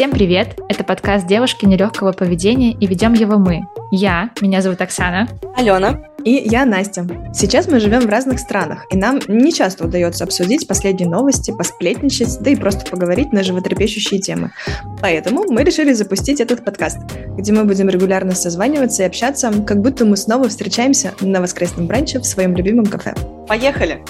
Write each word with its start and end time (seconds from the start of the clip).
Всем 0.00 0.12
привет! 0.12 0.58
Это 0.70 0.82
подкаст 0.82 1.26
«Девушки 1.26 1.66
нелегкого 1.66 2.12
поведения» 2.12 2.72
и 2.72 2.86
ведем 2.86 3.12
его 3.12 3.36
мы. 3.36 3.60
Я, 3.92 4.30
меня 4.40 4.62
зовут 4.62 4.80
Оксана. 4.80 5.28
Алена. 5.54 6.00
И 6.24 6.30
я 6.50 6.64
Настя. 6.64 7.06
Сейчас 7.34 7.68
мы 7.68 7.80
живем 7.80 8.00
в 8.00 8.08
разных 8.08 8.38
странах, 8.38 8.86
и 8.90 8.96
нам 8.96 9.20
не 9.28 9.52
часто 9.52 9.84
удается 9.84 10.24
обсудить 10.24 10.66
последние 10.66 11.06
новости, 11.06 11.50
посплетничать, 11.50 12.38
да 12.40 12.48
и 12.48 12.56
просто 12.56 12.90
поговорить 12.90 13.34
на 13.34 13.42
животрепещущие 13.42 14.20
темы. 14.20 14.52
Поэтому 15.02 15.44
мы 15.50 15.64
решили 15.64 15.92
запустить 15.92 16.40
этот 16.40 16.64
подкаст, 16.64 17.00
где 17.36 17.52
мы 17.52 17.64
будем 17.64 17.90
регулярно 17.90 18.34
созваниваться 18.34 19.02
и 19.02 19.06
общаться, 19.06 19.52
как 19.66 19.82
будто 19.82 20.06
мы 20.06 20.16
снова 20.16 20.48
встречаемся 20.48 21.12
на 21.20 21.42
воскресном 21.42 21.86
бранче 21.86 22.20
в 22.20 22.24
своем 22.24 22.56
любимом 22.56 22.86
кафе. 22.86 23.12
Поехали! 23.46 24.02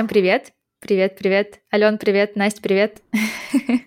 Всем 0.00 0.08
привет! 0.08 0.52
Привет, 0.80 1.18
привет. 1.18 1.60
Ален, 1.70 1.98
привет. 1.98 2.34
Настя, 2.34 2.62
привет. 2.62 3.02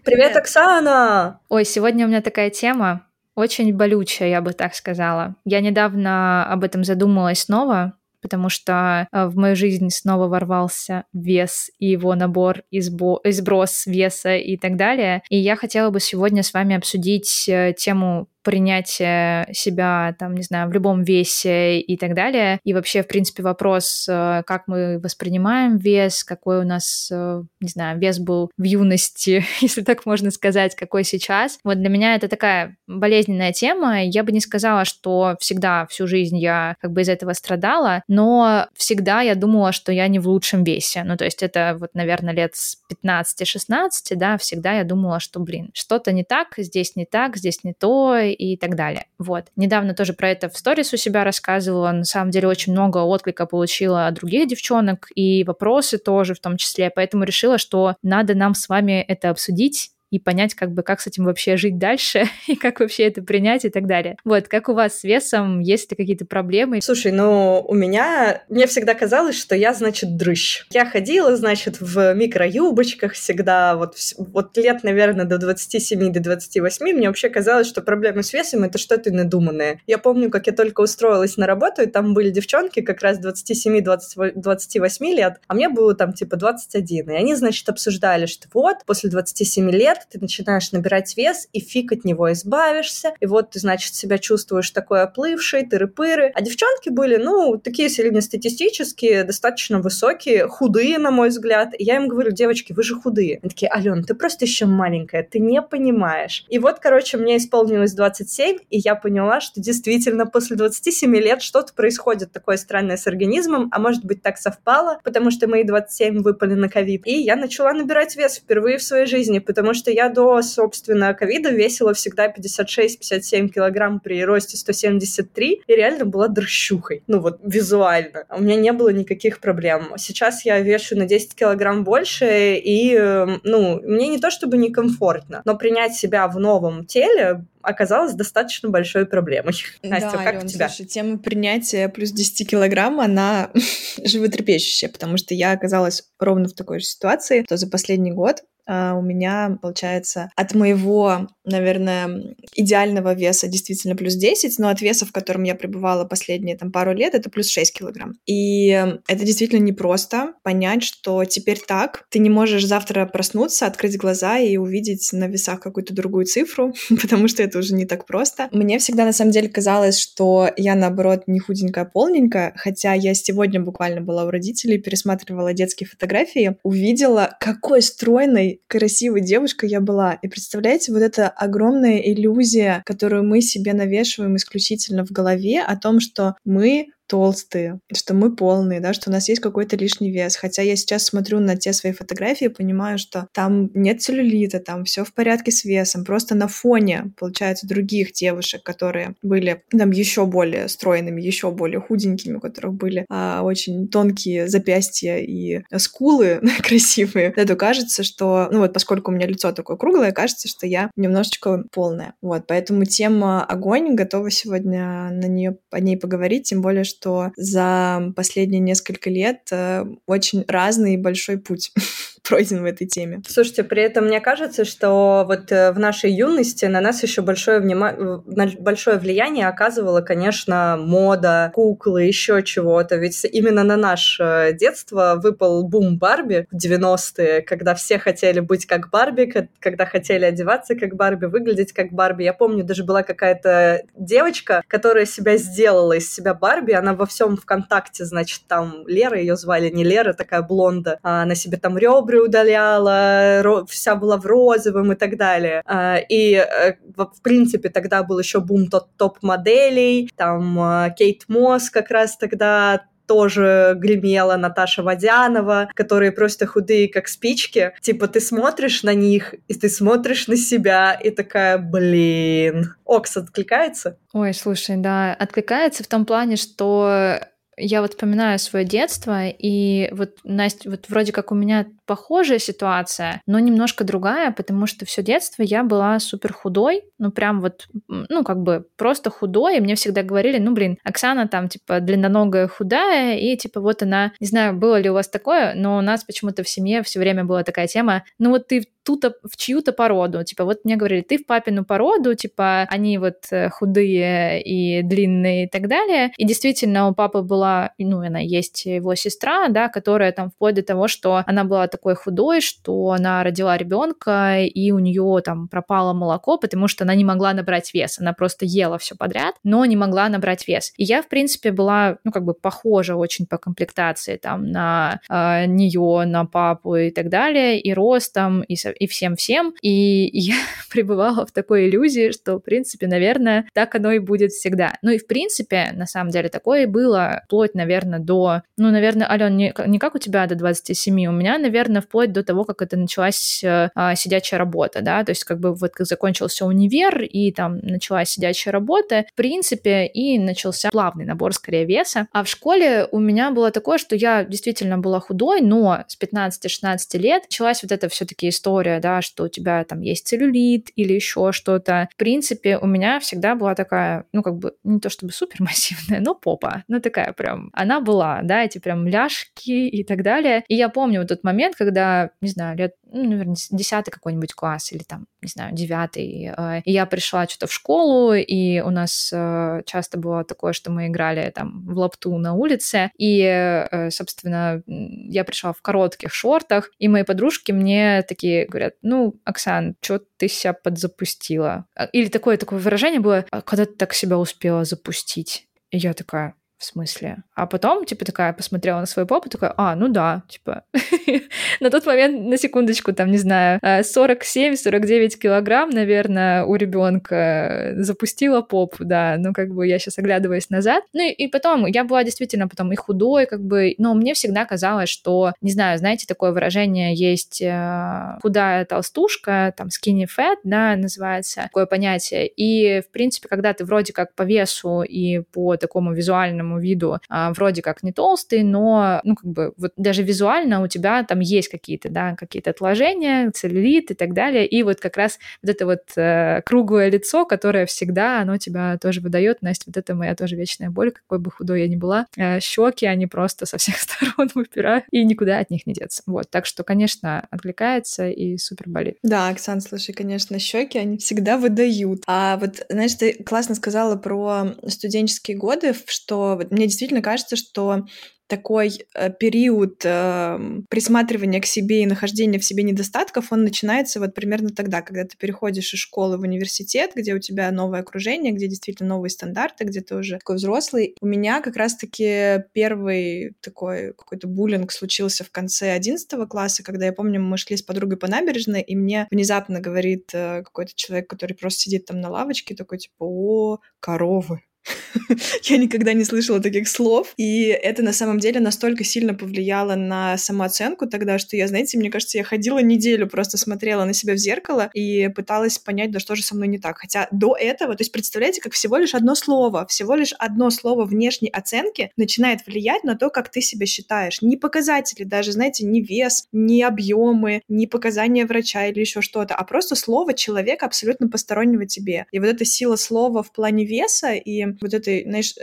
Привет, 0.06 0.38
Оксана! 0.38 1.40
Ой, 1.50 1.66
сегодня 1.66 2.06
у 2.06 2.08
меня 2.08 2.22
такая 2.22 2.52
тема, 2.52 3.08
очень 3.34 3.76
болючая, 3.76 4.30
я 4.30 4.40
бы 4.40 4.54
так 4.54 4.76
сказала. 4.76 5.36
Я 5.44 5.60
недавно 5.60 6.46
об 6.46 6.64
этом 6.64 6.84
задумалась 6.84 7.40
снова, 7.40 7.94
потому 8.22 8.50
что 8.50 9.08
э, 9.12 9.26
в 9.26 9.36
мою 9.38 9.56
жизнь 9.56 9.90
снова 9.90 10.28
ворвался 10.28 11.06
вес 11.14 11.72
и 11.80 11.88
его 11.88 12.14
набор, 12.14 12.62
избо, 12.70 13.20
сброс 13.26 13.88
веса 13.88 14.36
и 14.36 14.56
так 14.56 14.76
далее. 14.76 15.24
И 15.30 15.38
я 15.38 15.56
хотела 15.56 15.90
бы 15.90 16.00
сегодня 16.00 16.44
с 16.44 16.54
вами 16.54 16.76
обсудить 16.76 17.50
э, 17.50 17.74
тему 17.76 18.28
принятие 18.44 19.48
себя, 19.54 20.16
там, 20.20 20.36
не 20.36 20.44
знаю, 20.44 20.70
в 20.70 20.74
любом 20.74 21.04
весе 21.04 21.80
и 21.80 21.98
так 21.98 22.14
далее. 22.14 22.60
И 22.64 22.74
вообще, 22.74 23.02
в 23.04 23.08
принципе, 23.08 23.44
вопрос, 23.44 24.06
э, 24.10 24.44
как 24.46 24.68
мы 24.68 25.00
воспринимаем 25.00 25.78
вес, 25.78 26.24
какой 26.24 26.60
у 26.60 26.64
нас, 26.64 27.10
э, 27.12 27.44
не 27.60 27.70
знаю, 27.70 28.00
вес 28.00 28.20
был 28.20 28.52
в 28.58 28.64
юности, 28.64 29.44
если 29.62 29.82
так 29.82 30.06
можно 30.06 30.32
сказать, 30.32 30.76
какой 30.76 31.04
сейчас. 31.04 31.60
Вот 31.64 31.80
для 31.80 31.90
меня 31.90 32.16
это 32.16 32.28
такая 32.28 32.78
болезненная 32.88 33.54
тема. 33.54 34.04
Я 34.04 34.24
бы 34.24 34.32
не 34.32 34.40
сказала, 34.40 34.86
что 34.86 35.36
всегда 35.40 35.86
всю 35.88 36.08
жизнь 36.08 36.38
я 36.38 36.76
как 36.82 36.92
бы 36.92 37.02
из 37.02 37.10
этого 37.10 37.34
страдала, 37.34 38.04
но 38.08 38.68
всегда 38.76 39.22
я 39.22 39.36
думала, 39.36 39.72
что 39.72 39.92
я 39.92 40.08
не 40.08 40.20
в 40.20 40.28
лучшем 40.28 40.64
весе. 40.64 41.04
Ну, 41.04 41.18
то 41.18 41.26
есть 41.26 41.42
это 41.44 41.78
вот, 41.80 41.92
наверное, 41.94 42.34
лет 42.34 42.56
с 42.56 42.78
15-16, 43.04 44.16
да, 44.16 44.38
всегда 44.38 44.74
я 44.74 44.84
думала, 44.84 45.20
что, 45.20 45.40
блин, 45.40 45.72
что-то 45.74 46.12
не 46.12 46.24
так, 46.24 46.54
здесь 46.58 46.96
не 46.96 47.06
так, 47.06 47.38
здесь 47.38 47.64
не 47.64 47.74
то, 47.74 48.18
и 48.34 48.58
так 48.58 48.76
далее. 48.76 49.06
Вот. 49.18 49.46
Недавно 49.56 49.94
тоже 49.94 50.14
про 50.14 50.30
это 50.30 50.50
в 50.50 50.58
сторис 50.58 50.94
у 50.94 50.98
себя 50.98 51.24
рассказывала. 51.24 51.92
На 51.92 52.04
самом 52.04 52.32
деле 52.32 52.48
очень 52.48 52.74
много 52.74 52.98
отклика 53.00 53.46
получила 53.46 54.08
от 54.08 54.16
других 54.16 54.48
девчонок 54.48 55.08
и 55.16 55.44
вопросы 55.44 55.98
тоже 55.98 56.34
в 56.34 56.40
том 56.40 56.58
числе. 56.58 56.90
Поэтому 56.90 57.24
решила, 57.24 57.58
что 57.58 57.96
надо 58.04 58.36
нам 58.36 58.54
с 58.54 58.70
вами 58.70 59.02
это 59.02 59.30
обсудить 59.30 59.92
и 60.14 60.20
понять, 60.20 60.54
как 60.54 60.72
бы, 60.72 60.84
как 60.84 61.02
с 61.02 61.08
этим 61.08 61.26
вообще 61.26 61.58
жить 61.58 61.80
дальше, 61.80 62.26
и 62.48 62.56
как 62.56 62.80
вообще 62.80 63.08
это 63.08 63.24
принять 63.24 63.66
и 63.66 63.70
так 63.70 63.88
далее. 63.88 64.16
Вот, 64.24 64.48
как 64.48 64.70
у 64.70 64.74
вас 64.74 65.00
с 65.00 65.04
весом, 65.04 65.60
есть 65.60 65.90
ли 65.90 65.98
какие-то 65.98 66.28
проблемы? 66.28 66.82
Слушай, 66.84 67.12
ну, 67.12 67.66
у 67.68 67.74
меня, 67.74 68.44
мне 68.48 68.68
всегда 68.68 68.94
казалось, 68.94 69.36
что 69.36 69.56
я, 69.56 69.74
значит, 69.74 70.16
дрыщ. 70.16 70.68
Я 70.70 70.86
ходила, 70.86 71.36
значит, 71.36 71.82
в 71.82 72.14
микроюбочках 72.14 73.14
всегда, 73.14 73.76
вот, 73.76 73.96
вот 74.18 74.56
лет, 74.56 74.84
наверное, 74.84 75.26
до 75.26 75.40
27, 75.40 76.14
до 76.14 76.20
28, 76.20 76.86
мне 76.94 77.08
вообще 77.08 77.30
казалось, 77.30 77.66
что 77.66 77.82
проблемы 77.82 78.22
с 78.22 78.34
весом— 78.34 78.64
это 78.66 78.78
что-то 78.78 79.12
надуманное. 79.12 79.82
Я 79.88 79.98
помню, 79.98 80.30
как 80.30 80.46
я 80.46 80.54
только 80.54 80.82
устроилась 80.82 81.38
на 81.38 81.48
работу, 81.48 81.82
и 81.82 81.88
там 81.88 82.14
были 82.14 82.30
девчонки 82.30 82.84
как 82.84 83.02
раз 83.02 83.20
27-28 83.20 85.16
лет, 85.16 85.42
а 85.48 85.56
мне 85.56 85.70
было 85.70 85.96
там 85.96 86.14
типа 86.14 86.36
21. 86.36 87.10
И 87.10 87.16
они, 87.16 87.34
значит, 87.34 87.68
обсуждали, 87.68 88.28
что 88.28 88.48
вот, 88.54 88.86
после 88.86 89.10
27 89.10 89.72
лет 89.72 90.03
ты 90.10 90.20
начинаешь 90.20 90.72
набирать 90.72 91.16
вес, 91.18 91.48
и 91.54 91.60
фиг 91.60 91.92
от 91.92 92.06
него 92.06 92.32
избавишься, 92.32 93.14
и 93.20 93.26
вот 93.26 93.52
ты, 93.52 93.60
значит, 93.60 93.96
себя 93.96 94.18
чувствуешь 94.18 94.72
такой 94.72 95.02
оплывший, 95.02 95.66
тыры-пыры. 95.66 96.32
А 96.34 96.42
девчонки 96.42 96.90
были, 96.90 97.18
ну, 97.18 97.58
такие 97.58 97.90
среднестатистические, 97.90 99.24
достаточно 99.24 99.80
высокие, 99.80 100.48
худые, 100.48 100.98
на 100.98 101.12
мой 101.12 101.30
взгляд. 101.30 101.74
И 101.78 101.84
я 101.84 101.98
им 101.98 102.08
говорю, 102.08 102.32
девочки, 102.32 102.74
вы 102.74 102.84
же 102.84 102.96
худые. 102.96 103.40
Они 103.42 103.50
такие, 103.50 103.72
Ален, 103.72 104.04
ты 104.04 104.16
просто 104.16 104.46
еще 104.46 104.66
маленькая, 104.66 105.24
ты 105.24 105.40
не 105.40 105.62
понимаешь. 105.62 106.46
И 106.50 106.60
вот, 106.60 106.80
короче, 106.80 107.18
мне 107.18 107.38
исполнилось 107.38 107.94
27, 107.94 108.58
и 108.70 108.78
я 108.80 108.96
поняла, 108.96 109.42
что 109.42 109.62
действительно 109.62 110.26
после 110.26 110.56
27 110.56 111.16
лет 111.16 111.42
что-то 111.42 111.74
происходит 111.74 112.32
такое 112.32 112.58
странное 112.58 112.98
с 112.98 113.08
организмом, 113.08 113.70
а 113.72 113.80
может 113.80 114.04
быть 114.06 114.22
так 114.22 114.38
совпало, 114.38 115.00
потому 115.04 115.32
что 115.32 115.48
мои 115.48 115.64
27 115.64 116.22
выпали 116.22 116.54
на 116.54 116.70
ковид. 116.70 117.06
И 117.06 117.22
я 117.22 117.36
начала 117.36 117.74
набирать 117.74 118.16
вес 118.16 118.36
впервые 118.38 118.78
в 118.78 118.84
своей 118.84 119.06
жизни, 119.06 119.40
потому 119.40 119.74
что 119.74 119.83
я 119.92 120.10
до, 120.10 120.42
собственно, 120.42 121.14
ковида 121.14 121.50
весила 121.50 121.94
всегда 121.94 122.28
56-57 122.28 123.50
килограмм 123.50 124.00
при 124.00 124.24
росте 124.24 124.58
173 124.58 125.64
и 125.66 125.76
реально 125.76 126.06
была 126.06 126.28
дрыщухой. 126.28 127.04
Ну 127.08 127.20
вот 127.20 127.40
визуально. 127.44 128.26
У 128.30 128.42
меня 128.42 128.56
не 128.56 128.72
было 128.72 128.90
никаких 128.90 129.40
проблем. 129.40 129.94
Сейчас 129.98 130.46
я 130.46 130.60
вешу 130.60 130.98
на 130.98 131.06
10 131.06 131.36
килограмм 131.36 131.84
больше, 131.84 132.56
и, 132.56 132.96
эм, 132.96 133.42
ну, 133.44 133.82
мне 133.82 134.08
не 134.08 134.20
то 134.20 134.32
чтобы 134.32 134.58
некомфортно, 134.58 135.42
но 135.46 135.58
принять 135.58 135.94
себя 135.96 136.28
в 136.28 136.40
новом 136.40 136.86
теле 136.86 137.46
оказалась 137.64 138.14
достаточно 138.14 138.70
большой 138.70 139.06
проблемой. 139.06 139.54
Настя, 139.84 140.12
да, 140.12 140.18
как 140.18 140.28
Ален, 140.28 140.44
у 140.44 140.48
тебя? 140.48 140.70
Слушай, 140.70 140.86
тема 140.86 141.18
принятия 141.18 141.90
плюс 141.90 142.12
10 142.12 142.50
килограмм, 142.50 143.00
она 143.00 143.50
животрепещущая, 144.04 144.90
потому 144.90 145.18
что 145.18 145.34
я 145.34 145.54
оказалась 145.54 146.04
ровно 146.20 146.48
в 146.48 146.54
такой 146.54 146.80
же 146.80 146.86
ситуации, 146.86 147.44
то 147.48 147.58
за 147.58 147.68
последний 147.68 148.12
год 148.12 148.44
у 148.68 149.02
меня, 149.02 149.58
получается, 149.62 150.30
от 150.36 150.54
моего, 150.54 151.28
наверное, 151.46 152.36
идеального 152.56 153.14
веса 153.14 153.48
действительно 153.48 153.96
плюс 153.96 154.16
10, 154.16 154.60
но 154.60 154.70
от 154.70 154.82
веса, 154.82 155.06
в 155.06 155.12
котором 155.12 155.44
я 155.44 155.56
пребывала 155.56 156.06
последние 156.06 156.58
там 156.58 156.72
пару 156.72 156.94
лет, 156.94 157.14
это 157.14 157.30
плюс 157.30 157.50
6 157.50 157.78
килограмм. 157.78 158.14
И 158.26 158.70
это 159.08 159.26
действительно 159.26 159.64
непросто 159.64 160.34
понять, 160.44 160.84
что 160.84 161.26
теперь 161.26 161.60
так. 161.60 162.06
Ты 162.10 162.20
не 162.20 162.30
можешь 162.30 162.66
завтра 162.66 163.06
проснуться, 163.06 163.66
открыть 163.66 163.98
глаза 163.98 164.38
и 164.38 164.58
увидеть 164.58 165.10
на 165.12 165.28
весах 165.28 165.60
какую-то 165.60 165.94
другую 165.94 166.26
цифру, 166.26 166.74
потому 167.02 167.28
что 167.28 167.44
это 167.44 167.60
уже 167.60 167.74
не 167.74 167.86
так 167.86 168.06
просто. 168.06 168.50
Мне 168.52 168.80
всегда 168.80 169.06
на 169.06 169.14
самом 169.14 169.32
деле 169.32 169.50
казалось, 169.50 170.00
что 170.00 170.50
я, 170.58 170.76
наоборот, 170.76 171.24
не 171.28 171.40
худенькая, 171.40 171.84
а 171.84 171.88
полненькая, 171.88 172.54
хотя 172.56 172.94
я 172.94 173.14
сегодня 173.14 173.60
буквально 173.60 174.02
была 174.02 174.26
у 174.26 174.30
родителей, 174.30 174.78
пересматривала 174.78 175.54
детские 175.54 175.88
фотографии, 175.88 176.58
увидела, 176.64 177.36
какой 177.40 177.82
стройной 177.82 178.53
красивой 178.68 179.22
девушкой 179.22 179.70
я 179.70 179.82
была. 179.82 180.14
И 180.22 180.28
представляете, 180.28 180.92
вот 180.92 181.02
эта 181.02 181.28
огромная 181.30 181.98
иллюзия, 182.00 182.82
которую 182.86 183.24
мы 183.24 183.42
себе 183.42 183.74
навешиваем 183.74 184.36
исключительно 184.36 185.06
в 185.06 185.12
голове 185.12 185.62
о 185.62 185.78
том, 185.78 186.00
что 186.00 186.36
мы 186.46 186.88
толстые, 187.08 187.80
что 187.94 188.14
мы 188.14 188.36
полные, 188.36 188.80
да, 188.80 188.94
что 188.94 189.10
у 189.10 189.14
нас 189.14 189.30
есть 189.30 189.42
какой-то 189.42 189.76
лишний 189.76 190.12
вес. 190.12 190.36
Хотя 190.36 190.62
я 190.62 190.76
сейчас 190.76 191.06
смотрю 191.06 191.40
на 191.40 191.56
те 191.56 191.74
свои 191.74 191.94
фотографии 191.94 192.46
и 192.46 192.50
понимаю, 192.50 192.98
что 192.98 193.28
там 193.34 193.70
нет 193.74 194.02
целлюлита, 194.02 194.60
там 194.60 194.84
все 194.86 195.04
в 195.04 195.14
порядке 195.14 195.52
с 195.52 195.64
весом. 195.66 196.06
Просто 196.06 196.36
на 196.36 196.48
фоне, 196.48 197.14
получается, 197.18 197.68
других 197.68 198.14
девушек, 198.14 198.64
которые 198.64 199.16
были 199.22 199.64
там 199.72 199.92
еще 199.92 200.26
более 200.26 200.68
стройными, 200.68 201.22
еще 201.22 201.52
более 201.52 201.80
худенькими, 201.80 202.36
у 202.36 202.40
которых 202.40 202.74
были 202.74 203.06
а, 203.10 203.42
очень 203.44 203.88
тонкие 203.88 204.48
запястья 204.48 205.18
и 205.18 205.62
скулы 205.78 206.42
красивые, 206.64 207.34
это 207.36 207.56
кажется, 207.56 208.04
что, 208.04 208.48
ну 208.52 208.60
вот, 208.60 208.74
поскольку 208.74 209.12
у 209.12 209.14
меня 209.14 209.28
лицо 209.28 209.52
такое 209.52 209.78
круглое, 209.78 210.12
кажется, 210.12 210.48
что 210.48 210.66
я 210.66 210.90
немножечко 210.96 211.64
полная. 211.72 212.14
Вот, 212.22 212.46
поэтому 212.48 212.86
тема 212.86 213.44
огонь, 213.44 213.96
готова 213.96 214.32
сегодня 214.32 215.10
на 215.12 215.28
нее, 215.28 215.58
о 215.72 215.80
ней 215.80 215.98
поговорить, 215.98 216.50
тем 216.50 216.62
более, 216.62 216.84
что 216.94 217.32
за 217.36 218.14
последние 218.16 218.60
несколько 218.60 219.10
лет 219.10 219.48
э, 219.52 219.86
очень 220.06 220.46
разный 220.48 220.94
и 220.96 220.98
большой 220.98 221.38
путь 221.38 221.72
пройден 222.28 222.62
в 222.62 222.66
этой 222.66 222.88
теме. 222.88 223.22
Слушайте, 223.28 223.64
при 223.64 223.82
этом 223.82 224.06
мне 224.06 224.22
кажется, 224.22 224.64
что 224.64 225.26
вот 225.28 225.52
э, 225.52 225.72
в 225.72 225.80
нашей 225.80 226.12
юности 226.12 226.66
на 226.66 226.80
нас 226.80 227.04
еще 227.04 227.22
большое, 227.22 227.60
внима... 227.60 228.24
большое 228.60 228.98
влияние 228.98 229.48
оказывала, 229.48 230.02
конечно, 230.02 230.78
мода, 230.80 231.52
куклы, 231.54 232.04
еще 232.04 232.42
чего-то. 232.44 232.96
Ведь 232.96 233.26
именно 233.26 233.64
на 233.64 233.76
наше 233.76 234.56
детство 234.58 235.20
выпал 235.22 235.68
бум 235.68 235.98
Барби 235.98 236.48
в 236.52 236.56
90-е, 236.56 237.42
когда 237.42 237.76
все 237.76 238.00
хотели 238.00 238.40
быть 238.40 238.66
как 238.66 238.90
Барби, 238.90 239.50
когда 239.60 239.86
хотели 239.86 240.24
одеваться 240.24 240.76
как 240.76 240.96
Барби, 240.96 241.26
выглядеть 241.26 241.74
как 241.74 241.92
Барби. 241.92 242.24
Я 242.24 242.34
помню, 242.34 242.64
даже 242.64 242.86
была 242.86 243.04
какая-то 243.04 243.84
девочка, 243.96 244.64
которая 244.68 245.06
себя 245.06 245.36
сделала 245.38 245.94
из 245.94 246.14
себя 246.14 246.34
Барби, 246.34 246.72
она 246.72 246.94
во 246.94 247.06
всем 247.06 247.36
ВКонтакте, 247.36 248.06
значит, 248.06 248.44
там 248.48 248.88
Лера 248.88 249.20
ее 249.20 249.36
звали, 249.36 249.70
не 249.70 249.84
Лера, 249.84 250.14
такая 250.14 250.42
блонда, 250.42 251.00
а 251.04 251.24
она 251.24 251.36
себе 251.36 251.58
там 251.58 251.78
ребра 251.78 252.13
микробы 252.14 252.26
удаляла, 252.26 253.66
вся 253.68 253.96
была 253.96 254.18
в 254.18 254.26
розовом 254.26 254.92
и 254.92 254.96
так 254.96 255.18
далее. 255.18 255.62
А, 255.66 255.98
и, 255.98 256.34
э, 256.34 256.76
в 256.96 257.22
принципе, 257.22 257.70
тогда 257.70 258.04
был 258.04 258.20
еще 258.20 258.40
бум 258.40 258.68
топ-моделей, 258.98 260.10
там 260.16 260.60
э, 260.60 260.94
Кейт 260.98 261.24
Мосс 261.28 261.70
как 261.70 261.92
раз 261.92 262.18
тогда 262.18 262.86
тоже 263.06 263.74
гремела 263.78 264.38
Наташа 264.38 264.82
Водянова, 264.82 265.70
которые 265.76 266.14
просто 266.14 266.48
худые, 266.48 266.88
как 266.88 267.10
спички. 267.10 267.74
Типа 267.82 268.08
ты 268.08 268.22
смотришь 268.22 268.82
на 268.84 268.94
них, 268.94 269.36
и 269.50 269.54
ты 269.54 269.68
смотришь 269.68 270.28
на 270.28 270.38
себя, 270.38 270.94
и 270.94 271.10
такая, 271.10 271.58
блин. 271.58 272.76
Окс 272.86 273.18
откликается? 273.18 273.98
Ой, 274.14 274.34
слушай, 274.34 274.78
да, 274.78 275.14
откликается 275.14 275.84
в 275.84 275.88
том 275.88 276.06
плане, 276.06 276.38
что 276.38 277.20
я 277.58 277.82
вот 277.82 277.92
вспоминаю 277.92 278.40
свое 278.40 278.66
детство, 278.66 279.28
и 279.28 279.90
вот, 279.92 280.18
Настя, 280.24 280.70
вот 280.70 280.90
вроде 280.90 281.12
как 281.12 281.32
у 281.32 281.36
меня 281.36 281.66
похожая 281.86 282.40
ситуация, 282.40 283.22
но 283.26 283.40
немножко 283.40 283.84
другая, 283.84 284.32
потому 284.32 284.68
что 284.68 284.86
все 284.86 285.04
детство 285.04 285.44
я 285.44 285.64
была 285.64 286.00
супер 286.00 286.34
худой, 286.34 286.84
ну 287.00 287.12
прям 287.12 287.42
вот, 287.42 287.68
ну 287.88 288.24
как 288.24 288.42
бы 288.42 288.66
просто 288.78 289.10
худой, 289.10 289.58
и 289.58 289.62
мне 289.62 289.76
всегда 289.76 290.04
говорили, 290.04 290.38
ну 290.40 290.54
блин, 290.54 290.78
Оксана 290.84 291.28
там 291.28 291.50
типа 291.50 291.80
длинноногая 291.80 292.48
худая, 292.48 293.18
и 293.18 293.36
типа 293.38 293.60
вот 293.62 293.84
она, 293.84 294.14
не 294.20 294.28
знаю, 294.28 294.54
было 294.54 294.80
ли 294.80 294.90
у 294.90 294.94
вас 294.94 295.10
такое, 295.10 295.54
но 295.56 295.78
у 295.78 295.82
нас 295.82 296.04
почему-то 296.04 296.44
в 296.44 296.50
семье 296.50 296.84
все 296.84 297.00
время 297.00 297.24
была 297.24 297.44
такая 297.44 297.68
тема, 297.68 298.04
ну 298.20 298.30
вот 298.30 298.48
ты 298.48 298.66
тут 298.84 299.06
в 299.24 299.38
чью-то 299.38 299.72
породу. 299.74 300.24
Типа, 300.24 300.44
вот 300.44 300.60
мне 300.64 300.76
говорили, 300.76 301.02
ты 301.02 301.18
в 301.18 301.26
папину 301.26 301.66
породу, 301.66 302.16
типа, 302.16 302.68
они 302.70 302.98
вот 302.98 303.26
э, 303.32 303.50
худые 303.50 304.42
и 304.42 304.82
длинные 304.84 305.46
и 305.46 305.50
так 305.50 305.68
далее. 305.68 306.12
И 306.18 306.26
действительно, 306.26 306.88
у 306.90 306.94
папы 306.94 307.22
была, 307.22 307.72
ну, 307.78 308.00
она 308.06 308.20
есть 308.20 308.66
его 308.66 308.96
сестра, 308.96 309.48
да, 309.50 309.70
которая 309.70 310.12
там 310.12 310.30
вплоть 310.30 310.56
до 310.56 310.64
того, 310.64 310.88
что 310.88 311.24
она 311.26 311.44
была 311.44 311.68
такой 311.68 311.83
худой, 311.96 312.42
что 312.42 312.92
она 312.92 313.24
родила 313.24 313.58
ребенка, 313.58 314.42
и 314.42 314.72
у 314.72 314.80
нее 314.80 315.22
там 315.24 315.48
пропало 315.48 315.94
молоко, 315.94 316.38
потому 316.38 316.68
что 316.68 316.84
она 316.84 316.96
не 316.96 317.06
могла 317.06 317.34
набрать 317.34 317.74
вес. 317.74 318.00
Она 318.00 318.14
просто 318.14 318.46
ела 318.46 318.78
все 318.78 318.96
подряд, 318.96 319.36
но 319.44 319.66
не 319.66 319.76
могла 319.76 320.10
набрать 320.10 320.48
вес. 320.48 320.74
И 320.78 320.84
я, 320.84 321.02
в 321.02 321.08
принципе, 321.08 321.52
была, 321.52 321.98
ну, 322.04 322.12
как 322.12 322.24
бы 322.24 322.34
похожа 322.34 322.96
очень 322.96 323.26
по 323.26 323.38
комплектации 323.38 324.18
там 324.18 324.50
на 324.52 325.00
э, 325.10 325.46
нее, 325.46 326.06
на 326.06 326.26
папу 326.26 326.76
и 326.76 326.92
так 326.92 327.10
далее, 327.10 327.60
и 327.60 327.74
ростом, 327.74 328.42
и, 328.42 328.56
и 328.56 328.88
всем-всем. 328.88 329.54
И 329.62 330.10
я 330.18 330.36
пребывала 330.72 331.26
в 331.26 331.32
такой 331.32 331.70
иллюзии, 331.70 332.12
что, 332.12 332.38
в 332.38 332.40
принципе, 332.40 332.88
наверное, 332.88 333.46
так 333.54 333.76
оно 333.76 333.92
и 333.92 334.00
будет 334.00 334.32
всегда. 334.32 334.78
Ну 334.82 334.92
и, 334.92 334.98
в 334.98 335.08
принципе, 335.08 335.72
на 335.74 335.86
самом 335.86 336.12
деле, 336.12 336.30
такое 336.30 336.64
и 336.64 336.66
было 336.66 337.24
вплоть, 337.26 337.56
наверное, 337.56 338.00
до... 338.00 338.42
Ну, 338.58 338.72
наверное, 338.72 339.10
Ален, 339.10 339.36
не, 339.36 339.54
не 339.68 339.80
как 339.80 339.96
у 339.96 340.00
тебя 340.00 340.26
до 340.28 340.36
27, 340.36 341.06
у 341.08 341.12
меня, 341.12 341.38
наверное, 341.38 341.63
вплоть 341.82 342.12
до 342.12 342.24
того, 342.24 342.44
как 342.44 342.62
это 342.62 342.78
началась 342.78 343.44
а, 343.44 343.96
сидячая 343.96 344.38
работа, 344.38 344.82
да, 344.82 345.04
то 345.04 345.12
есть 345.12 345.24
как 345.24 345.40
бы 345.40 345.54
вот 345.54 345.72
как 345.72 345.88
закончился 345.88 346.46
универ, 346.46 347.02
и 347.04 347.32
там 347.32 347.60
началась 347.60 348.10
сидячая 348.10 348.52
работа, 348.52 349.06
в 349.12 349.16
принципе, 349.16 349.86
и 349.86 350.18
начался 350.20 350.70
плавный 350.70 351.06
набор, 351.06 351.34
скорее, 351.34 351.66
веса. 351.66 352.08
А 352.12 352.24
в 352.24 352.30
школе 352.30 352.88
у 352.92 353.00
меня 353.00 353.32
было 353.32 353.52
такое, 353.52 353.78
что 353.78 353.96
я 353.96 354.24
действительно 354.24 354.78
была 354.78 355.00
худой, 355.00 355.42
но 355.42 355.84
с 355.88 355.98
15-16 356.00 356.98
лет 356.98 357.24
началась 357.24 357.64
вот 357.64 357.72
эта 357.72 357.90
все-таки 357.90 358.30
история, 358.30 358.80
да, 358.80 359.02
что 359.02 359.26
у 359.26 359.28
тебя 359.28 359.64
там 359.64 359.82
есть 359.82 360.08
целлюлит 360.08 360.70
или 360.76 360.94
еще 360.94 361.32
что-то. 361.32 361.90
В 361.92 361.96
принципе, 361.96 362.58
у 362.58 362.66
меня 362.66 363.00
всегда 363.00 363.36
была 363.36 363.56
такая, 363.56 364.06
ну, 364.14 364.24
как 364.24 364.38
бы, 364.38 364.56
не 364.64 364.80
то 364.80 364.90
чтобы 364.90 365.12
супермассивная, 365.12 366.00
но 366.06 366.16
попа. 366.16 366.64
Ну, 366.68 366.80
такая 366.80 367.14
прям, 367.14 367.50
она 367.54 367.80
была, 367.80 368.22
да, 368.24 368.44
эти 368.44 368.58
прям 368.58 368.88
ляжки 368.88 369.68
и 369.68 369.84
так 369.84 370.04
далее. 370.04 370.44
И 370.48 370.56
я 370.56 370.70
помню 370.70 371.02
вот 371.02 371.10
тот 371.10 371.24
момент, 371.24 371.53
когда, 371.56 372.10
не 372.22 372.30
знаю, 372.30 372.58
лет, 372.58 372.74
ну, 372.92 373.04
наверное, 373.04 373.36
десятый 373.52 373.92
какой-нибудь 373.92 374.34
класс 374.34 374.72
или 374.72 374.84
там, 374.84 375.06
не 375.22 375.30
знаю, 375.30 375.54
девятый. 375.54 376.34
Э, 376.36 376.62
и 376.66 376.72
я 376.72 376.86
пришла 376.86 377.28
что-то 377.28 377.48
в 377.48 377.54
школу, 377.54 378.14
и 378.14 378.60
у 378.60 378.70
нас 378.70 379.12
э, 379.14 379.62
часто 379.66 379.98
было 379.98 380.24
такое, 380.24 380.54
что 380.54 380.72
мы 380.72 380.88
играли 380.88 381.30
там 381.30 381.66
в 381.66 381.78
лапту 381.78 382.18
на 382.18 382.34
улице, 382.34 382.92
и, 382.98 383.22
э, 383.22 383.92
собственно, 383.92 384.64
я 384.66 385.24
пришла 385.24 385.54
в 385.54 385.62
коротких 385.62 386.14
шортах, 386.14 386.72
и 386.80 386.88
мои 386.88 387.04
подружки 387.04 387.52
мне 387.52 388.04
такие 388.08 388.46
говорят, 388.48 388.64
говорят, 388.64 388.78
ну, 388.82 389.20
Оксан, 389.26 389.76
что 389.82 390.00
ты 390.18 390.28
себя 390.28 390.54
подзапустила? 390.54 391.66
А, 391.76 391.86
или 391.86 392.08
такое 392.08 392.38
такое 392.38 392.60
выражение 392.60 393.00
было, 393.00 393.26
«А 393.32 393.42
когда 393.42 393.66
ты 393.66 393.74
так 393.74 393.94
себя 393.94 394.18
успела 394.18 394.64
запустить? 394.64 395.48
И 395.72 395.78
я 395.78 395.94
такая, 395.94 396.36
в 396.64 396.66
смысле? 396.66 397.18
А 397.36 397.46
потом, 397.46 397.86
типа, 397.86 398.06
такая 398.06 398.32
посмотрела 398.34 398.80
на 398.80 398.86
свой 398.86 399.06
поп 399.06 399.28
и 399.28 399.30
такая, 399.30 399.54
а, 399.58 399.76
ну 399.76 399.90
да, 399.90 400.24
типа. 400.30 400.64
на 401.60 401.70
тот 401.70 401.86
момент, 401.86 402.26
на 402.26 402.38
секундочку, 402.38 402.94
там, 402.94 403.12
не 403.12 403.18
знаю, 403.18 403.60
47-49 403.62 405.06
э, 405.06 405.10
килограмм, 405.10 405.70
наверное, 405.70 406.46
у 406.46 406.56
ребенка 406.56 407.74
запустила 407.78 408.42
поп, 408.42 408.76
да, 408.80 409.16
ну, 409.18 409.34
как 409.34 409.54
бы 409.54 409.68
я 409.68 409.78
сейчас 409.78 409.98
оглядываясь 409.98 410.50
назад. 410.50 410.84
Ну, 410.94 411.02
и, 411.04 411.12
и 411.12 411.28
потом, 411.28 411.66
я 411.66 411.84
была 411.84 412.04
действительно 412.04 412.48
потом 412.48 412.72
и 412.72 412.76
худой, 412.76 413.26
как 413.26 413.44
бы, 413.44 413.76
но 413.78 413.94
мне 413.94 414.14
всегда 414.14 414.46
казалось, 414.46 414.90
что, 414.90 415.34
не 415.42 415.52
знаю, 415.52 415.78
знаете, 415.78 416.06
такое 416.08 416.32
выражение 416.32 416.96
есть 416.96 417.42
э, 417.42 418.20
худая 418.22 418.64
толстушка, 418.66 419.54
там, 419.58 419.68
skinny 419.68 420.06
fat, 420.06 420.38
да, 420.44 420.76
называется 420.78 421.44
такое 421.44 421.66
понятие. 421.66 422.28
И, 422.28 422.82
в 422.82 422.90
принципе, 422.92 423.28
когда 423.28 423.54
ты 423.54 423.66
вроде 423.66 423.92
как 423.92 424.16
по 424.16 424.24
весу 424.24 424.84
и 424.84 425.20
по 425.20 425.58
такому 425.58 425.94
визуальному 425.94 426.53
внешнему 426.54 426.60
виду 426.60 427.00
а, 427.10 427.34
вроде 427.34 427.62
как 427.62 427.84
не 427.84 427.92
толстый, 427.92 428.44
но, 428.44 429.02
ну, 429.04 429.16
как 429.16 429.26
бы, 429.26 429.54
вот 429.58 429.72
даже 429.78 430.04
визуально 430.04 430.62
у 430.62 430.68
тебя 430.68 431.04
там 431.04 431.20
есть 431.20 431.50
какие-то, 431.50 431.90
да, 431.90 432.16
какие-то 432.16 432.52
отложения, 432.52 433.32
целлюлит 433.32 433.92
и 433.92 433.94
так 433.94 434.14
далее, 434.14 434.46
и 434.46 434.64
вот 434.64 434.80
как 434.80 434.98
раз 434.98 435.20
вот 435.42 435.50
это 435.50 435.66
вот 435.66 435.82
э, 435.96 436.42
круглое 436.46 436.90
лицо, 436.90 437.26
которое 437.26 437.66
всегда, 437.66 438.22
оно 438.22 438.38
тебя 438.38 438.78
тоже 438.78 439.02
выдает, 439.02 439.42
Настя, 439.42 439.66
вот 439.68 439.78
это 439.78 439.96
моя 439.96 440.16
тоже 440.16 440.36
вечная 440.36 440.70
боль, 440.70 440.92
какой 440.92 441.20
бы 441.20 441.32
худой 441.32 441.62
я 441.62 441.68
ни 441.68 441.76
была, 441.76 442.08
э, 442.18 442.40
щеки, 442.40 442.86
они 442.86 443.08
просто 443.08 443.46
со 443.46 443.58
всех 443.58 443.78
сторон 443.80 444.30
выпирают, 444.36 444.86
и 444.92 445.04
никуда 445.04 445.40
от 445.40 445.50
них 445.50 445.66
не 445.66 445.74
деться. 445.74 446.04
Вот, 446.06 446.30
так 446.30 446.46
что, 446.46 446.64
конечно, 446.64 447.28
отвлекается 447.32 448.10
и 448.10 448.38
супер 448.38 448.70
болит. 448.70 448.98
Да, 449.04 449.30
Оксан, 449.30 449.62
слушай, 449.62 449.94
конечно, 449.94 450.40
щеки, 450.40 450.78
они 450.78 450.98
всегда 450.98 451.38
выдают. 451.38 452.04
А 452.08 452.38
вот, 452.38 452.66
знаешь, 452.70 452.94
ты 452.96 453.14
классно 453.24 453.56
сказала 453.56 453.96
про 453.96 454.56
студенческие 454.68 455.38
годы, 455.38 455.74
что 455.88 456.36
вот 456.44 456.52
мне 456.52 456.68
действительно 456.68 457.02
кажется, 457.02 457.36
что 457.36 457.86
такой 458.28 458.72
э, 458.96 459.12
период 459.12 459.82
э, 459.84 460.40
присматривания 460.70 461.42
к 461.42 461.46
себе 461.46 461.84
и 461.84 461.86
нахождения 461.86 462.40
в 462.40 462.46
себе 462.46 462.64
недостатков, 462.64 463.32
он 463.32 463.44
начинается 463.44 464.00
вот 464.00 464.16
примерно 464.16 464.50
тогда, 464.50 464.82
когда 464.82 465.04
ты 465.04 465.18
переходишь 465.18 465.74
из 465.74 465.80
школы 465.80 466.18
в 466.18 466.22
университет, 466.22 466.92
где 466.96 467.14
у 467.14 467.20
тебя 467.20 467.52
новое 467.52 467.82
окружение, 467.82 468.34
где 468.34 468.48
действительно 468.48 468.90
новые 468.90 469.12
стандарты, 469.12 469.66
где 469.66 469.82
ты 469.82 469.96
уже 469.96 470.18
такой 470.18 470.38
взрослый. 470.38 470.96
У 471.02 471.06
меня 471.06 471.42
как 471.42 471.58
раз-таки 471.58 472.44
первый 472.54 473.36
такой 473.42 473.94
какой-то 473.94 474.28
буллинг 474.28 474.72
случился 474.72 475.24
в 475.24 475.32
конце 475.32 475.72
11 475.72 476.10
класса, 476.28 476.64
когда 476.64 476.86
я 476.86 476.94
помню, 476.94 477.22
мы 477.22 477.38
шли 477.38 477.58
с 477.58 477.62
подругой 477.62 477.98
по 477.98 478.08
набережной, 478.08 478.62
и 478.62 478.76
мне 478.76 479.08
внезапно 479.12 479.60
говорит 479.60 480.10
э, 480.14 480.44
какой-то 480.44 480.72
человек, 480.76 481.10
который 481.10 481.34
просто 481.34 481.62
сидит 481.62 481.86
там 481.86 482.00
на 482.00 482.10
лавочке, 482.10 482.56
такой 482.56 482.78
типа, 482.80 483.06
о, 483.06 483.60
коровы. 483.80 484.42
Я 485.44 485.58
никогда 485.58 485.94
не 485.94 486.04
слышала 486.04 486.40
таких 486.40 486.68
слов. 486.68 487.14
И 487.18 487.46
это 487.46 487.84
на 487.84 487.94
самом 487.94 488.20
деле 488.20 488.40
настолько 488.40 488.84
сильно 488.84 489.14
повлияло 489.14 489.76
на 489.76 490.18
самооценку 490.18 490.88
тогда, 490.88 491.18
что 491.18 491.36
я, 491.36 491.48
знаете, 491.48 491.78
мне 491.78 491.90
кажется, 491.90 492.18
я 492.18 492.24
ходила 492.24 492.60
неделю, 492.60 493.08
просто 493.08 493.38
смотрела 493.38 493.86
на 493.86 493.94
себя 493.94 494.14
в 494.14 494.18
зеркало 494.18 494.70
и 494.74 495.10
пыталась 495.10 495.60
понять, 495.60 495.92
да 495.92 496.00
что 496.00 496.16
же 496.16 496.24
со 496.24 496.36
мной 496.36 496.48
не 496.48 496.60
так. 496.60 496.78
Хотя 496.78 497.08
до 497.12 497.36
этого, 497.36 497.76
то 497.76 497.82
есть 497.82 497.92
представляете, 497.92 498.42
как 498.42 498.54
всего 498.54 498.78
лишь 498.78 498.96
одно 498.96 499.16
слово, 499.16 499.66
всего 499.68 499.96
лишь 499.96 500.14
одно 500.14 500.50
слово 500.50 500.86
внешней 500.86 501.30
оценки 501.30 501.92
начинает 501.98 502.46
влиять 502.46 502.84
на 502.84 502.96
то, 502.96 503.10
как 503.10 503.30
ты 503.30 503.42
себя 503.42 503.66
считаешь. 503.66 504.22
Не 504.22 504.38
показатели 504.38 505.04
даже, 505.04 505.32
знаете, 505.32 505.66
не 505.66 505.82
вес, 505.82 506.28
не 506.32 506.64
объемы, 506.64 507.42
не 507.48 507.68
показания 507.68 508.26
врача 508.26 508.68
или 508.68 508.80
еще 508.80 509.02
что-то, 509.02 509.36
а 509.36 509.44
просто 509.44 509.76
слово 509.76 510.14
человека 510.14 510.66
абсолютно 510.66 511.10
постороннего 511.10 511.66
тебе. 511.66 512.06
И 512.12 512.20
вот 512.20 512.28
эта 512.28 512.46
сила 512.46 512.76
слова 512.76 513.24
в 513.24 513.32
плане 513.32 513.66
веса 513.66 514.14
и 514.14 514.53
вот 514.62 514.74
этой, 514.74 515.04
знаешь, 515.04 515.36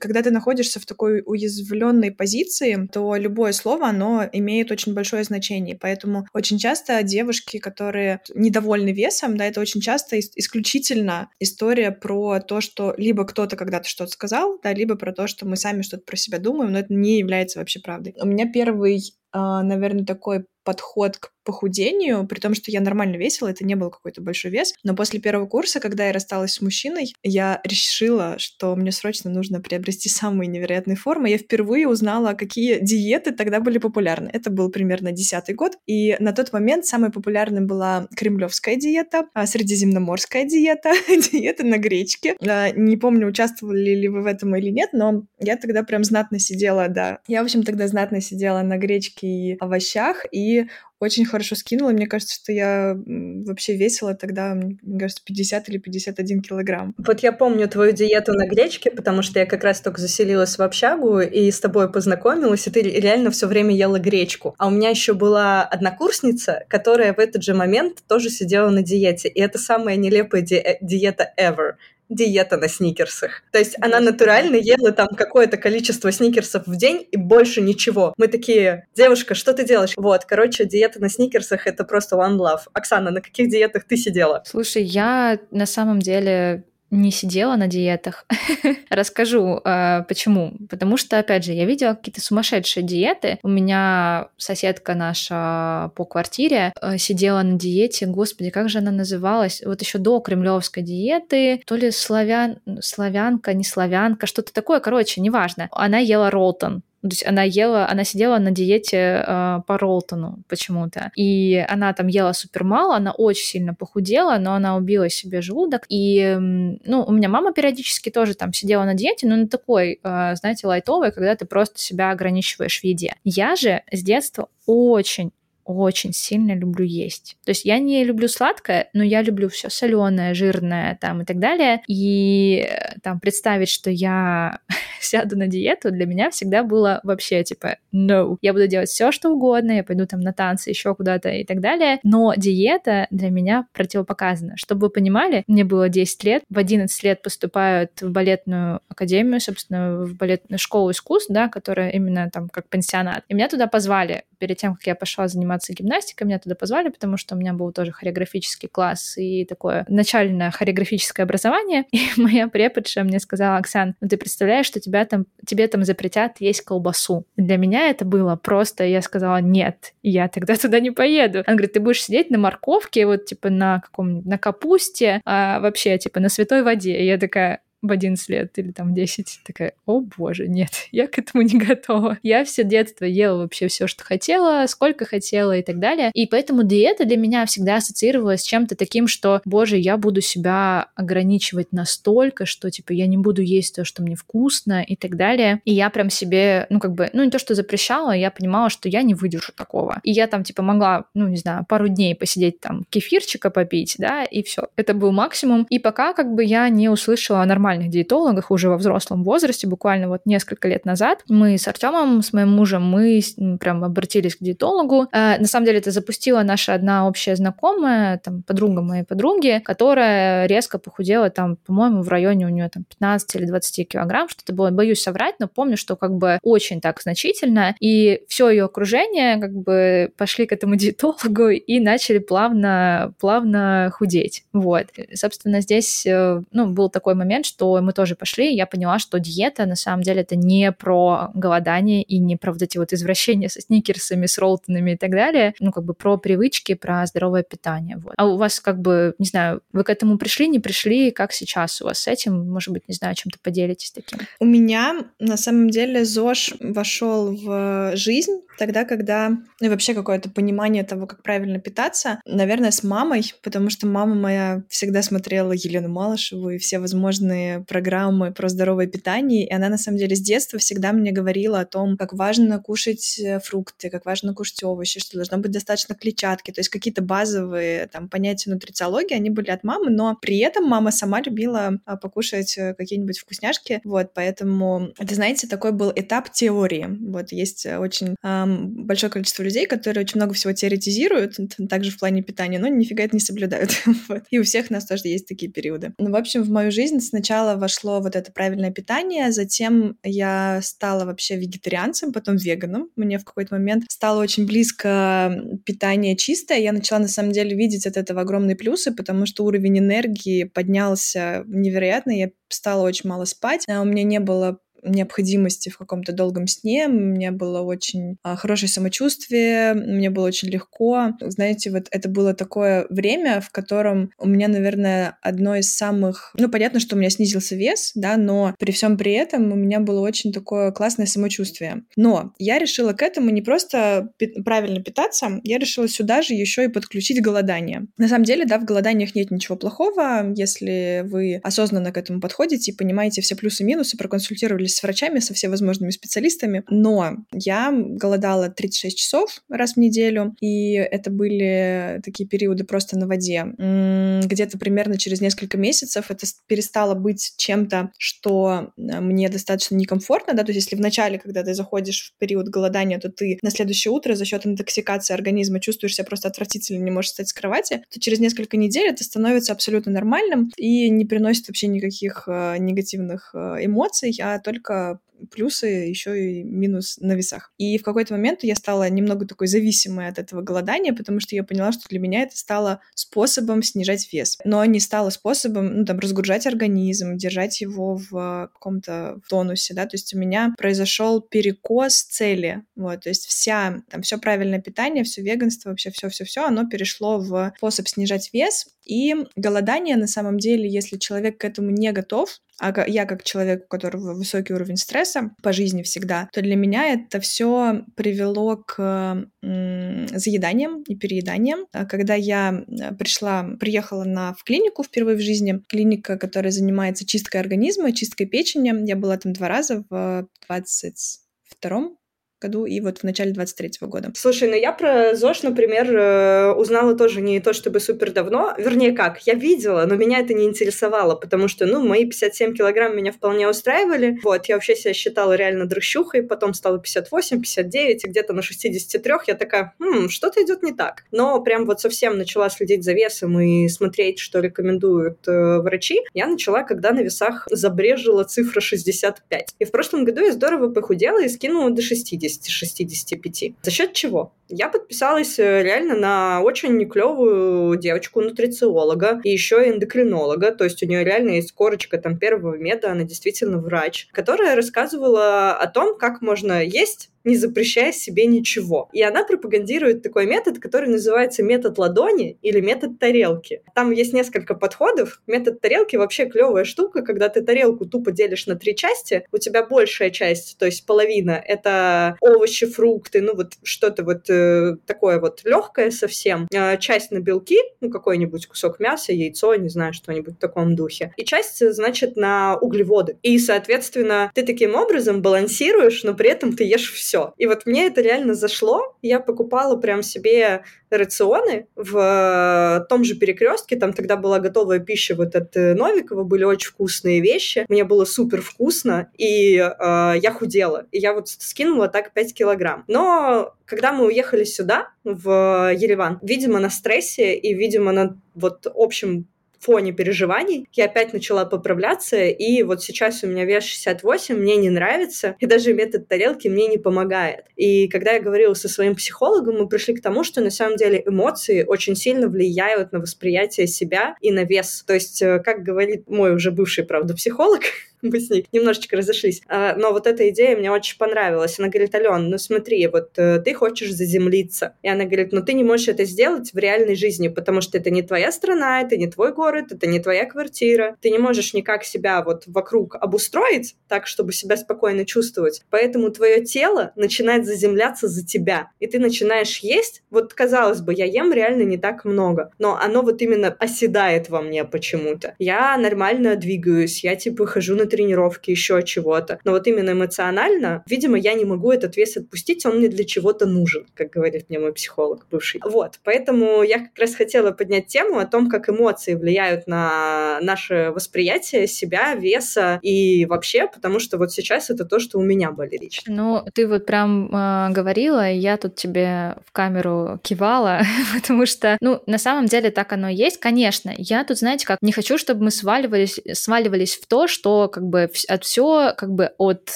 когда 0.00 0.22
ты 0.22 0.30
находишься 0.30 0.80
в 0.80 0.86
такой 0.86 1.22
уязвленной 1.24 2.10
позиции, 2.10 2.88
то 2.92 3.16
любое 3.16 3.52
слово, 3.52 3.88
оно 3.88 4.28
имеет 4.32 4.70
очень 4.70 4.94
большое 4.94 5.24
значение. 5.24 5.76
Поэтому 5.80 6.26
очень 6.32 6.58
часто 6.58 7.02
девушки, 7.02 7.58
которые 7.58 8.20
недовольны 8.34 8.92
весом, 8.92 9.36
да, 9.36 9.46
это 9.46 9.60
очень 9.60 9.80
часто 9.80 10.18
исключительно 10.18 11.30
история 11.40 11.90
про 11.90 12.40
то, 12.40 12.60
что 12.60 12.94
либо 12.96 13.24
кто-то 13.24 13.56
когда-то 13.56 13.88
что-то 13.88 14.12
сказал, 14.12 14.58
да, 14.62 14.72
либо 14.72 14.96
про 14.96 15.12
то, 15.12 15.26
что 15.26 15.46
мы 15.46 15.56
сами 15.56 15.82
что-то 15.82 16.04
про 16.04 16.16
себя 16.16 16.38
думаем, 16.38 16.72
но 16.72 16.78
это 16.78 16.92
не 16.92 17.18
является 17.18 17.58
вообще 17.58 17.80
правдой. 17.80 18.14
У 18.20 18.26
меня 18.26 18.50
первый 18.50 19.00
а, 19.32 19.62
наверное, 19.62 20.06
такой 20.06 20.46
подход 20.66 21.16
к 21.16 21.30
похудению, 21.44 22.26
при 22.26 22.40
том, 22.40 22.54
что 22.54 22.72
я 22.72 22.80
нормально 22.80 23.16
весила, 23.16 23.48
это 23.48 23.64
не 23.64 23.76
был 23.76 23.88
какой-то 23.88 24.20
большой 24.20 24.50
вес. 24.50 24.74
Но 24.82 24.94
после 24.96 25.20
первого 25.20 25.46
курса, 25.46 25.78
когда 25.78 26.08
я 26.08 26.12
рассталась 26.12 26.54
с 26.54 26.60
мужчиной, 26.60 27.14
я 27.22 27.60
решила, 27.64 28.34
что 28.38 28.74
мне 28.74 28.90
срочно 28.90 29.30
нужно 29.30 29.60
приобрести 29.60 30.08
самые 30.08 30.48
невероятные 30.48 30.96
формы. 30.96 31.30
Я 31.30 31.38
впервые 31.38 31.88
узнала, 31.88 32.34
какие 32.34 32.80
диеты 32.82 33.30
тогда 33.30 33.60
были 33.60 33.78
популярны. 33.78 34.28
Это 34.32 34.50
был 34.50 34.70
примерно 34.70 35.12
десятый 35.12 35.54
год, 35.54 35.78
и 35.86 36.16
на 36.18 36.32
тот 36.32 36.52
момент 36.52 36.84
самой 36.84 37.12
популярной 37.12 37.60
была 37.60 38.08
кремлевская 38.16 38.74
диета, 38.74 39.26
а, 39.32 39.46
средиземноморская 39.46 40.44
диета, 40.44 40.92
диета 41.08 41.64
на 41.64 41.78
гречке. 41.78 42.34
А, 42.44 42.70
не 42.72 42.96
помню, 42.96 43.28
участвовали 43.28 43.94
ли 43.94 44.08
вы 44.08 44.22
в 44.22 44.26
этом 44.26 44.56
или 44.56 44.70
нет, 44.70 44.90
но 44.92 45.22
я 45.38 45.56
тогда 45.56 45.84
прям 45.84 46.02
знатно 46.02 46.40
сидела, 46.40 46.88
да. 46.88 47.20
Я, 47.28 47.42
в 47.42 47.44
общем, 47.44 47.62
тогда 47.62 47.86
знатно 47.86 48.20
сидела 48.20 48.62
на 48.62 48.78
гречке 48.78 49.26
и 49.28 49.56
овощах, 49.60 50.26
и 50.32 50.55
очень 50.98 51.26
хорошо 51.26 51.56
скинула. 51.56 51.90
Мне 51.90 52.06
кажется, 52.06 52.34
что 52.34 52.52
я 52.52 52.96
вообще 52.96 53.76
весила 53.76 54.14
тогда, 54.14 54.54
мне 54.54 54.98
кажется, 54.98 55.22
50 55.24 55.68
или 55.68 55.78
51 55.78 56.40
килограмм. 56.40 56.94
Вот 56.98 57.20
я 57.20 57.32
помню 57.32 57.68
твою 57.68 57.92
диету 57.92 58.32
на 58.32 58.46
гречке, 58.46 58.90
потому 58.90 59.22
что 59.22 59.38
я 59.38 59.46
как 59.46 59.62
раз 59.62 59.80
только 59.80 60.00
заселилась 60.00 60.56
в 60.56 60.62
общагу 60.62 61.20
и 61.20 61.50
с 61.50 61.60
тобой 61.60 61.92
познакомилась, 61.92 62.66
и 62.66 62.70
ты 62.70 62.80
реально 62.80 63.30
все 63.30 63.46
время 63.46 63.74
ела 63.74 63.98
гречку. 63.98 64.54
А 64.58 64.68
у 64.68 64.70
меня 64.70 64.88
еще 64.88 65.12
была 65.12 65.62
однокурсница, 65.62 66.64
которая 66.68 67.12
в 67.12 67.18
этот 67.18 67.42
же 67.42 67.54
момент 67.54 68.02
тоже 68.08 68.30
сидела 68.30 68.70
на 68.70 68.82
диете. 68.82 69.28
И 69.28 69.40
это 69.40 69.58
самая 69.58 69.96
нелепая 69.96 70.40
ди- 70.40 70.54
э, 70.56 70.78
диета 70.80 71.30
ever 71.38 71.74
диета 72.08 72.56
на 72.56 72.68
сникерсах. 72.68 73.42
То 73.52 73.58
есть 73.58 73.76
она 73.80 74.00
натурально 74.00 74.56
ела 74.56 74.92
там 74.92 75.08
какое-то 75.08 75.56
количество 75.56 76.10
сникерсов 76.12 76.66
в 76.66 76.76
день 76.76 77.06
и 77.10 77.16
больше 77.16 77.60
ничего. 77.60 78.14
Мы 78.16 78.28
такие, 78.28 78.86
девушка, 78.94 79.34
что 79.34 79.52
ты 79.52 79.64
делаешь? 79.64 79.94
Вот, 79.96 80.24
короче, 80.24 80.64
диета 80.64 81.00
на 81.00 81.08
сникерсах— 81.08 81.66
это 81.68 81.84
просто 81.84 82.16
one 82.16 82.38
love. 82.38 82.60
Оксана, 82.72 83.10
на 83.10 83.20
каких 83.20 83.48
диетах 83.48 83.84
ты 83.84 83.96
сидела? 83.96 84.42
Слушай, 84.46 84.82
я 84.82 85.38
на 85.50 85.66
самом 85.66 86.00
деле 86.00 86.64
не 86.90 87.10
сидела 87.10 87.56
на 87.56 87.66
диетах. 87.66 88.26
Расскажу, 88.90 89.60
э, 89.64 90.04
почему. 90.08 90.54
Потому 90.70 90.96
что, 90.96 91.18
опять 91.18 91.44
же, 91.44 91.52
я 91.52 91.64
видела 91.64 91.94
какие-то 91.94 92.20
сумасшедшие 92.20 92.84
диеты. 92.84 93.38
У 93.42 93.48
меня 93.48 94.28
соседка 94.36 94.94
наша 94.94 95.90
по 95.96 96.04
квартире 96.04 96.72
э, 96.80 96.98
сидела 96.98 97.42
на 97.42 97.58
диете. 97.58 98.06
Господи, 98.06 98.50
как 98.50 98.68
же 98.68 98.78
она 98.78 98.92
называлась? 98.92 99.62
Вот 99.64 99.80
еще 99.80 99.98
до 99.98 100.20
кремлевской 100.20 100.82
диеты. 100.82 101.62
То 101.66 101.76
ли 101.76 101.90
славян... 101.90 102.58
славянка, 102.80 103.52
не 103.52 103.64
славянка, 103.64 104.26
что-то 104.26 104.52
такое. 104.52 104.80
Короче, 104.80 105.20
неважно. 105.20 105.68
Она 105.72 105.98
ела 105.98 106.30
ролтон. 106.30 106.82
То 107.08 107.14
есть 107.14 107.26
она 107.26 107.42
ела, 107.42 107.88
она 107.88 108.04
сидела 108.04 108.38
на 108.38 108.50
диете 108.50 109.24
э, 109.26 109.60
по 109.66 109.78
Ролтону 109.78 110.42
почему-то. 110.48 111.10
И 111.16 111.64
она 111.68 111.92
там 111.92 112.06
ела 112.06 112.32
супер 112.32 112.64
мало, 112.64 112.96
она 112.96 113.12
очень 113.12 113.44
сильно 113.44 113.74
похудела, 113.74 114.38
но 114.38 114.54
она 114.54 114.76
убила 114.76 115.08
себе 115.08 115.40
желудок. 115.40 115.84
И, 115.88 116.36
ну, 116.38 117.04
у 117.06 117.12
меня 117.12 117.28
мама 117.28 117.52
периодически 117.52 118.10
тоже 118.10 118.34
там 118.34 118.52
сидела 118.52 118.84
на 118.84 118.94
диете, 118.94 119.26
но 119.26 119.36
на 119.36 119.48
такой, 119.48 120.00
э, 120.02 120.34
знаете, 120.36 120.66
лайтовой, 120.66 121.12
когда 121.12 121.34
ты 121.36 121.46
просто 121.46 121.78
себя 121.78 122.10
ограничиваешь 122.10 122.80
в 122.80 122.84
еде. 122.84 123.14
Я 123.24 123.56
же 123.56 123.82
с 123.90 124.02
детства 124.02 124.48
очень 124.66 125.32
очень 125.66 126.12
сильно 126.12 126.54
люблю 126.54 126.84
есть. 126.84 127.36
То 127.44 127.50
есть 127.50 127.64
я 127.64 127.78
не 127.78 128.04
люблю 128.04 128.28
сладкое, 128.28 128.88
но 128.92 129.02
я 129.02 129.22
люблю 129.22 129.48
все 129.48 129.68
соленое, 129.68 130.34
жирное 130.34 130.96
там 131.00 131.22
и 131.22 131.24
так 131.24 131.38
далее. 131.38 131.82
И 131.88 132.66
э, 132.68 132.98
там 133.02 133.20
представить, 133.20 133.68
что 133.68 133.90
я 133.90 134.60
сяду 135.00 135.36
на 135.36 135.46
диету, 135.46 135.90
для 135.90 136.06
меня 136.06 136.30
всегда 136.30 136.62
было 136.62 137.00
вообще 137.02 137.42
типа 137.42 137.76
no. 137.94 138.36
Я 138.42 138.52
буду 138.52 138.66
делать 138.66 138.88
все, 138.88 139.12
что 139.12 139.30
угодно, 139.30 139.72
я 139.72 139.84
пойду 139.84 140.06
там 140.06 140.20
на 140.20 140.32
танцы, 140.32 140.70
еще 140.70 140.94
куда-то 140.94 141.30
и 141.30 141.44
так 141.44 141.60
далее. 141.60 141.98
Но 142.02 142.34
диета 142.36 143.06
для 143.10 143.30
меня 143.30 143.66
противопоказана. 143.72 144.56
Чтобы 144.56 144.86
вы 144.86 144.90
понимали, 144.90 145.44
мне 145.46 145.64
было 145.64 145.88
10 145.88 146.24
лет, 146.24 146.42
в 146.48 146.58
11 146.58 147.02
лет 147.02 147.22
поступают 147.22 148.00
в 148.00 148.10
балетную 148.10 148.80
академию, 148.88 149.40
собственно, 149.40 150.04
в 150.04 150.14
балетную 150.14 150.58
школу 150.58 150.90
искусств, 150.90 151.30
да, 151.30 151.48
которая 151.48 151.90
именно 151.90 152.30
там 152.30 152.48
как 152.48 152.68
пансионат. 152.68 153.24
И 153.28 153.34
меня 153.34 153.48
туда 153.48 153.66
позвали 153.66 154.24
перед 154.38 154.56
тем, 154.56 154.74
как 154.74 154.86
я 154.86 154.94
пошла 154.94 155.28
заниматься 155.28 155.72
гимнастикой, 155.72 156.26
меня 156.26 156.38
туда 156.38 156.54
позвали, 156.54 156.88
потому 156.88 157.16
что 157.16 157.34
у 157.34 157.38
меня 157.38 157.52
был 157.52 157.72
тоже 157.72 157.92
хореографический 157.92 158.68
класс 158.68 159.16
и 159.16 159.44
такое 159.44 159.84
начальное 159.88 160.50
хореографическое 160.50 161.24
образование. 161.24 161.84
И 161.92 162.00
моя 162.16 162.48
преподша 162.48 163.02
мне 163.02 163.20
сказала, 163.20 163.56
Оксан, 163.58 163.94
ну 164.00 164.08
ты 164.08 164.16
представляешь, 164.16 164.66
что 164.66 164.80
тебя 164.80 165.04
там, 165.04 165.26
тебе 165.46 165.66
там 165.68 165.84
запретят 165.84 166.40
есть 166.40 166.62
колбасу. 166.62 167.24
Для 167.36 167.56
меня 167.56 167.88
это 167.88 168.04
было 168.04 168.36
просто, 168.36 168.84
я 168.84 169.02
сказала, 169.02 169.40
нет, 169.40 169.94
я 170.02 170.28
тогда 170.28 170.56
туда 170.56 170.80
не 170.80 170.90
поеду. 170.90 171.42
Она 171.46 171.56
говорит, 171.56 171.72
ты 171.72 171.80
будешь 171.80 172.02
сидеть 172.02 172.30
на 172.30 172.38
морковке, 172.38 173.06
вот 173.06 173.26
типа 173.26 173.50
на 173.50 173.80
каком 173.80 174.22
на 174.22 174.38
капусте, 174.38 175.20
а 175.24 175.60
вообще 175.60 175.98
типа 175.98 176.20
на 176.20 176.28
святой 176.28 176.62
воде. 176.62 176.96
И 176.98 177.06
я 177.06 177.18
такая, 177.18 177.60
в 177.86 177.92
11 177.92 178.28
лет 178.28 178.58
или 178.58 178.72
там 178.72 178.94
10, 178.94 179.40
такая, 179.44 179.72
о 179.86 180.00
боже, 180.00 180.48
нет, 180.48 180.70
я 180.92 181.06
к 181.06 181.18
этому 181.18 181.42
не 181.42 181.58
готова. 181.58 182.18
Я 182.22 182.44
все 182.44 182.64
детство 182.64 183.04
ела 183.04 183.38
вообще 183.38 183.68
все, 183.68 183.86
что 183.86 184.04
хотела, 184.04 184.66
сколько 184.66 185.04
хотела 185.04 185.56
и 185.56 185.62
так 185.62 185.78
далее. 185.78 186.10
И 186.14 186.26
поэтому 186.26 186.62
диета 186.62 187.04
для 187.04 187.16
меня 187.16 187.46
всегда 187.46 187.76
ассоциировалась 187.76 188.42
с 188.42 188.44
чем-то 188.44 188.76
таким, 188.76 189.06
что, 189.06 189.40
боже, 189.44 189.76
я 189.76 189.96
буду 189.96 190.20
себя 190.20 190.88
ограничивать 190.94 191.72
настолько, 191.72 192.46
что, 192.46 192.70
типа, 192.70 192.92
я 192.92 193.06
не 193.06 193.16
буду 193.16 193.42
есть 193.42 193.76
то, 193.76 193.84
что 193.84 194.02
мне 194.02 194.16
вкусно 194.16 194.82
и 194.82 194.96
так 194.96 195.16
далее. 195.16 195.60
И 195.64 195.72
я 195.72 195.90
прям 195.90 196.10
себе, 196.10 196.66
ну, 196.70 196.80
как 196.80 196.92
бы, 196.92 197.10
ну, 197.12 197.24
не 197.24 197.30
то, 197.30 197.38
что 197.38 197.54
запрещала, 197.54 198.12
я 198.12 198.30
понимала, 198.30 198.70
что 198.70 198.88
я 198.88 199.02
не 199.02 199.14
выдержу 199.14 199.52
такого. 199.54 200.00
И 200.02 200.12
я 200.12 200.26
там, 200.26 200.44
типа, 200.44 200.62
могла, 200.62 201.04
ну, 201.14 201.28
не 201.28 201.36
знаю, 201.36 201.64
пару 201.68 201.88
дней 201.88 202.14
посидеть 202.14 202.60
там, 202.60 202.84
кефирчика 202.90 203.50
попить, 203.50 203.96
да, 203.98 204.24
и 204.24 204.42
все. 204.42 204.68
Это 204.76 204.94
был 204.94 205.12
максимум. 205.12 205.66
И 205.70 205.78
пока, 205.78 206.12
как 206.12 206.34
бы, 206.34 206.44
я 206.44 206.68
не 206.68 206.88
услышала 206.88 207.44
нормально 207.44 207.75
нормальных 207.76 207.90
диетологах 207.90 208.50
уже 208.50 208.68
во 208.68 208.76
взрослом 208.76 209.22
возрасте, 209.24 209.66
буквально 209.66 210.08
вот 210.08 210.22
несколько 210.24 210.68
лет 210.68 210.84
назад. 210.84 211.22
Мы 211.28 211.58
с 211.58 211.68
Артемом, 211.68 212.22
с 212.22 212.32
моим 212.32 212.48
мужем, 212.48 212.82
мы 212.82 213.20
прям 213.60 213.84
обратились 213.84 214.36
к 214.36 214.38
диетологу. 214.40 215.08
Э, 215.12 215.38
на 215.38 215.46
самом 215.46 215.66
деле 215.66 215.78
это 215.78 215.90
запустила 215.90 216.42
наша 216.42 216.74
одна 216.74 217.06
общая 217.08 217.36
знакомая, 217.36 218.18
там, 218.18 218.42
подруга 218.42 218.82
моей 218.82 219.04
подруги, 219.04 219.60
которая 219.64 220.46
резко 220.46 220.78
похудела 220.78 221.30
там, 221.30 221.56
по-моему, 221.56 222.02
в 222.02 222.08
районе 222.08 222.46
у 222.46 222.48
нее 222.48 222.68
там 222.68 222.84
15 222.84 223.36
или 223.36 223.46
20 223.46 223.88
килограмм, 223.88 224.28
что-то 224.28 224.52
было, 224.52 224.70
боюсь 224.70 225.02
соврать, 225.02 225.36
но 225.38 225.48
помню, 225.48 225.76
что 225.76 225.96
как 225.96 226.12
бы 226.12 226.38
очень 226.42 226.80
так 226.80 227.00
значительно, 227.02 227.74
и 227.80 228.22
все 228.28 228.50
ее 228.50 228.64
окружение 228.64 229.38
как 229.38 229.52
бы 229.52 230.12
пошли 230.16 230.46
к 230.46 230.52
этому 230.52 230.76
диетологу 230.76 231.48
и 231.48 231.80
начали 231.80 232.18
плавно, 232.18 233.12
плавно 233.20 233.90
худеть. 233.92 234.44
Вот. 234.52 234.86
Собственно, 235.14 235.60
здесь, 235.60 236.06
э, 236.06 236.42
ну, 236.52 236.66
был 236.66 236.90
такой 236.90 237.14
момент, 237.14 237.46
что 237.46 237.55
что 237.56 237.80
мы 237.80 237.92
тоже 237.94 238.16
пошли, 238.16 238.54
я 238.54 238.66
поняла, 238.66 238.98
что 238.98 239.18
диета 239.18 239.64
на 239.64 239.76
самом 239.76 240.02
деле 240.02 240.20
это 240.20 240.36
не 240.36 240.72
про 240.72 241.30
голодание 241.32 242.02
и 242.02 242.18
не 242.18 242.36
про 242.36 242.52
вот 242.52 242.60
эти 242.60 242.76
вот 242.76 242.92
извращения 242.92 243.48
со 243.48 243.62
сникерсами, 243.62 244.26
с 244.26 244.36
роллтонами 244.36 244.92
и 244.92 244.96
так 244.96 245.10
далее, 245.10 245.54
ну 245.58 245.72
как 245.72 245.84
бы 245.84 245.94
про 245.94 246.18
привычки, 246.18 246.74
про 246.74 247.06
здоровое 247.06 247.42
питание. 247.42 247.96
Вот. 247.96 248.12
А 248.18 248.26
у 248.26 248.36
вас 248.36 248.60
как 248.60 248.80
бы, 248.80 249.14
не 249.18 249.26
знаю, 249.26 249.62
вы 249.72 249.84
к 249.84 249.90
этому 249.90 250.18
пришли, 250.18 250.48
не 250.48 250.60
пришли, 250.60 251.10
как 251.10 251.32
сейчас 251.32 251.80
у 251.80 251.86
вас 251.86 252.00
с 252.00 252.08
этим, 252.08 252.46
может 252.50 252.74
быть, 252.74 252.88
не 252.88 252.94
знаю, 252.94 253.14
чем-то 253.14 253.38
поделитесь 253.42 253.90
таким? 253.90 254.18
У 254.38 254.44
меня 254.44 255.06
на 255.18 255.38
самом 255.38 255.70
деле 255.70 256.04
ЗОЖ 256.04 256.54
вошел 256.60 257.34
в 257.34 257.92
жизнь 257.94 258.42
тогда, 258.58 258.84
когда 258.84 259.30
ну, 259.30 259.66
и 259.66 259.68
вообще 259.68 259.94
какое-то 259.94 260.30
понимание 260.30 260.84
того, 260.84 261.06
как 261.06 261.22
правильно 261.22 261.58
питаться, 261.58 262.20
наверное, 262.26 262.70
с 262.70 262.82
мамой, 262.82 263.32
потому 263.42 263.70
что 263.70 263.86
мама 263.86 264.14
моя 264.14 264.62
всегда 264.68 265.02
смотрела 265.02 265.52
Елену 265.52 265.88
Малышеву 265.88 266.50
и 266.50 266.58
все 266.58 266.78
возможные 266.78 267.45
программы 267.66 268.32
про 268.32 268.48
здоровое 268.48 268.86
питание, 268.86 269.46
и 269.46 269.52
она 269.52 269.68
на 269.68 269.78
самом 269.78 269.98
деле 269.98 270.16
с 270.16 270.20
детства 270.20 270.58
всегда 270.58 270.92
мне 270.92 271.12
говорила 271.12 271.60
о 271.60 271.66
том, 271.66 271.96
как 271.96 272.12
важно 272.12 272.60
кушать 272.60 273.18
э, 273.18 273.40
фрукты, 273.40 273.90
как 273.90 274.04
важно 274.06 274.34
кушать 274.34 274.62
овощи, 274.62 275.00
что 275.00 275.16
должно 275.16 275.38
быть 275.38 275.50
достаточно 275.50 275.94
клетчатки, 275.94 276.50
то 276.50 276.60
есть 276.60 276.68
какие-то 276.68 277.02
базовые 277.02 277.86
там 277.88 278.08
понятия 278.08 278.50
нутрициологии, 278.50 279.14
они 279.14 279.30
были 279.30 279.50
от 279.50 279.64
мамы, 279.64 279.90
но 279.90 280.16
при 280.20 280.38
этом 280.38 280.64
мама 280.64 280.90
сама 280.90 281.20
любила 281.20 281.78
а, 281.84 281.96
покушать 281.96 282.56
э, 282.58 282.74
какие-нибудь 282.74 283.18
вкусняшки, 283.18 283.80
вот, 283.84 284.12
поэтому 284.14 284.92
это, 284.98 285.14
знаете, 285.14 285.46
такой 285.46 285.72
был 285.72 285.92
этап 285.94 286.32
теории, 286.32 286.86
вот, 287.08 287.32
есть 287.32 287.66
очень 287.66 288.16
большое 288.22 289.10
количество 289.10 289.42
людей, 289.42 289.66
которые 289.66 290.04
очень 290.04 290.18
много 290.18 290.34
всего 290.34 290.52
теоретизируют, 290.52 291.36
также 291.68 291.90
в 291.90 291.98
плане 291.98 292.22
питания, 292.22 292.58
но 292.58 292.68
нифига 292.68 293.04
это 293.04 293.16
не 293.16 293.20
соблюдают. 293.20 293.70
вот. 294.08 294.22
И 294.30 294.38
у 294.38 294.44
всех 294.44 294.70
нас 294.70 294.86
тоже 294.86 295.08
есть 295.08 295.26
такие 295.26 295.50
периоды. 295.50 295.94
Ну, 295.98 296.10
в 296.10 296.16
общем, 296.16 296.42
в 296.42 296.50
мою 296.50 296.70
жизнь 296.70 297.00
сначала 297.00 297.35
вошло 297.56 298.00
вот 298.00 298.16
это 298.16 298.32
правильное 298.32 298.70
питание, 298.70 299.32
затем 299.32 299.98
я 300.02 300.60
стала 300.62 301.04
вообще 301.04 301.36
вегетарианцем, 301.36 302.12
потом 302.12 302.36
веганом. 302.36 302.90
Мне 302.96 303.18
в 303.18 303.24
какой-то 303.24 303.54
момент 303.54 303.84
стало 303.90 304.22
очень 304.22 304.46
близко 304.46 305.36
питание 305.64 306.16
чистое. 306.16 306.58
Я 306.58 306.72
начала 306.72 307.00
на 307.00 307.08
самом 307.08 307.32
деле 307.32 307.56
видеть 307.56 307.86
от 307.86 307.96
этого 307.96 308.22
огромные 308.22 308.56
плюсы, 308.56 308.92
потому 308.92 309.26
что 309.26 309.44
уровень 309.44 309.78
энергии 309.78 310.44
поднялся 310.44 311.44
невероятно. 311.46 312.10
Я 312.10 312.30
стала 312.48 312.82
очень 312.82 313.08
мало 313.08 313.24
спать. 313.24 313.64
А 313.68 313.80
у 313.82 313.84
меня 313.84 314.02
не 314.02 314.20
было 314.20 314.58
необходимости 314.86 315.68
в 315.68 315.78
каком-то 315.78 316.12
долгом 316.12 316.46
сне, 316.46 316.88
мне 316.88 317.30
было 317.30 317.60
очень 317.60 318.16
а, 318.22 318.36
хорошее 318.36 318.70
самочувствие, 318.70 319.74
мне 319.74 320.10
было 320.10 320.26
очень 320.26 320.48
легко. 320.48 321.12
Знаете, 321.20 321.70
вот 321.70 321.86
это 321.90 322.08
было 322.08 322.34
такое 322.34 322.86
время, 322.90 323.40
в 323.40 323.50
котором 323.50 324.10
у 324.18 324.28
меня, 324.28 324.48
наверное, 324.48 325.18
одно 325.22 325.56
из 325.56 325.74
самых... 325.74 326.32
Ну, 326.38 326.48
понятно, 326.48 326.80
что 326.80 326.96
у 326.96 326.98
меня 326.98 327.10
снизился 327.10 327.56
вес, 327.56 327.92
да, 327.94 328.16
но 328.16 328.54
при 328.58 328.72
всем 328.72 328.96
при 328.96 329.12
этом 329.12 329.52
у 329.52 329.56
меня 329.56 329.80
было 329.80 330.00
очень 330.00 330.32
такое 330.32 330.72
классное 330.72 331.06
самочувствие. 331.06 331.82
Но 331.96 332.32
я 332.38 332.58
решила 332.58 332.92
к 332.92 333.02
этому 333.02 333.30
не 333.30 333.42
просто 333.42 334.10
пи- 334.18 334.42
правильно 334.42 334.82
питаться, 334.82 335.40
я 335.42 335.58
решила 335.58 335.88
сюда 335.88 336.22
же 336.22 336.34
еще 336.34 336.64
и 336.64 336.68
подключить 336.68 337.22
голодание. 337.22 337.86
На 337.98 338.08
самом 338.08 338.24
деле, 338.24 338.44
да, 338.44 338.58
в 338.58 338.64
голоданиях 338.64 339.14
нет 339.14 339.30
ничего 339.30 339.56
плохого, 339.56 340.32
если 340.34 341.02
вы 341.06 341.40
осознанно 341.42 341.92
к 341.92 341.96
этому 341.96 342.20
подходите 342.20 342.72
и 342.72 342.74
понимаете 342.74 343.22
все 343.22 343.36
плюсы 343.36 343.62
и 343.62 343.66
минусы, 343.66 343.96
проконсультировались 343.96 344.75
с 344.76 344.82
врачами, 344.82 345.20
со 345.20 345.34
всевозможными 345.34 345.90
специалистами. 345.90 346.62
Но 346.68 347.16
я 347.32 347.72
голодала 347.72 348.48
36 348.50 348.98
часов 348.98 349.42
раз 349.48 349.74
в 349.74 349.76
неделю, 349.78 350.36
и 350.40 350.72
это 350.74 351.10
были 351.10 352.00
такие 352.04 352.28
периоды 352.28 352.64
просто 352.64 352.98
на 352.98 353.06
воде. 353.06 353.46
Где-то 353.56 354.58
примерно 354.58 354.98
через 354.98 355.20
несколько 355.20 355.56
месяцев 355.56 356.10
это 356.10 356.26
перестало 356.46 356.94
быть 356.94 357.34
чем-то, 357.36 357.92
что 357.98 358.72
э, 358.76 359.00
мне 359.00 359.28
достаточно 359.28 359.76
некомфортно, 359.76 360.34
да, 360.34 360.44
то 360.44 360.52
есть 360.52 360.66
если 360.66 360.76
в 360.76 360.80
начале, 360.80 361.18
когда 361.18 361.42
ты 361.42 361.54
заходишь 361.54 362.12
в 362.14 362.18
период 362.18 362.48
голодания, 362.48 362.98
то 362.98 363.10
ты 363.10 363.38
на 363.42 363.50
следующее 363.50 363.92
утро 363.92 364.14
за 364.14 364.24
счет 364.24 364.46
интоксикации 364.46 365.14
организма 365.14 365.60
чувствуешь 365.60 365.94
себя 365.94 366.04
просто 366.04 366.28
отвратительно, 366.28 366.82
не 366.82 366.90
можешь 366.90 367.12
встать 367.12 367.28
с 367.28 367.32
кровати, 367.32 367.84
то 367.90 368.00
через 368.00 368.18
несколько 368.18 368.56
недель 368.56 368.88
это 368.88 369.04
становится 369.04 369.52
абсолютно 369.52 369.92
нормальным 369.92 370.50
и 370.56 370.90
не 370.90 371.04
приносит 371.04 371.48
вообще 371.48 371.68
никаких 371.68 372.24
э, 372.26 372.56
негативных 372.58 373.30
э, 373.34 373.64
эмоций, 373.64 374.18
а 374.22 374.38
только 374.38 374.55
только 374.58 375.00
плюсы, 375.30 375.66
еще 375.66 376.40
и 376.40 376.42
минус 376.42 376.98
на 377.00 377.12
весах. 377.12 377.52
И 377.58 377.78
в 377.78 377.82
какой-то 377.82 378.14
момент 378.14 378.42
я 378.42 378.54
стала 378.54 378.88
немного 378.88 379.26
такой 379.26 379.46
зависимой 379.46 380.08
от 380.08 380.18
этого 380.18 380.42
голодания, 380.42 380.92
потому 380.92 381.20
что 381.20 381.34
я 381.34 381.44
поняла, 381.44 381.72
что 381.72 381.88
для 381.88 381.98
меня 381.98 382.22
это 382.22 382.36
стало 382.36 382.80
способом 382.94 383.62
снижать 383.62 384.12
вес. 384.12 384.38
Но 384.44 384.64
не 384.64 384.80
стало 384.80 385.10
способом, 385.10 385.78
ну, 385.78 385.84
там, 385.84 385.98
разгружать 385.98 386.46
организм, 386.46 387.16
держать 387.16 387.60
его 387.60 387.96
в 387.96 388.50
каком-то 388.52 389.20
тонусе, 389.28 389.74
да, 389.74 389.86
то 389.86 389.94
есть 389.94 390.14
у 390.14 390.18
меня 390.18 390.54
произошел 390.58 391.20
перекос 391.20 392.02
цели, 392.02 392.62
вот, 392.74 393.02
то 393.02 393.08
есть 393.08 393.26
вся, 393.26 393.82
там, 393.90 394.02
все 394.02 394.18
правильное 394.18 394.60
питание, 394.60 395.04
все 395.04 395.22
веганство, 395.22 395.70
вообще 395.70 395.90
все-все-все, 395.90 396.44
оно 396.44 396.68
перешло 396.68 397.18
в 397.18 397.52
способ 397.56 397.88
снижать 397.88 398.30
вес, 398.32 398.66
и 398.84 399.14
голодание, 399.34 399.96
на 399.96 400.06
самом 400.06 400.38
деле, 400.38 400.68
если 400.70 400.96
человек 400.96 401.38
к 401.38 401.44
этому 401.44 401.70
не 401.70 401.90
готов, 401.92 402.40
а 402.58 402.88
я 402.88 403.04
как 403.04 403.22
человек, 403.22 403.64
у 403.64 403.68
которого 403.68 404.14
высокий 404.14 404.54
уровень 404.54 404.76
стресса 404.76 405.05
по 405.42 405.52
жизни 405.52 405.82
всегда, 405.82 406.28
то 406.32 406.42
для 406.42 406.56
меня 406.56 406.92
это 406.92 407.20
все 407.20 407.84
привело 407.94 408.56
к 408.56 409.28
заеданиям 409.42 410.82
и 410.82 410.96
перееданиям. 410.96 411.66
А 411.72 411.84
когда 411.84 412.14
я 412.14 412.64
э, 412.66 412.94
пришла, 412.94 413.44
приехала 413.60 414.04
на, 414.04 414.34
в 414.34 414.44
клинику 414.44 414.82
впервые 414.82 415.16
в 415.16 415.20
жизни, 415.20 415.60
клиника, 415.68 416.18
которая 416.18 416.50
занимается 416.50 417.06
чисткой 417.06 417.40
организма, 417.40 417.92
чисткой 417.92 418.26
печени, 418.26 418.72
я 418.88 418.96
была 418.96 419.16
там 419.18 419.32
два 419.32 419.48
раза 419.48 419.84
в 419.88 420.26
22 420.48 421.90
году 422.40 422.66
и 422.66 422.80
вот 422.80 422.98
в 422.98 423.04
начале 423.04 423.32
23 423.32 423.70
года. 423.82 424.12
Слушай, 424.14 424.48
ну 424.48 424.56
я 424.56 424.72
про 424.72 425.14
ЗОЖ, 425.14 425.42
например, 425.42 425.96
э, 425.96 426.52
узнала 426.52 426.94
тоже 426.94 427.20
не 427.20 427.40
то 427.40 427.52
чтобы 427.52 427.80
супер 427.80 428.12
давно. 428.12 428.54
Вернее, 428.58 428.92
как, 428.92 429.20
я 429.26 429.34
видела, 429.34 429.86
но 429.86 429.96
меня 429.96 430.20
это 430.20 430.34
не 430.34 430.44
интересовало, 430.44 431.14
потому 431.14 431.48
что, 431.48 431.66
ну, 431.66 431.86
мои 431.86 432.04
57 432.04 432.54
килограмм 432.54 432.96
меня 432.96 433.12
вполне 433.12 433.48
устраивали. 433.48 434.18
Вот, 434.22 434.46
я 434.46 434.56
вообще 434.56 434.76
себя 434.76 434.92
считала 434.92 435.34
реально 435.34 435.66
дрыщухой, 435.66 436.22
потом 436.22 436.54
стало 436.54 436.78
58, 436.78 437.40
59, 437.40 438.04
и 438.04 438.08
где-то 438.08 438.32
на 438.32 438.42
63 438.42 439.12
я 439.26 439.34
такая, 439.34 439.74
хм, 439.78 440.08
что-то 440.08 440.42
идет 440.42 440.62
не 440.62 440.72
так. 440.72 441.04
Но 441.12 441.40
прям 441.42 441.64
вот 441.66 441.80
совсем 441.80 442.18
начала 442.18 442.50
следить 442.50 442.84
за 442.84 442.92
весом 442.92 443.40
и 443.40 443.68
смотреть, 443.68 444.18
что 444.18 444.40
рекомендуют 444.40 445.26
э, 445.26 445.58
врачи. 445.58 446.00
Я 446.12 446.26
начала, 446.26 446.62
когда 446.62 446.92
на 446.92 447.00
весах 447.00 447.46
забрежила 447.50 448.24
цифра 448.24 448.60
65. 448.60 449.54
И 449.58 449.64
в 449.64 449.70
прошлом 449.70 450.04
году 450.04 450.22
я 450.22 450.32
здорово 450.32 450.70
похудела 450.70 451.22
и 451.22 451.28
скинула 451.28 451.70
до 451.70 451.82
60. 451.82 452.25
60-65. 452.26 453.54
За 453.62 453.70
счет 453.70 453.92
чего? 453.92 454.32
Я 454.48 454.68
подписалась 454.68 455.38
э, 455.38 455.62
реально 455.62 455.96
на 455.96 456.40
очень 456.42 456.88
клевую 456.88 457.76
девочку-нутрициолога 457.78 459.20
и 459.24 459.30
еще 459.30 459.66
и 459.66 459.70
эндокринолога, 459.70 460.52
то 460.52 460.64
есть 460.64 460.82
у 460.82 460.86
нее 460.86 461.04
реально 461.04 461.30
есть 461.30 461.52
корочка 461.52 461.98
там 461.98 462.16
первого 462.18 462.56
меда, 462.56 462.92
она 462.92 463.02
действительно 463.02 463.58
врач, 463.58 464.08
которая 464.12 464.54
рассказывала 464.54 465.52
о 465.52 465.66
том, 465.66 465.98
как 465.98 466.22
можно 466.22 466.64
есть 466.64 467.10
не 467.26 467.36
запрещая 467.36 467.92
себе 467.92 468.24
ничего. 468.24 468.88
И 468.92 469.02
она 469.02 469.24
пропагандирует 469.24 470.02
такой 470.02 470.26
метод, 470.26 470.58
который 470.58 470.88
называется 470.88 471.42
метод 471.42 471.76
ладони 471.76 472.38
или 472.40 472.60
метод 472.60 472.98
тарелки. 472.98 473.62
Там 473.74 473.90
есть 473.90 474.14
несколько 474.14 474.54
подходов. 474.54 475.20
Метод 475.26 475.60
тарелки 475.60 475.96
вообще 475.96 476.26
клевая 476.26 476.64
штука, 476.64 477.02
когда 477.02 477.28
ты 477.28 477.42
тарелку 477.42 477.84
тупо 477.84 478.12
делишь 478.12 478.46
на 478.46 478.54
три 478.54 478.74
части, 478.74 479.26
у 479.32 479.38
тебя 479.38 479.64
большая 479.64 480.10
часть, 480.10 480.56
то 480.58 480.66
есть 480.66 480.86
половина, 480.86 481.42
это 481.44 482.16
овощи, 482.20 482.66
фрукты, 482.66 483.20
ну 483.20 483.34
вот 483.34 483.54
что-то 483.64 484.04
вот 484.04 484.30
э, 484.30 484.76
такое 484.86 485.18
вот 485.18 485.42
легкое 485.44 485.90
совсем. 485.90 486.46
Э, 486.52 486.78
часть 486.78 487.10
на 487.10 487.18
белки, 487.18 487.58
ну 487.80 487.90
какой-нибудь 487.90 488.46
кусок 488.46 488.78
мяса, 488.78 489.12
яйцо, 489.12 489.54
не 489.56 489.68
знаю, 489.68 489.92
что-нибудь 489.92 490.34
в 490.34 490.38
таком 490.38 490.76
духе. 490.76 491.12
И 491.16 491.24
часть, 491.24 491.68
значит, 491.74 492.14
на 492.14 492.56
углеводы. 492.56 493.18
И, 493.22 493.36
соответственно, 493.38 494.30
ты 494.32 494.44
таким 494.44 494.76
образом 494.76 495.22
балансируешь, 495.22 496.04
но 496.04 496.14
при 496.14 496.30
этом 496.30 496.54
ты 496.54 496.62
ешь 496.62 496.92
все 496.92 497.15
все. 497.16 497.34
И 497.36 497.46
вот 497.46 497.66
мне 497.66 497.86
это 497.86 498.00
реально 498.00 498.34
зашло. 498.34 498.96
Я 499.02 499.20
покупала 499.20 499.76
прям 499.76 500.02
себе 500.02 500.64
рационы 500.90 501.66
в 501.74 502.86
том 502.88 503.04
же 503.04 503.14
перекрестке. 503.14 503.76
Там 503.76 503.92
тогда 503.92 504.16
была 504.16 504.38
готовая 504.38 504.80
пища 504.80 505.14
вот 505.14 505.34
от 505.34 505.56
э, 505.56 505.74
Новикова, 505.74 506.24
были 506.24 506.44
очень 506.44 506.70
вкусные 506.70 507.20
вещи. 507.20 507.64
Мне 507.68 507.84
было 507.84 508.04
супер 508.04 508.42
вкусно, 508.42 509.10
и 509.16 509.56
э, 509.56 510.14
я 510.16 510.32
худела. 510.32 510.86
И 510.92 510.98
я 510.98 511.14
вот 511.14 511.28
скинула 511.28 511.88
так 511.88 512.12
5 512.12 512.34
килограмм. 512.34 512.84
Но 512.86 513.54
когда 513.64 513.92
мы 513.92 514.06
уехали 514.06 514.44
сюда, 514.44 514.88
в 515.04 515.72
Ереван, 515.74 516.18
видимо, 516.22 516.58
на 516.58 516.70
стрессе 516.70 517.34
и, 517.34 517.54
видимо, 517.54 517.92
на 517.92 518.20
вот 518.34 518.66
общем 518.74 519.26
фоне 519.60 519.92
переживаний 519.92 520.68
я 520.72 520.86
опять 520.86 521.12
начала 521.12 521.44
поправляться, 521.44 522.16
и 522.16 522.62
вот 522.62 522.82
сейчас 522.82 523.22
у 523.22 523.26
меня 523.26 523.44
вес 523.44 523.64
68, 523.64 524.36
мне 524.36 524.56
не 524.56 524.70
нравится, 524.70 525.36
и 525.40 525.46
даже 525.46 525.72
метод 525.72 526.08
тарелки 526.08 526.48
мне 526.48 526.68
не 526.68 526.78
помогает. 526.78 527.44
И 527.56 527.88
когда 527.88 528.12
я 528.12 528.20
говорила 528.20 528.54
со 528.54 528.68
своим 528.68 528.94
психологом, 528.94 529.58
мы 529.58 529.68
пришли 529.68 529.94
к 529.94 530.02
тому, 530.02 530.24
что 530.24 530.40
на 530.40 530.50
самом 530.50 530.76
деле 530.76 531.02
эмоции 531.04 531.64
очень 531.64 531.96
сильно 531.96 532.28
влияют 532.28 532.92
на 532.92 533.00
восприятие 533.00 533.66
себя 533.66 534.16
и 534.20 534.30
на 534.30 534.44
вес. 534.44 534.84
То 534.86 534.94
есть, 534.94 535.22
э, 535.22 535.40
как 535.40 535.62
говорит 535.62 536.08
мой 536.08 536.34
уже 536.34 536.50
бывший, 536.50 536.84
правда, 536.84 537.14
психолог, 537.14 537.62
мы 538.06 538.20
с 538.20 538.30
ней 538.30 538.46
немножечко 538.52 538.96
разошлись. 538.96 539.42
А, 539.48 539.74
но 539.76 539.92
вот 539.92 540.06
эта 540.06 540.28
идея 540.30 540.56
мне 540.56 540.70
очень 540.70 540.98
понравилась. 540.98 541.58
Она 541.58 541.68
говорит, 541.68 541.94
Ален, 541.94 542.28
ну 542.28 542.38
смотри, 542.38 542.86
вот 542.86 543.10
э, 543.18 543.40
ты 543.40 543.54
хочешь 543.54 543.92
заземлиться. 543.92 544.74
И 544.82 544.88
она 544.88 545.04
говорит, 545.04 545.32
ну 545.32 545.42
ты 545.42 545.52
не 545.52 545.64
можешь 545.64 545.88
это 545.88 546.04
сделать 546.04 546.52
в 546.52 546.58
реальной 546.58 546.94
жизни, 546.94 547.28
потому 547.28 547.60
что 547.60 547.78
это 547.78 547.90
не 547.90 548.02
твоя 548.02 548.32
страна, 548.32 548.82
это 548.82 548.96
не 548.96 549.06
твой 549.06 549.32
город, 549.32 549.66
это 549.70 549.86
не 549.86 550.00
твоя 550.00 550.24
квартира. 550.26 550.96
Ты 551.00 551.10
не 551.10 551.18
можешь 551.18 551.54
никак 551.54 551.84
себя 551.84 552.22
вот 552.22 552.44
вокруг 552.46 552.96
обустроить 552.96 553.76
так, 553.88 554.06
чтобы 554.06 554.32
себя 554.32 554.56
спокойно 554.56 555.04
чувствовать. 555.04 555.62
Поэтому 555.70 556.10
твое 556.10 556.44
тело 556.44 556.92
начинает 556.96 557.46
заземляться 557.46 558.08
за 558.08 558.24
тебя. 558.24 558.70
И 558.80 558.86
ты 558.86 558.98
начинаешь 558.98 559.58
есть. 559.58 560.02
Вот, 560.10 560.34
казалось 560.34 560.80
бы, 560.80 560.94
я 560.94 561.04
ем 561.04 561.32
реально 561.32 561.62
не 561.62 561.78
так 561.78 562.04
много, 562.04 562.52
но 562.58 562.76
оно 562.76 563.02
вот 563.02 563.22
именно 563.22 563.56
оседает 563.58 564.28
во 564.28 564.42
мне 564.42 564.64
почему-то. 564.64 565.34
Я 565.38 565.76
нормально 565.76 566.36
двигаюсь, 566.36 567.04
я 567.04 567.16
типа 567.16 567.46
хожу 567.46 567.76
на 567.76 567.86
тренировки, 567.96 568.50
еще 568.50 568.82
чего-то. 568.82 569.38
Но 569.44 569.52
вот 569.52 569.66
именно 569.66 569.92
эмоционально, 569.92 570.84
видимо, 570.86 571.16
я 571.16 571.32
не 571.32 571.46
могу 571.46 571.72
этот 571.72 571.96
вес 571.96 572.16
отпустить, 572.18 572.66
он 572.66 572.78
мне 572.78 572.88
для 572.88 573.04
чего-то 573.04 573.46
нужен, 573.46 573.86
как 573.94 574.10
говорит 574.10 574.50
мне 574.50 574.58
мой 574.58 574.74
психолог 574.74 575.26
бывший. 575.30 575.62
Вот, 575.64 575.98
поэтому 576.04 576.62
я 576.62 576.80
как 576.80 576.98
раз 576.98 577.14
хотела 577.14 577.52
поднять 577.52 577.86
тему 577.86 578.18
о 578.18 578.26
том, 578.26 578.50
как 578.50 578.68
эмоции 578.68 579.14
влияют 579.14 579.66
на 579.66 580.38
наше 580.42 580.92
восприятие 580.94 581.66
себя, 581.66 582.14
веса 582.14 582.78
и 582.82 583.24
вообще, 583.24 583.66
потому 583.66 583.98
что 583.98 584.18
вот 584.18 584.30
сейчас 584.32 584.68
это 584.68 584.84
то, 584.84 584.98
что 584.98 585.18
у 585.18 585.22
меня 585.22 585.50
были 585.50 585.78
лично. 585.78 586.12
Ну, 586.14 586.44
ты 586.52 586.68
вот 586.68 586.84
прям 586.84 587.28
э, 587.34 587.72
говорила, 587.72 588.30
и 588.30 588.36
я 588.36 588.56
тут 588.58 588.74
тебе 588.74 589.36
в 589.46 589.52
камеру 589.52 590.20
кивала, 590.22 590.82
потому 591.14 591.46
что, 591.46 591.78
ну, 591.80 592.02
на 592.06 592.18
самом 592.18 592.46
деле 592.46 592.70
так 592.70 592.92
оно 592.92 593.08
и 593.08 593.14
есть. 593.14 593.38
Конечно, 593.38 593.92
я 593.96 594.24
тут, 594.24 594.38
знаете, 594.38 594.66
как 594.66 594.78
не 594.82 594.92
хочу, 594.92 595.16
чтобы 595.16 595.44
мы 595.44 595.50
сваливались, 595.50 596.20
сваливались 596.32 596.96
в 596.96 597.06
то, 597.06 597.26
что 597.26 597.68
как 597.76 597.84
бы 597.84 598.10
от 598.28 598.44
все 598.44 598.94
как 598.96 599.12
бы 599.12 599.32
от 599.36 599.74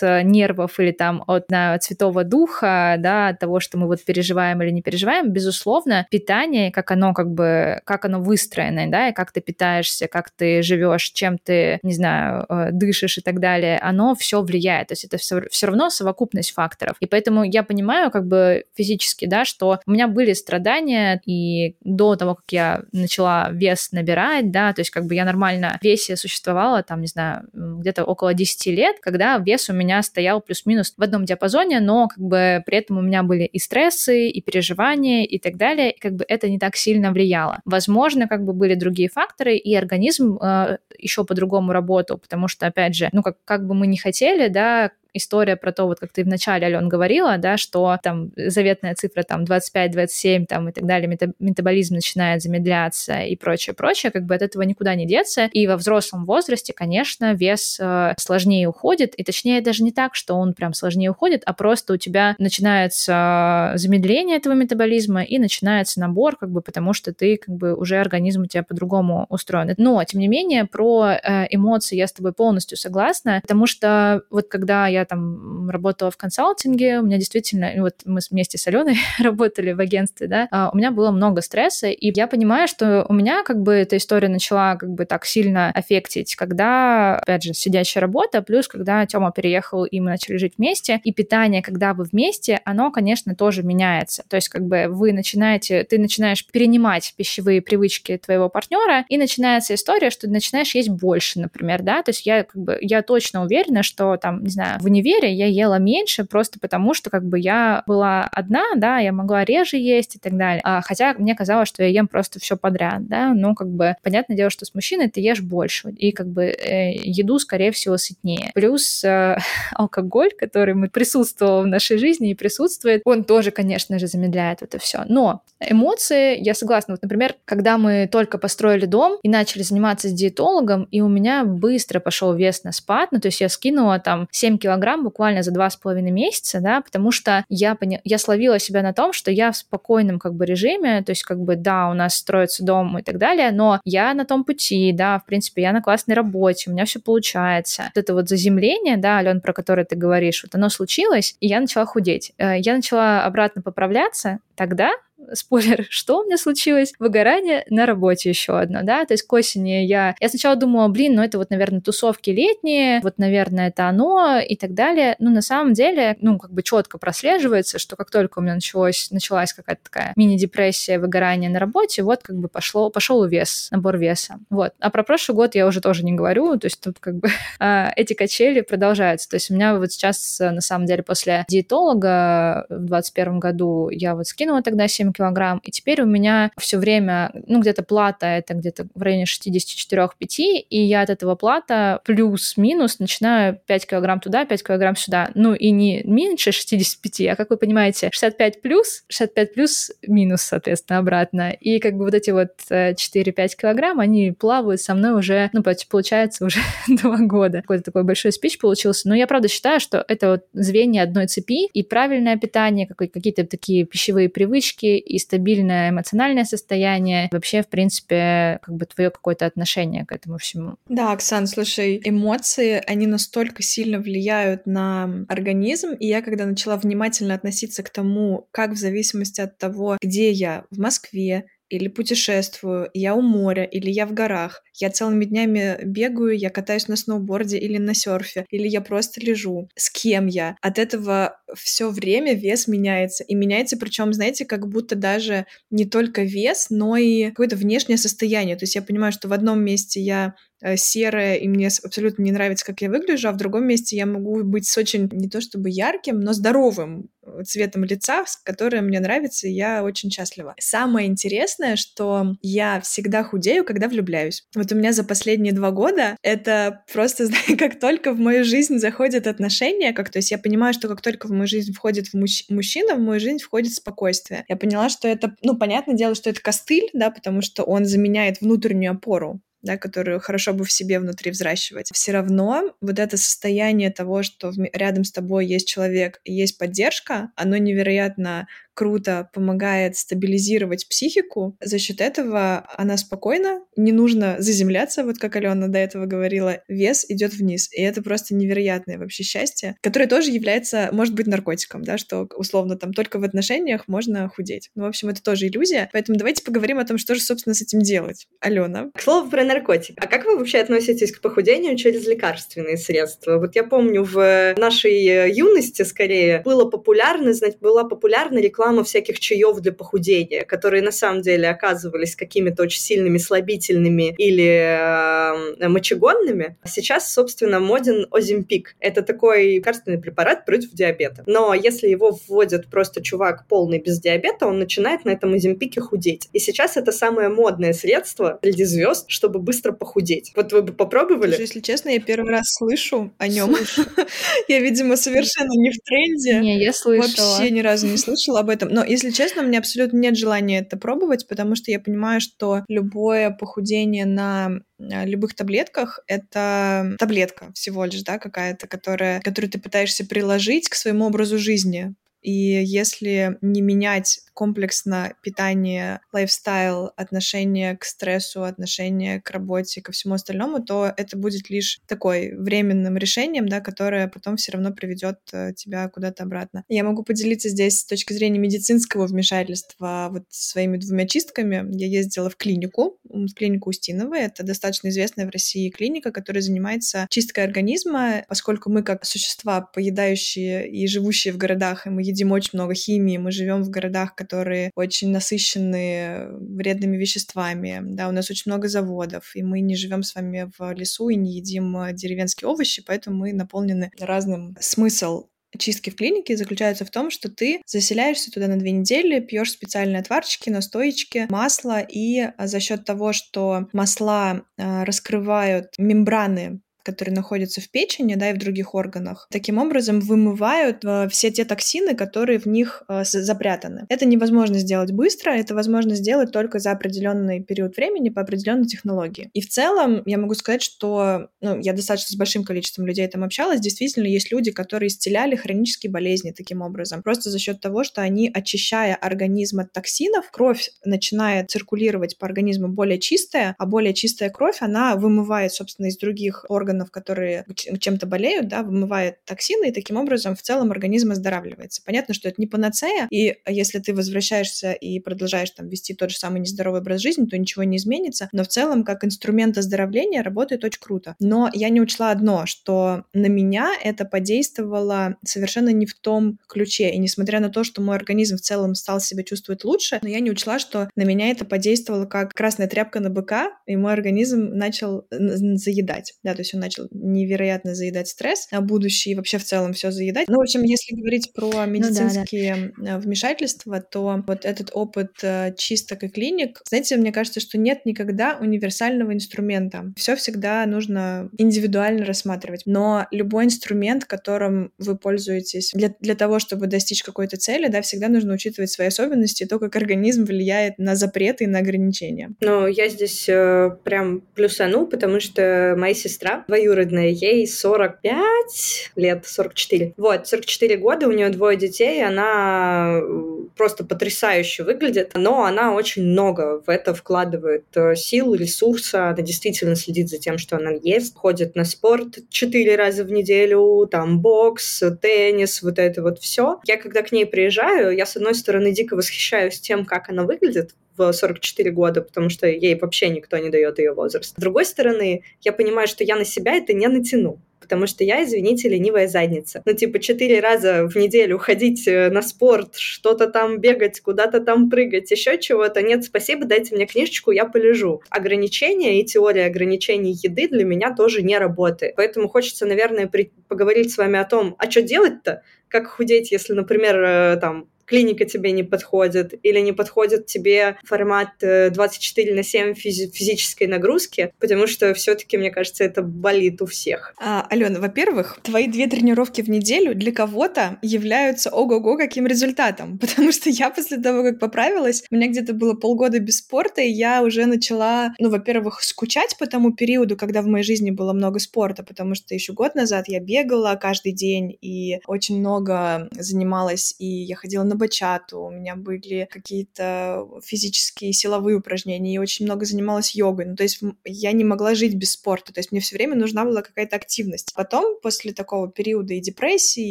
нервов 0.01 0.81
или 0.81 0.91
там 0.91 1.23
от 1.27 1.51
на, 1.51 1.79
цветового 1.79 2.25
духа, 2.25 2.97
да, 2.99 3.29
от 3.29 3.39
того, 3.39 3.61
что 3.61 3.77
мы 3.77 3.87
вот 3.89 4.03
переживаем 4.03 4.63
или 4.63 4.71
не 4.71 4.81
переживаем, 4.81 5.31
безусловно, 5.31 6.07
питание, 6.11 6.73
как 6.73 6.91
оно 6.93 7.13
как 7.13 7.31
бы, 7.31 7.83
как 7.85 8.07
оно 8.07 8.23
выстроено, 8.23 8.91
да, 8.91 9.11
и 9.11 9.13
как 9.13 9.33
ты 9.33 9.43
питаешься, 9.43 10.09
как 10.09 10.31
ты 10.31 10.63
живешь, 10.63 11.11
чем 11.11 11.37
ты, 11.37 11.79
не 11.83 11.93
знаю, 11.93 12.47
э, 12.49 12.69
дышишь 12.73 13.19
и 13.19 13.21
так 13.21 13.39
далее, 13.39 13.79
оно 13.83 14.15
все 14.15 14.41
влияет. 14.41 14.89
То 14.89 14.93
есть 14.93 15.05
это 15.05 15.19
все, 15.19 15.43
все 15.51 15.67
равно 15.67 15.91
совокупность 15.91 16.53
факторов. 16.53 16.97
И 17.01 17.07
поэтому 17.07 17.45
я 17.45 17.63
понимаю 17.63 18.11
как 18.11 18.27
бы 18.27 18.65
физически, 18.75 19.27
да, 19.27 19.45
что 19.45 19.79
у 19.87 19.91
меня 19.91 20.09
были 20.09 20.33
страдания 20.33 21.21
и 21.27 21.77
до 21.85 22.17
того, 22.17 22.37
как 22.37 22.47
я 22.51 22.83
начала 22.93 23.51
вес 23.51 23.93
набирать, 23.93 24.51
да, 24.51 24.73
то 24.73 24.81
есть 24.81 24.91
как 24.91 25.05
бы 25.05 25.15
я 25.15 25.27
нормально 25.27 25.77
в 25.83 25.85
весе 25.85 26.17
существовала, 26.17 26.83
там, 26.83 27.03
не 27.03 27.09
знаю, 27.09 27.43
где-то 27.91 28.05
около 28.05 28.35
10 28.35 28.67
лет, 28.67 28.97
когда 29.01 29.39
вес 29.39 29.69
у 29.69 29.73
меня 29.73 30.03
стоял 30.03 30.41
плюс-минус 30.41 30.95
в 30.97 31.03
одном 31.03 31.25
диапазоне, 31.25 31.81
но 31.81 32.09
как 32.09 32.19
бы 32.19 32.63
при 32.65 32.79
этом 32.79 32.99
у 32.99 33.03
меня 33.03 33.23
были 33.23 33.45
и 33.45 33.59
стрессы, 33.59 34.29
и 34.29 34.41
переживания, 34.41 35.25
и 35.25 35.39
так 35.39 35.57
далее, 35.57 35.93
и 35.93 35.99
как 35.99 36.15
бы 36.15 36.25
это 36.29 36.49
не 36.49 36.59
так 36.59 36.77
сильно 36.77 37.11
влияло. 37.13 37.61
Возможно, 37.65 38.29
как 38.29 38.45
бы 38.45 38.53
были 38.53 38.75
другие 38.75 39.09
факторы, 39.09 39.57
и 39.57 39.75
организм 39.75 40.39
э, 40.41 40.79
еще 40.99 41.25
по-другому 41.25 41.73
работал, 41.73 42.19
потому 42.19 42.49
что, 42.49 42.67
опять 42.67 42.95
же, 42.95 43.09
ну, 43.13 43.23
как, 43.23 43.37
как 43.45 43.67
бы 43.67 43.75
мы 43.75 43.87
не 43.87 43.97
хотели, 43.97 44.49
да, 44.49 44.93
история 45.13 45.57
про 45.57 45.73
то, 45.73 45.85
вот 45.87 46.01
как 46.01 46.13
ты 46.13 46.25
вначале, 46.25 46.67
Ален, 46.67 46.89
говорила, 46.89 47.37
да, 47.39 47.57
что 47.57 47.97
там 48.03 48.31
заветная 48.37 48.95
цифра 48.95 49.23
там 49.23 49.45
25-27 49.45 50.47
там 50.47 50.69
и 50.69 50.73
так 50.73 50.85
далее, 50.87 51.19
метаболизм 51.39 51.95
начинает 51.95 52.43
замедляться 52.43 53.21
и 53.21 53.37
прочее, 53.37 53.75
прочее, 53.75 54.13
как 54.13 54.25
бы 54.25 54.35
от 54.35 54.43
этого 54.43 54.63
никуда 54.63 54.95
не 54.95 55.07
деться. 55.07 55.49
И 55.53 55.67
во 55.67 55.77
взрослом 55.77 56.25
возрасте, 56.25 56.73
конечно, 56.73 57.35
вес 57.35 57.79
э, 57.81 58.15
сложнее 58.19 58.69
уходит, 58.69 59.15
и 59.15 59.25
точнее 59.25 59.61
даже 59.61 59.83
не 59.83 59.93
так, 59.93 60.15
что 60.15 60.35
он 60.35 60.55
прям 60.55 60.75
сложнее 60.75 61.11
уходит, 61.11 61.43
а 61.47 61.53
просто 61.53 61.95
у 61.95 61.97
тебя 61.97 62.35
начинается 62.39 63.73
замедление 63.75 64.37
этого 64.37 64.55
метаболизма 64.55 65.23
и 65.23 65.39
начинается 65.39 66.01
набор, 66.01 66.37
как 66.37 66.51
бы 66.51 66.61
потому 66.61 66.93
что 66.93 67.13
ты 67.13 67.37
как 67.37 67.55
бы 67.55 67.75
уже 67.75 67.97
организм 67.99 68.43
у 68.43 68.47
тебя 68.47 68.63
по-другому 68.63 69.27
устроен. 69.29 69.75
Но, 69.77 70.03
тем 70.05 70.21
не 70.21 70.29
менее, 70.29 70.65
про 70.65 71.13
э, 71.13 71.47
эмоции 71.51 71.97
я 71.97 72.07
с 72.07 72.13
тобой 72.13 72.33
полностью 72.33 72.77
согласна, 72.77 73.41
потому 73.43 73.67
что 73.67 74.23
вот 74.31 74.49
когда 74.49 74.87
я 74.87 75.00
я 75.01 75.05
там 75.05 75.69
работала 75.71 76.11
в 76.11 76.17
консалтинге, 76.17 77.01
у 77.01 77.03
меня 77.03 77.17
действительно, 77.17 77.73
вот 77.79 77.97
мы 78.05 78.21
вместе 78.31 78.59
с 78.59 78.67
Аленой 78.67 78.97
работали 79.19 79.73
в 79.73 79.81
агентстве, 79.81 80.27
да, 80.27 80.49
а, 80.51 80.71
у 80.73 80.77
меня 80.77 80.91
было 80.91 81.11
много 81.11 81.43
стресса, 81.43 81.89
и 81.89 82.13
я 82.15 82.27
понимаю, 82.27 82.69
что 82.69 83.05
у 83.09 83.13
меня 83.13 83.43
как 83.43 83.63
бы 83.63 83.73
эта 83.73 83.97
история 83.97 84.29
начала 84.29 84.77
как 84.77 84.91
бы 84.91 85.05
так 85.05 85.25
сильно 85.25 85.71
аффектить, 85.71 86.37
когда, 86.37 87.17
опять 87.17 87.43
же, 87.43 87.55
сидящая 87.55 88.03
работа, 88.03 88.43
плюс 88.43 88.69
когда 88.69 89.05
Тёма 89.07 89.33
переехал, 89.33 89.85
и 89.85 90.01
мы 90.01 90.11
начали 90.11 90.37
жить 90.37 90.55
вместе, 90.59 91.01
и 91.03 91.13
питание, 91.13 91.63
когда 91.63 91.95
вы 91.95 92.05
вместе, 92.05 92.61
оно, 92.65 92.91
конечно, 92.91 93.35
тоже 93.35 93.63
меняется. 93.63 94.25
То 94.29 94.37
есть 94.37 94.49
как 94.49 94.67
бы 94.67 94.87
вы 94.89 95.13
начинаете, 95.13 95.85
ты 95.85 95.99
начинаешь 95.99 96.47
перенимать 96.47 97.15
пищевые 97.17 97.63
привычки 97.63 98.17
твоего 98.19 98.49
партнера, 98.49 99.05
и 99.09 99.19
начинается 99.19 99.75
история, 99.75 100.11
что 100.11 100.23
ты 100.23 100.33
начинаешь 100.33 100.75
есть 100.75 100.89
больше, 100.89 101.41
например, 101.41 101.83
да, 101.83 102.03
то 102.03 102.11
есть 102.11 102.27
я 102.27 102.45
как 102.45 102.63
бы, 102.63 102.79
я 102.81 103.03
точно 103.03 103.43
уверена, 103.43 103.83
что 103.83 104.17
там, 104.17 104.43
не 104.43 104.51
знаю, 104.51 104.79
в 104.81 104.89
универе 104.91 105.33
я 105.33 105.47
ела 105.47 105.79
меньше 105.79 106.25
просто 106.25 106.59
потому, 106.59 106.95
что 106.95 107.11
как 107.11 107.25
бы 107.25 107.39
я 107.39 107.83
была 107.87 108.25
одна, 108.25 108.65
да, 108.77 108.99
я 108.99 109.13
могла 109.13 109.45
реже 109.45 109.77
есть 109.77 110.17
и 110.17 110.19
так 110.19 110.37
далее. 110.37 110.61
А, 110.65 110.83
хотя 110.83 111.15
мне 111.15 111.35
казалось, 111.35 111.69
что 111.69 111.83
я 111.83 111.89
ем 111.89 112.09
просто 112.09 112.41
все 112.41 112.57
подряд, 112.57 113.07
да, 113.07 113.33
но 113.33 113.55
как 113.55 113.69
бы 113.69 113.97
понятное 114.03 114.37
дело, 114.37 114.51
что 114.51 114.65
с 114.65 114.75
мужчиной 114.75 115.09
ты 115.09 115.21
ешь 115.21 115.41
больше 115.41 115.91
и 115.91 116.13
как 116.13 116.29
бы 116.29 116.45
э, 116.45 116.93
еду, 116.93 117.39
скорее 117.39 117.73
всего, 117.73 117.97
сытнее. 117.97 118.51
Плюс 118.55 119.05
э, 119.05 119.39
алкоголь, 119.75 120.31
который 120.39 120.75
мы 120.75 120.89
присутствовал 120.89 121.63
в 121.63 121.67
нашей 121.67 121.99
жизни 121.99 122.31
и 122.31 122.35
присутствует, 122.35 123.03
он 123.05 123.25
тоже, 123.25 123.51
конечно 123.51 123.99
же, 123.99 124.07
замедляет 124.07 124.63
это 124.63 124.79
все. 124.79 125.05
Но 125.09 125.43
эмоции, 125.61 126.39
я 126.41 126.55
согласна. 126.55 126.95
Вот, 126.95 127.03
например, 127.03 127.35
когда 127.45 127.79
мы 127.79 128.09
только 128.11 128.39
построили 128.39 128.87
дом 128.87 129.19
и 129.23 129.29
начали 129.29 129.63
заниматься 129.63 130.09
с 130.09 130.13
диетологом, 130.13 130.85
и 130.91 131.01
у 131.01 131.09
меня 131.09 131.45
быстро 131.45 132.01
пошел 132.01 132.35
вес 132.35 132.65
на 132.65 132.73
спад, 132.73 133.11
ну, 133.13 133.21
то 133.21 133.29
есть 133.29 133.41
я 133.41 133.49
скинула 133.49 133.99
там 133.99 134.29
7 134.31 134.59
килограмм 134.59 134.80
килограмм 134.81 135.05
буквально 135.05 135.43
за 135.43 135.51
два 135.51 135.69
с 135.69 135.77
половиной 135.77 136.11
месяца, 136.11 136.61
да, 136.61 136.81
потому 136.81 137.13
что 137.13 137.45
я, 137.49 137.75
поня... 137.75 138.01
я 138.05 138.19
словила 138.19 138.59
себя 138.59 138.83
на 138.83 138.93
том, 138.93 139.13
что 139.13 139.31
я 139.31 139.53
в 139.53 139.57
спокойном 139.57 140.19
как 140.19 140.35
бы 140.35 140.47
режиме, 140.47 141.03
то 141.03 141.11
есть 141.11 141.23
как 141.23 141.39
бы, 141.39 141.57
да, 141.57 141.91
у 141.91 141.95
нас 141.95 142.15
строится 142.15 142.65
дом 142.65 142.99
и 142.99 143.03
так 143.03 143.19
далее, 143.19 143.51
но 143.51 143.81
я 143.85 144.15
на 144.15 144.25
том 144.25 144.45
пути, 144.45 144.93
да, 144.93 145.19
в 145.19 145.27
принципе, 145.27 145.63
я 145.63 145.73
на 145.73 145.83
классной 145.83 146.15
работе, 146.15 146.71
у 146.71 146.73
меня 146.73 146.85
все 146.87 146.99
получается. 146.99 147.91
Вот 147.95 148.03
это 148.03 148.15
вот 148.15 148.29
заземление, 148.29 148.97
да, 148.97 149.19
Ален, 149.19 149.41
про 149.41 149.53
которое 149.53 149.85
ты 149.85 149.97
говоришь, 149.97 150.43
вот 150.43 150.55
оно 150.55 150.71
случилось, 150.71 151.37
и 151.41 151.47
я 151.47 151.61
начала 151.61 151.85
худеть. 151.85 152.33
Э, 152.39 152.59
я 152.59 152.75
начала 152.75 153.25
обратно 153.25 153.61
поправляться 153.61 154.39
тогда, 154.55 154.91
спойлер, 155.35 155.87
что 155.91 156.21
у 156.21 156.25
меня 156.25 156.37
случилось? 156.37 156.93
Выгорание 156.99 157.65
на 157.69 157.87
работе 157.87 158.29
еще 158.29 158.59
одно, 158.59 158.81
да, 158.83 159.05
то 159.05 159.15
есть 159.15 159.25
к 159.27 159.33
осени 159.33 159.85
я... 159.85 160.15
Я 160.21 160.29
сначала 160.29 160.57
думала, 160.57 160.89
блин, 160.89 161.15
ну 161.15 161.23
это 161.23 161.39
вот, 161.39 161.51
наверное, 161.51 161.81
тусовки 161.81 162.31
летние, 162.31 163.01
вот, 163.03 163.19
наверное, 163.19 163.69
это 163.69 163.89
оно 163.89 164.39
и 164.39 164.57
так 164.57 164.75
далее, 164.75 165.17
но 165.19 165.31
на 165.31 165.43
самом 165.43 165.73
деле, 165.73 166.17
ну, 166.21 166.39
как 166.39 166.53
бы 166.53 166.63
четко 166.63 166.99
прослеживается, 166.99 167.79
что 167.79 167.97
как 167.97 168.11
только 168.11 168.39
у 168.39 168.43
меня 168.43 168.55
началось, 168.55 169.11
началась 169.11 169.53
какая-то 169.53 169.83
такая 169.85 170.13
мини-депрессия, 170.17 170.99
выгорание 170.99 171.51
на 171.51 171.59
работе, 171.59 172.03
вот 172.03 172.23
как 172.23 172.37
бы 172.37 172.49
пошло, 172.49 172.91
пошел 172.91 173.25
вес, 173.25 173.69
набор 173.71 173.99
веса, 173.99 174.39
вот. 174.51 174.73
А 174.81 174.91
про 174.91 175.03
прошлый 175.03 175.37
год 175.37 175.55
я 175.55 175.67
уже 175.67 175.81
тоже 175.81 176.05
не 176.05 176.13
говорю, 176.13 176.59
то 176.59 176.67
есть 176.67 176.81
тут 176.81 176.99
как 176.99 177.17
бы 177.17 177.29
а, 177.59 177.93
эти 177.97 178.15
качели 178.15 178.61
продолжаются, 178.61 179.29
то 179.29 179.37
есть 179.37 179.51
у 179.51 179.55
меня 179.55 179.77
вот 179.77 179.93
сейчас, 179.93 180.39
на 180.41 180.61
самом 180.61 180.87
деле, 180.87 181.03
после 181.03 181.45
диетолога 181.49 182.67
в 182.69 182.87
2021 182.87 183.39
году 183.39 183.89
я 183.91 184.15
вот 184.15 184.27
скинула 184.27 184.63
тогда 184.63 184.89
7 184.89 185.10
килограмм, 185.13 185.59
и 185.59 185.71
теперь 185.71 186.03
у 186.03 186.07
меня 186.07 186.51
все 186.59 186.79
время, 186.79 187.33
ну, 187.47 187.61
где-то 187.61 187.83
плата 187.83 188.27
это 188.27 188.55
где-то 188.55 188.87
в 188.95 189.03
районе 189.03 189.25
64-5, 189.25 190.11
и 190.39 190.83
я 190.83 191.03
от 191.03 191.11
этого 191.11 191.35
плата 191.35 192.01
плюс-минус 192.05 192.99
начинаю 192.99 193.59
5 193.67 193.87
килограмм 193.87 194.21
туда, 194.21 194.45
5 194.45 194.65
килограмм 194.65 194.97
сюда. 194.97 195.31
Ну, 195.35 195.55
и 195.55 195.71
не 195.71 196.03
меньше 196.05 196.53
65, 196.53 197.21
а, 197.29 197.37
как 197.37 197.51
вы 197.51 197.57
понимаете, 197.57 198.11
65 198.13 198.63
плюс, 198.63 199.05
65 199.09 199.55
плюс 199.55 199.91
минус, 200.07 200.43
соответственно, 200.43 200.99
обратно. 200.99 201.51
И 201.51 201.79
как 201.79 201.95
бы 201.95 202.05
вот 202.05 202.15
эти 202.15 202.31
вот 202.31 202.51
4-5 202.71 202.95
э, 203.15 203.49
килограмм, 203.61 204.01
они 204.01 204.33
плавают 204.33 204.81
со 204.81 204.95
мной 204.95 205.13
уже, 205.19 205.51
ну, 205.53 205.63
получается, 205.63 206.45
уже 206.47 206.61
два 206.89 207.19
года. 207.19 207.63
Какой-то 207.63 207.85
такой 207.85 208.05
большой 208.05 208.33
спич 208.33 208.59
получился. 208.59 209.09
Но 209.09 209.15
я, 209.15 209.27
правда, 209.27 209.49
считаю, 209.49 209.81
что 209.81 210.05
это 210.09 210.31
вот 210.31 210.45
звенья 210.53 211.03
одной 211.03 211.27
цепи, 211.27 211.67
и 211.67 211.83
правильное 211.83 212.37
питание, 212.37 212.87
какие-то 212.87 213.47
такие 213.47 213.85
пищевые 213.85 214.29
привычки, 214.29 215.00
и 215.01 215.19
стабильное 215.19 215.91
эмоциональное 215.91 216.45
состояние, 216.45 217.29
вообще, 217.33 217.63
в 217.63 217.69
принципе, 217.69 218.59
как 218.63 218.75
бы 218.75 218.87
твое 218.87 219.11
какое-то 219.11 219.47
отношение 219.47 220.05
к 220.07 220.13
этому 220.13 220.39
всему. 220.39 220.77
Да, 220.89 221.13
Оксан, 221.13 221.47
слушай, 221.47 222.01
эмоции, 222.05 222.83
они 222.87 223.07
настолько 223.07 223.63
сильно 223.63 223.99
влияют 223.99 224.67
на 224.67 225.25
организм, 225.29 225.93
и 225.93 226.07
я, 226.07 226.23
когда 226.23 226.47
начала 226.47 226.77
внимательно 226.77 227.35
относиться 227.35 227.83
к 227.83 227.91
тому, 227.91 228.49
как 228.51 228.73
в 228.73 228.77
зависимости 228.77 229.41
от 229.41 229.59
того, 229.59 229.97
где 230.01 230.31
я, 230.31 230.65
в 230.71 230.79
Москве, 230.79 231.47
или 231.71 231.89
путешествую, 231.89 232.91
я 232.93 233.15
у 233.15 233.23
моря, 233.23 233.65
или 233.65 233.91
я 233.91 234.07
в 234.07 234.13
горах, 234.13 234.63
я 234.75 234.91
целыми 234.91 235.25
днями 235.25 235.79
бегаю, 235.85 236.37
я 236.37 236.51
катаюсь 236.51 236.89
на 236.89 236.97
сноуборде 236.97 237.59
или 237.59 237.79
на 237.79 237.95
серфе, 237.95 238.45
или 238.51 238.67
я 238.67 238.81
просто 238.81 239.21
лежу. 239.21 239.69
С 239.77 239.89
кем 239.89 240.27
я? 240.27 240.57
От 240.61 240.79
этого 240.79 241.40
все 241.55 241.91
время 241.91 242.35
вес 242.35 242.67
меняется. 242.67 243.25
И 243.25 243.35
меняется, 243.35 243.77
причем, 243.77 244.13
знаете, 244.13 244.45
как 244.45 244.69
будто 244.69 244.95
даже 244.95 245.47
не 245.71 245.85
только 245.85 246.23
вес, 246.23 246.67
но 246.71 246.97
и 246.97 247.31
какое-то 247.31 247.57
внешнее 247.57 247.99
состояние. 247.99 248.57
То 248.57 248.65
есть 248.65 248.75
я 248.75 248.83
понимаю, 248.83 249.13
что 249.13 249.29
в 249.29 249.33
одном 249.33 249.63
месте 249.63 250.01
я 250.01 250.35
Э, 250.63 250.77
серая, 250.77 251.37
и 251.37 251.49
мне 251.49 251.69
абсолютно 251.83 252.23
не 252.23 252.33
нравится, 252.33 252.67
как 252.67 252.83
я 252.83 252.91
выгляжу, 252.91 253.29
а 253.29 253.33
в 253.33 253.37
другом 253.37 253.67
месте 253.67 253.97
я 253.97 254.05
могу 254.05 254.45
быть 254.45 254.69
с 254.69 254.77
очень, 254.77 255.09
не 255.11 255.29
то 255.29 255.41
чтобы 255.41 255.71
ярким, 255.71 256.21
но 256.21 256.35
здоровым 256.35 257.09
э, 257.23 257.45
цветом 257.45 257.85
лица, 257.85 258.25
которое 258.45 258.83
мне 258.83 259.01
нравится, 259.01 259.49
и 259.49 259.53
я 259.53 259.83
очень 259.83 260.11
счастлива. 260.11 260.55
Самое 260.59 261.09
интересное, 261.09 261.77
что 261.77 262.35
я 262.43 262.81
всегда 262.83 263.25
худею, 263.25 263.65
когда 263.65 263.89
влюбляюсь. 263.89 264.45
Вот 264.55 264.71
у 264.71 264.75
меня 264.75 264.93
за 264.93 265.03
последние 265.03 265.55
два 265.55 265.71
года 265.71 266.17
это 266.23 266.85
просто, 266.93 267.27
знаете, 267.27 267.57
как 267.57 267.81
только 267.81 268.13
в 268.13 268.19
мою 268.19 268.45
жизнь 268.45 268.79
заходят 268.79 269.27
отношения, 269.27 269.95
как 269.95 270.11
то 270.11 270.19
есть 270.19 270.31
я 270.31 270.37
понимаю, 270.37 270.75
что 270.75 270.89
как 270.89 271.01
только 271.01 271.27
в 271.27 271.33
мою 271.41 271.49
жизнь 271.49 271.73
входит 271.73 272.09
в 272.09 272.15
муж, 272.15 272.45
мужчина, 272.49 272.95
в 272.95 273.01
мою 273.01 273.21
жизнь 273.21 273.39
входит 273.39 273.75
спокойствие. 273.75 274.45
Я 274.49 274.57
поняла, 274.57 274.89
что 274.89 275.09
это, 275.09 275.35
ну, 275.43 275.57
понятное 275.57 275.97
дело, 275.97 276.15
что 276.15 276.31
это 276.31 276.41
костыль, 276.41 276.89
да, 276.93 277.11
потому 277.11 277.41
что 277.43 277.65
он 277.65 277.85
заменяет 277.85 278.41
внутреннюю 278.41 278.93
опору 278.93 279.41
да, 279.63 279.77
которую 279.77 280.21
хорошо 280.21 280.55
бы 280.55 280.65
в 280.65 280.73
себе 280.73 280.99
внутри 280.99 281.31
взращивать. 281.31 281.91
Все 281.93 282.13
равно 282.13 282.75
вот 282.81 282.99
это 282.99 283.17
состояние 283.17 283.91
того, 283.91 284.23
что 284.23 284.53
рядом 284.73 285.05
с 285.05 285.13
тобой 285.13 285.47
есть 285.47 285.69
человек 285.69 286.21
есть 286.25 286.57
поддержка, 286.57 287.31
оно 287.37 287.57
невероятно 287.59 288.49
круто 288.75 289.29
помогает 289.33 289.97
стабилизировать 289.97 290.89
психику. 290.89 291.57
За 291.61 291.79
счет 291.79 292.01
этого 292.01 292.67
она 292.77 292.97
спокойна, 292.97 293.61
не 293.77 293.93
нужно 293.93 294.37
заземляться, 294.39 295.05
вот 295.05 295.19
как 295.19 295.37
Алена 295.37 295.69
до 295.69 295.79
этого 295.79 296.07
говорила, 296.07 296.63
вес 296.69 297.05
идет 297.09 297.35
вниз. 297.35 297.69
И 297.73 297.83
это 297.83 298.03
просто 298.03 298.35
невероятное 298.35 298.99
вообще 298.99 299.23
счастье, 299.23 299.77
которое 299.83 300.07
тоже 300.07 300.31
является, 300.31 300.89
может 300.93 301.15
быть, 301.15 301.27
наркотиком, 301.27 301.83
да, 301.83 301.99
что 301.99 302.29
условно 302.37 302.77
там 302.77 302.93
только 302.93 303.19
в 303.19 303.25
отношениях 303.25 303.87
можно 303.87 304.29
худеть. 304.29 304.71
Ну, 304.75 304.85
в 304.85 304.87
общем, 304.87 305.09
это 305.09 305.23
тоже 305.23 305.49
иллюзия. 305.49 305.89
Поэтому 305.93 306.17
давайте 306.17 306.43
поговорим 306.43 306.79
о 306.79 306.85
том, 306.85 306.99
что 306.99 307.15
же, 307.15 307.21
собственно, 307.21 307.55
с 307.55 307.63
этим 307.63 307.81
делать. 307.81 308.27
Алена. 308.41 308.91
К 308.95 309.03
слову 309.03 309.31
про 309.31 309.45
наркотик. 309.45 309.97
А 310.03 310.07
как 310.07 310.25
вы 310.25 310.39
вообще 310.39 310.59
относитесь 310.59 311.13
к 311.13 311.21
похудению 311.21 311.77
через 311.77 312.07
лекарственные 312.07 312.77
средства? 312.77 313.39
Вот 313.39 313.57
я 313.57 313.65
помню, 313.65 314.05
в 314.05 314.55
нашей 314.57 315.31
юности, 315.31 315.83
скорее, 315.83 316.41
было 316.45 316.65
популярно, 316.65 317.35
знать, 317.35 317.59
была 317.59 317.85
популярна 317.85 318.39
реклама 318.39 318.60
всяких 318.85 319.21
чаев 319.21 319.61
для 319.61 319.73
похудения, 319.73 320.45
которые 320.45 320.83
на 320.83 320.93
самом 320.93 321.23
деле 321.23 321.49
оказывались 321.49 322.17
какими-то 322.17 322.63
очень 322.63 322.81
сильными 322.81 323.19
слабительными 323.19 324.15
или 324.19 325.59
э, 325.59 325.69
мочегонными. 325.69 326.57
Сейчас, 326.65 327.13
собственно, 327.13 327.61
моден 327.61 328.07
Озимпик. 328.11 328.77
Это 328.81 329.03
такой 329.03 329.55
лекарственный 329.55 329.99
препарат 329.99 330.45
против 330.45 330.71
диабета. 330.73 331.23
Но 331.27 331.55
если 331.55 331.89
его 331.89 332.19
вводят 332.29 332.69
просто 332.69 333.03
чувак 333.03 333.47
полный 333.49 333.79
без 333.79 334.01
диабета, 334.01 334.47
он 334.47 334.59
начинает 334.59 335.05
на 335.05 335.11
этом 335.11 335.35
Озимпике 335.35 335.81
худеть. 335.81 336.29
И 336.33 336.39
сейчас 336.39 336.77
это 336.77 336.93
самое 336.93 337.29
модное 337.29 337.73
средство 337.73 338.39
среди 338.43 338.65
звезд, 338.65 339.07
чтобы 339.09 339.39
быстро 339.39 339.73
похудеть. 339.73 340.33
Вот 340.37 340.53
вы 340.53 340.63
бы 340.63 340.73
попробовали? 340.73 341.31
Слушай, 341.31 341.43
если 341.43 341.61
честно, 341.61 341.89
я 341.91 342.01
первый 342.01 342.31
раз 342.31 342.45
слышу 342.59 343.13
о 343.19 343.29
нем. 343.29 343.57
Я, 344.49 344.61
видимо, 344.61 344.97
совершенно 344.97 345.53
не 345.53 345.71
в 345.71 345.79
тренде. 345.85 346.41
Не, 346.41 346.63
я 346.63 346.73
слышала. 346.73 347.27
Вообще 347.29 347.51
ни 347.51 347.61
разу 347.61 347.87
не 347.87 347.97
слышала 347.97 348.41
об 348.41 348.50
этом. 348.51 348.69
Но, 348.69 348.85
если 348.85 349.11
честно, 349.11 349.43
у 349.43 349.47
меня 349.47 349.61
абсолютно 349.61 349.97
нет 349.97 350.17
желания 350.17 350.59
это 350.61 350.77
пробовать, 350.77 351.27
потому 351.27 351.55
что 351.57 351.71
я 351.71 351.81
понимаю, 351.81 352.21
что 352.21 352.65
любое 352.69 353.31
похудение 353.31 354.05
на 354.05 354.61
а, 354.79 355.05
любых 355.05 355.35
таблетках 355.35 356.01
это 356.07 356.97
таблетка 356.99 357.53
всего 357.55 357.85
лишь, 357.85 358.03
да, 358.03 358.19
какая-то, 358.19 358.67
которая, 358.67 359.21
которую 359.21 359.51
ты 359.51 359.59
пытаешься 359.59 360.05
приложить 360.05 360.69
к 360.69 360.75
своему 360.75 361.07
образу 361.07 361.39
жизни. 361.39 361.95
И 362.23 362.31
если 362.31 363.39
не 363.41 363.63
менять 363.63 364.21
комплексно 364.41 365.13
питание, 365.21 366.01
лайфстайл, 366.15 366.93
отношение 366.97 367.77
к 367.77 367.85
стрессу, 367.85 368.45
отношение 368.45 369.21
к 369.21 369.31
работе, 369.33 369.83
ко 369.83 369.93
всему 369.93 370.15
остальному, 370.15 370.65
то 370.65 370.95
это 370.97 371.19
будет 371.19 371.51
лишь 371.51 371.79
такой 371.87 372.35
временным 372.35 372.97
решением, 372.97 373.47
да, 373.51 373.61
которое 373.61 374.09
потом 374.09 374.37
все 374.37 374.53
равно 374.53 374.73
приведет 374.73 375.19
э, 375.35 375.53
тебя 375.53 375.87
куда-то 375.91 376.23
обратно. 376.23 376.65
Я 376.71 376.85
могу 376.85 377.03
поделиться 377.03 377.51
здесь 377.51 377.81
с 377.81 377.85
точки 377.85 378.15
зрения 378.15 378.39
медицинского 378.39 379.07
вмешательства 379.07 380.09
вот 380.11 380.25
своими 380.31 380.79
двумя 380.79 381.07
чистками. 381.07 381.63
Я 381.79 381.89
ездила 381.89 382.31
в 382.31 382.37
клинику, 382.37 382.97
в 383.05 383.35
клинику 383.35 383.69
Устиновой. 383.69 384.21
Это 384.21 384.43
достаточно 384.43 384.89
известная 384.89 385.27
в 385.27 385.31
России 385.31 385.69
клиника, 385.69 386.13
которая 386.13 386.41
занимается 386.41 387.07
чисткой 387.11 387.45
организма, 387.45 388.25
поскольку 388.27 388.71
мы 388.71 388.83
как 388.83 389.05
существа, 389.05 389.61
поедающие 389.61 390.67
и 390.67 390.87
живущие 390.87 391.35
в 391.35 391.37
городах, 391.37 391.87
и 391.87 391.91
мы 391.91 392.01
едим 392.01 392.33
очень 392.33 392.53
много 392.55 392.73
химии, 392.73 393.19
мы 393.19 393.33
живем 393.33 393.63
в 393.63 393.69
городах, 393.69 394.15
которые 394.31 394.71
очень 394.77 395.11
насыщены 395.11 396.29
вредными 396.31 396.97
веществами. 396.97 397.81
Да, 397.83 398.09
у 398.09 398.13
нас 398.13 398.31
очень 398.31 398.45
много 398.47 398.69
заводов, 398.69 399.33
и 399.35 399.43
мы 399.43 399.61
не 399.61 399.75
живем 399.75 400.05
с 400.05 400.15
вами 400.15 400.49
в 400.57 400.73
лесу 400.73 401.09
и 401.09 401.17
не 401.17 401.33
едим 401.33 401.77
э, 401.77 401.93
деревенские 401.93 402.49
овощи, 402.49 402.83
поэтому 402.87 403.17
мы 403.17 403.33
наполнены 403.33 403.91
разным. 403.99 404.57
Смысл 404.61 405.27
чистки 405.59 405.91
в 405.91 405.97
клинике 405.97 406.37
заключается 406.37 406.85
в 406.85 406.91
том, 406.91 407.11
что 407.11 407.29
ты 407.29 407.61
заселяешься 407.67 408.31
туда 408.31 408.47
на 408.47 408.57
две 408.57 408.71
недели, 408.71 409.19
пьешь 409.19 409.51
специальные 409.51 409.99
отварчики, 409.99 410.49
настоечки, 410.49 411.27
масло, 411.29 411.81
и 411.81 412.21
э, 412.21 412.47
за 412.47 412.61
счет 412.61 412.85
того, 412.85 413.13
что 413.13 413.67
масла 413.73 414.43
э, 414.57 414.85
раскрывают 414.85 415.75
мембраны 415.77 416.61
которые 416.83 417.15
находятся 417.15 417.61
в 417.61 417.69
печени, 417.69 418.15
да, 418.15 418.31
и 418.31 418.35
в 418.35 418.39
других 418.39 418.75
органах, 418.75 419.29
таким 419.31 419.59
образом 419.59 420.01
вымывают 420.01 420.85
э, 420.85 421.09
все 421.09 421.31
те 421.31 421.45
токсины, 421.45 421.95
которые 421.95 422.39
в 422.39 422.47
них 422.47 422.83
э, 422.89 423.05
запрятаны. 423.05 423.87
Это 423.89 424.07
невозможно 424.07 424.59
сделать 424.59 424.93
быстро, 424.93 425.31
это 425.31 425.55
возможно 425.55 425.95
сделать 425.95 426.33
только 426.33 426.59
за 426.59 426.73
определенный 426.73 427.43
период 427.43 427.77
времени 427.77 428.09
по 428.09 428.23
определенной 428.23 428.67
технологии. 428.67 429.31
И 429.33 429.41
в 429.41 429.49
целом 429.49 430.03
я 430.07 430.19
могу 430.19 430.35
сказать, 430.35 430.63
что 430.63 431.29
ну, 431.41 431.59
я 431.61 431.73
достаточно 431.73 432.13
с 432.13 432.17
большим 432.17 432.45
количеством 432.45 432.87
людей 432.87 433.07
там 433.09 433.25
общалась, 433.25 433.61
действительно 433.61 434.07
есть 434.07 434.33
люди, 434.33 434.51
которые 434.51 434.89
исцеляли 434.89 435.37
хронические 435.37 435.91
болезни 435.91 436.33
таким 436.33 436.63
образом, 436.63 437.03
просто 437.03 437.31
за 437.31 437.39
счет 437.39 437.61
того, 437.61 437.85
что 437.85 438.03
они, 438.03 438.31
очищая 438.33 438.95
организм 438.95 439.61
от 439.61 439.73
токсинов, 439.73 440.31
кровь 440.31 440.71
начинает 440.85 441.51
циркулировать 441.51 442.19
по 442.19 442.27
организму 442.27 442.69
более 442.69 442.99
чистая, 442.99 443.55
а 443.59 443.67
более 443.67 443.95
чистая 443.95 444.31
кровь, 444.31 444.59
она 444.61 444.97
вымывает, 444.97 445.53
собственно, 445.53 445.87
из 445.87 445.97
других 445.97 446.45
органов 446.49 446.70
органов, 446.71 446.91
которые 446.91 447.45
чем-то 447.55 448.07
болеют, 448.07 448.49
да, 448.49 448.63
вымывает 448.63 449.25
токсины, 449.25 449.69
и 449.69 449.73
таким 449.73 449.97
образом 449.97 450.37
в 450.37 450.43
целом 450.43 450.71
организм 450.71 451.11
оздоравливается. 451.11 451.83
Понятно, 451.85 452.15
что 452.15 452.29
это 452.29 452.41
не 452.41 452.47
панацея, 452.47 453.09
и 453.11 453.37
если 453.49 453.81
ты 453.81 453.93
возвращаешься 453.93 454.73
и 454.73 455.01
продолжаешь 455.01 455.51
там 455.51 455.69
вести 455.69 455.95
тот 455.95 456.11
же 456.11 456.19
самый 456.19 456.41
нездоровый 456.41 456.81
образ 456.81 457.01
жизни, 457.01 457.27
то 457.27 457.37
ничего 457.37 457.65
не 457.65 457.77
изменится, 457.77 458.29
но 458.33 458.45
в 458.45 458.49
целом 458.49 458.85
как 458.85 459.05
инструмент 459.05 459.59
оздоровления 459.59 460.23
работает 460.23 460.65
очень 460.65 460.81
круто. 460.81 461.17
Но 461.19 461.51
я 461.53 461.69
не 461.69 461.81
учла 461.81 462.11
одно, 462.11 462.47
что 462.47 463.05
на 463.13 463.27
меня 463.27 463.73
это 463.83 464.05
подействовало 464.05 465.17
совершенно 465.25 465.71
не 465.71 465.87
в 465.87 465.95
том 465.95 466.39
ключе, 466.49 466.91
и 466.91 466.99
несмотря 466.99 467.41
на 467.41 467.49
то, 467.49 467.65
что 467.65 467.83
мой 467.83 467.97
организм 467.97 468.37
в 468.37 468.41
целом 468.41 468.75
стал 468.75 469.01
себя 469.01 469.25
чувствовать 469.25 469.65
лучше, 469.65 469.99
но 470.03 470.09
я 470.09 470.21
не 470.21 470.31
учла, 470.31 470.59
что 470.59 470.89
на 470.95 471.03
меня 471.03 471.31
это 471.31 471.45
подействовало 471.45 472.07
как 472.07 472.33
красная 472.33 472.69
тряпка 472.69 473.01
на 473.01 473.11
быка, 473.11 473.51
и 473.67 473.77
мой 473.77 473.93
организм 473.93 474.51
начал 474.51 475.07
заедать, 475.11 476.15
да, 476.23 476.35
то 476.35 476.41
есть 476.41 476.55
он 476.55 476.60
начал 476.61 476.89
невероятно 476.93 477.75
заедать 477.75 478.09
стресс, 478.09 478.47
а 478.51 478.61
будущее 478.61 479.15
и 479.15 479.17
вообще 479.17 479.39
в 479.39 479.45
целом 479.45 479.73
все 479.73 479.91
заедать. 479.91 480.29
Ну, 480.29 480.37
в 480.37 480.43
общем, 480.43 480.63
если 480.63 480.95
говорить 480.95 481.33
про 481.33 481.67
медицинские 481.67 482.73
ну, 482.77 482.85
да, 482.85 482.93
да. 482.93 482.99
вмешательства, 482.99 483.81
то 483.81 484.23
вот 484.27 484.45
этот 484.45 484.71
опыт 484.73 485.13
э, 485.23 485.55
чисток 485.57 486.05
и 486.05 486.09
клиник, 486.09 486.61
знаете, 486.69 486.97
мне 486.97 487.13
кажется, 487.13 487.41
что 487.41 487.59
нет 487.59 487.85
никогда 487.85 488.39
универсального 488.41 489.13
инструмента. 489.13 489.93
Все 489.97 490.17
всегда 490.17 490.65
нужно 490.67 491.31
индивидуально 491.39 492.05
рассматривать. 492.05 492.63
Но 492.67 493.07
любой 493.11 493.47
инструмент, 493.47 494.05
которым 494.05 494.73
вы 494.79 494.97
пользуетесь 494.97 495.73
для, 495.75 495.95
для 496.01 496.15
того, 496.15 496.39
чтобы 496.39 496.67
достичь 496.67 497.03
какой-то 497.03 497.37
цели, 497.37 497.69
да, 497.69 497.83
всегда 497.83 498.09
нужно 498.09 498.35
учитывать 498.35 498.71
свои 498.71 498.89
особенности, 498.89 499.47
то, 499.47 499.59
как 499.59 499.77
организм 499.77 500.25
влияет 500.25 500.79
на 500.79 500.97
запреты 500.97 501.45
и 501.45 501.47
на 501.47 501.59
ограничения. 501.59 502.31
Ну, 502.41 502.67
я 502.67 502.89
здесь 502.89 503.29
э, 503.29 503.71
прям 503.85 504.23
плюсану, 504.35 504.87
потому 504.87 505.21
что 505.21 505.75
моя 505.77 505.95
сестра 505.95 506.45
двоюродная, 506.51 507.11
ей 507.11 507.47
45 507.47 508.91
лет, 508.97 509.25
44. 509.25 509.95
Вот, 509.97 510.27
44 510.27 510.77
года, 510.79 511.07
у 511.07 511.13
нее 511.13 511.29
двое 511.29 511.57
детей, 511.57 512.05
она 512.05 512.99
э, 513.01 513.43
просто 513.57 513.85
потрясающе 513.85 514.65
выглядит, 514.65 515.13
но 515.15 515.45
она 515.45 515.75
очень 515.75 516.03
много 516.03 516.61
в 516.67 516.69
это 516.69 516.93
вкладывает 516.93 517.67
э, 517.77 517.95
сил, 517.95 518.35
ресурса, 518.35 519.11
она 519.11 519.23
действительно 519.23 519.77
следит 519.77 520.09
за 520.09 520.19
тем, 520.19 520.39
что 520.39 520.57
она 520.57 520.73
ест, 520.83 521.17
ходит 521.17 521.55
на 521.55 521.65
спорт 521.65 522.19
четыре 522.31 522.75
раза 522.75 523.05
в 523.05 523.13
неделю, 523.13 523.87
там 523.89 524.21
бокс, 524.21 524.83
теннис, 525.01 525.63
вот 525.63 525.79
это 525.79 526.03
вот 526.03 526.19
все. 526.19 526.59
Я 526.67 526.79
когда 526.79 527.03
к 527.03 527.13
ней 527.13 527.27
приезжаю, 527.27 527.97
я 527.97 528.07
с 528.07 528.17
одной 528.17 528.35
стороны 528.35 528.73
дико 528.73 528.97
восхищаюсь 528.97 529.61
тем, 529.61 529.85
как 529.85 530.09
она 530.09 530.25
выглядит, 530.25 530.75
в 531.09 531.13
44 531.13 531.71
года, 531.71 532.03
потому 532.03 532.29
что 532.29 532.47
ей 532.47 532.79
вообще 532.79 533.09
никто 533.09 533.37
не 533.39 533.51
дает 533.51 533.79
ее 533.79 533.93
возраст. 533.93 534.37
С 534.37 534.41
другой 534.41 534.65
стороны, 534.65 535.23
я 535.41 535.53
понимаю, 535.53 535.89
что 535.89 536.05
я 536.05 536.17
на 536.17 536.25
себя 536.25 536.55
это 536.55 536.73
не 536.73 536.87
натяну 536.89 537.41
потому 537.71 537.87
что 537.87 538.03
я, 538.03 538.25
извините, 538.25 538.69
ленивая 538.69 539.07
задница. 539.07 539.63
Ну, 539.65 539.73
типа, 539.75 540.01
четыре 540.01 540.41
раза 540.41 540.89
в 540.89 540.97
неделю 540.97 541.39
ходить 541.39 541.87
э, 541.87 542.11
на 542.11 542.21
спорт, 542.21 542.75
что-то 542.75 543.29
там 543.29 543.59
бегать, 543.59 544.01
куда-то 544.01 544.41
там 544.41 544.69
прыгать, 544.69 545.09
еще 545.13 545.39
чего-то. 545.39 545.81
Нет, 545.81 546.03
спасибо, 546.03 546.47
дайте 546.47 546.75
мне 546.75 546.87
книжечку, 546.87 547.31
я 547.31 547.45
полежу. 547.45 548.03
Ограничения 548.11 549.01
и 549.01 549.05
теория 549.05 549.47
ограничений 549.47 550.19
еды 550.21 550.49
для 550.49 550.65
меня 550.65 550.93
тоже 550.93 551.23
не 551.23 551.39
работает. 551.39 551.95
Поэтому 551.95 552.29
хочется, 552.29 552.67
наверное, 552.67 553.07
при... 553.07 553.31
поговорить 553.47 553.93
с 553.93 553.99
вами 553.99 554.19
о 554.19 554.25
том, 554.25 554.57
а 554.59 554.69
что 554.69 554.83
делать-то? 554.83 555.43
Как 555.69 555.87
худеть, 555.87 556.33
если, 556.33 556.55
например, 556.55 557.01
э, 557.01 557.37
там 557.41 557.69
клиника 557.91 558.25
тебе 558.25 558.53
не 558.53 558.63
подходит, 558.63 559.35
или 559.43 559.59
не 559.59 559.73
подходит 559.73 560.27
тебе 560.27 560.77
формат 560.85 561.31
24 561.41 562.31
э, 562.31 562.35
на 562.35 562.45
7 562.45 562.75
физи- 562.75 563.11
физической 563.11 563.67
нагрузки, 563.67 564.33
потому 564.39 564.69
что 564.69 564.95
все-таки, 564.95 565.37
мне 565.37 565.51
кажется, 565.51 565.83
это 565.83 566.01
болит 566.01 566.63
у 566.63 566.67
всех. 566.67 567.15
А, 567.21 567.45
Алена, 567.51 567.81
во-первых, 567.81 568.39
твои 568.45 568.69
две 568.69 568.87
тренировки 568.87 569.43
в 569.43 569.51
неделю 569.51 569.97
для 569.97 570.13
кого-то 570.13 570.79
являются 570.83 571.51
ого-го 571.51 571.97
каким 571.97 572.29
результатом, 572.29 572.97
потому 573.01 573.33
что 573.33 573.51
я 573.51 573.71
после 573.71 573.99
того, 573.99 574.23
как 574.23 574.39
поправилась, 574.39 575.03
у 575.11 575.17
меня 575.17 575.27
где-то 575.27 575.53
было 575.53 575.75
полгода 575.75 576.21
без 576.21 576.39
спорта, 576.39 576.83
и 576.83 576.91
я 576.93 577.23
уже 577.25 577.47
начала, 577.47 578.15
ну, 578.21 578.31
во-первых, 578.31 578.85
скучать 578.85 579.37
по 579.37 579.47
тому 579.47 579.73
периоду, 579.73 580.17
когда 580.17 580.43
в 580.43 580.47
моей 580.47 580.65
жизни 580.65 580.93
было 580.93 581.13
много 581.13 581.41
спорта, 581.41 581.83
потому 581.83 582.15
что 582.15 582.35
еще 582.37 582.53
год 582.53 582.77
назад 582.77 583.09
я 583.09 583.19
бегала 583.19 583.75
каждый 583.75 584.13
день 584.13 584.57
и 584.61 585.01
очень 585.09 585.41
много 585.41 586.09
занималась, 586.13 586.95
и 587.01 587.07
я 587.07 587.35
ходила 587.35 587.65
на 587.65 587.80
бачату, 587.81 588.41
у 588.41 588.51
меня 588.51 588.77
были 588.77 589.27
какие-то 589.31 590.29
физические 590.45 591.13
силовые 591.13 591.57
упражнения, 591.57 592.15
и 592.15 592.19
очень 592.19 592.45
много 592.45 592.65
занималась 592.65 593.15
йогой. 593.15 593.47
Ну, 593.47 593.57
то 593.57 593.63
есть 593.63 593.81
я 594.05 594.33
не 594.33 594.45
могла 594.45 594.75
жить 594.75 594.95
без 594.95 595.13
спорта, 595.13 595.53
то 595.53 595.61
есть 595.61 595.73
мне 595.73 595.81
все 595.81 595.97
время 595.97 596.15
нужна 596.15 596.45
была 596.45 596.63
какая-то 596.63 596.97
активность. 596.97 597.53
Потом, 597.55 598.01
после 598.03 598.33
такого 598.33 598.71
периода 598.71 599.15
и 599.15 599.21
депрессии, 599.21 599.91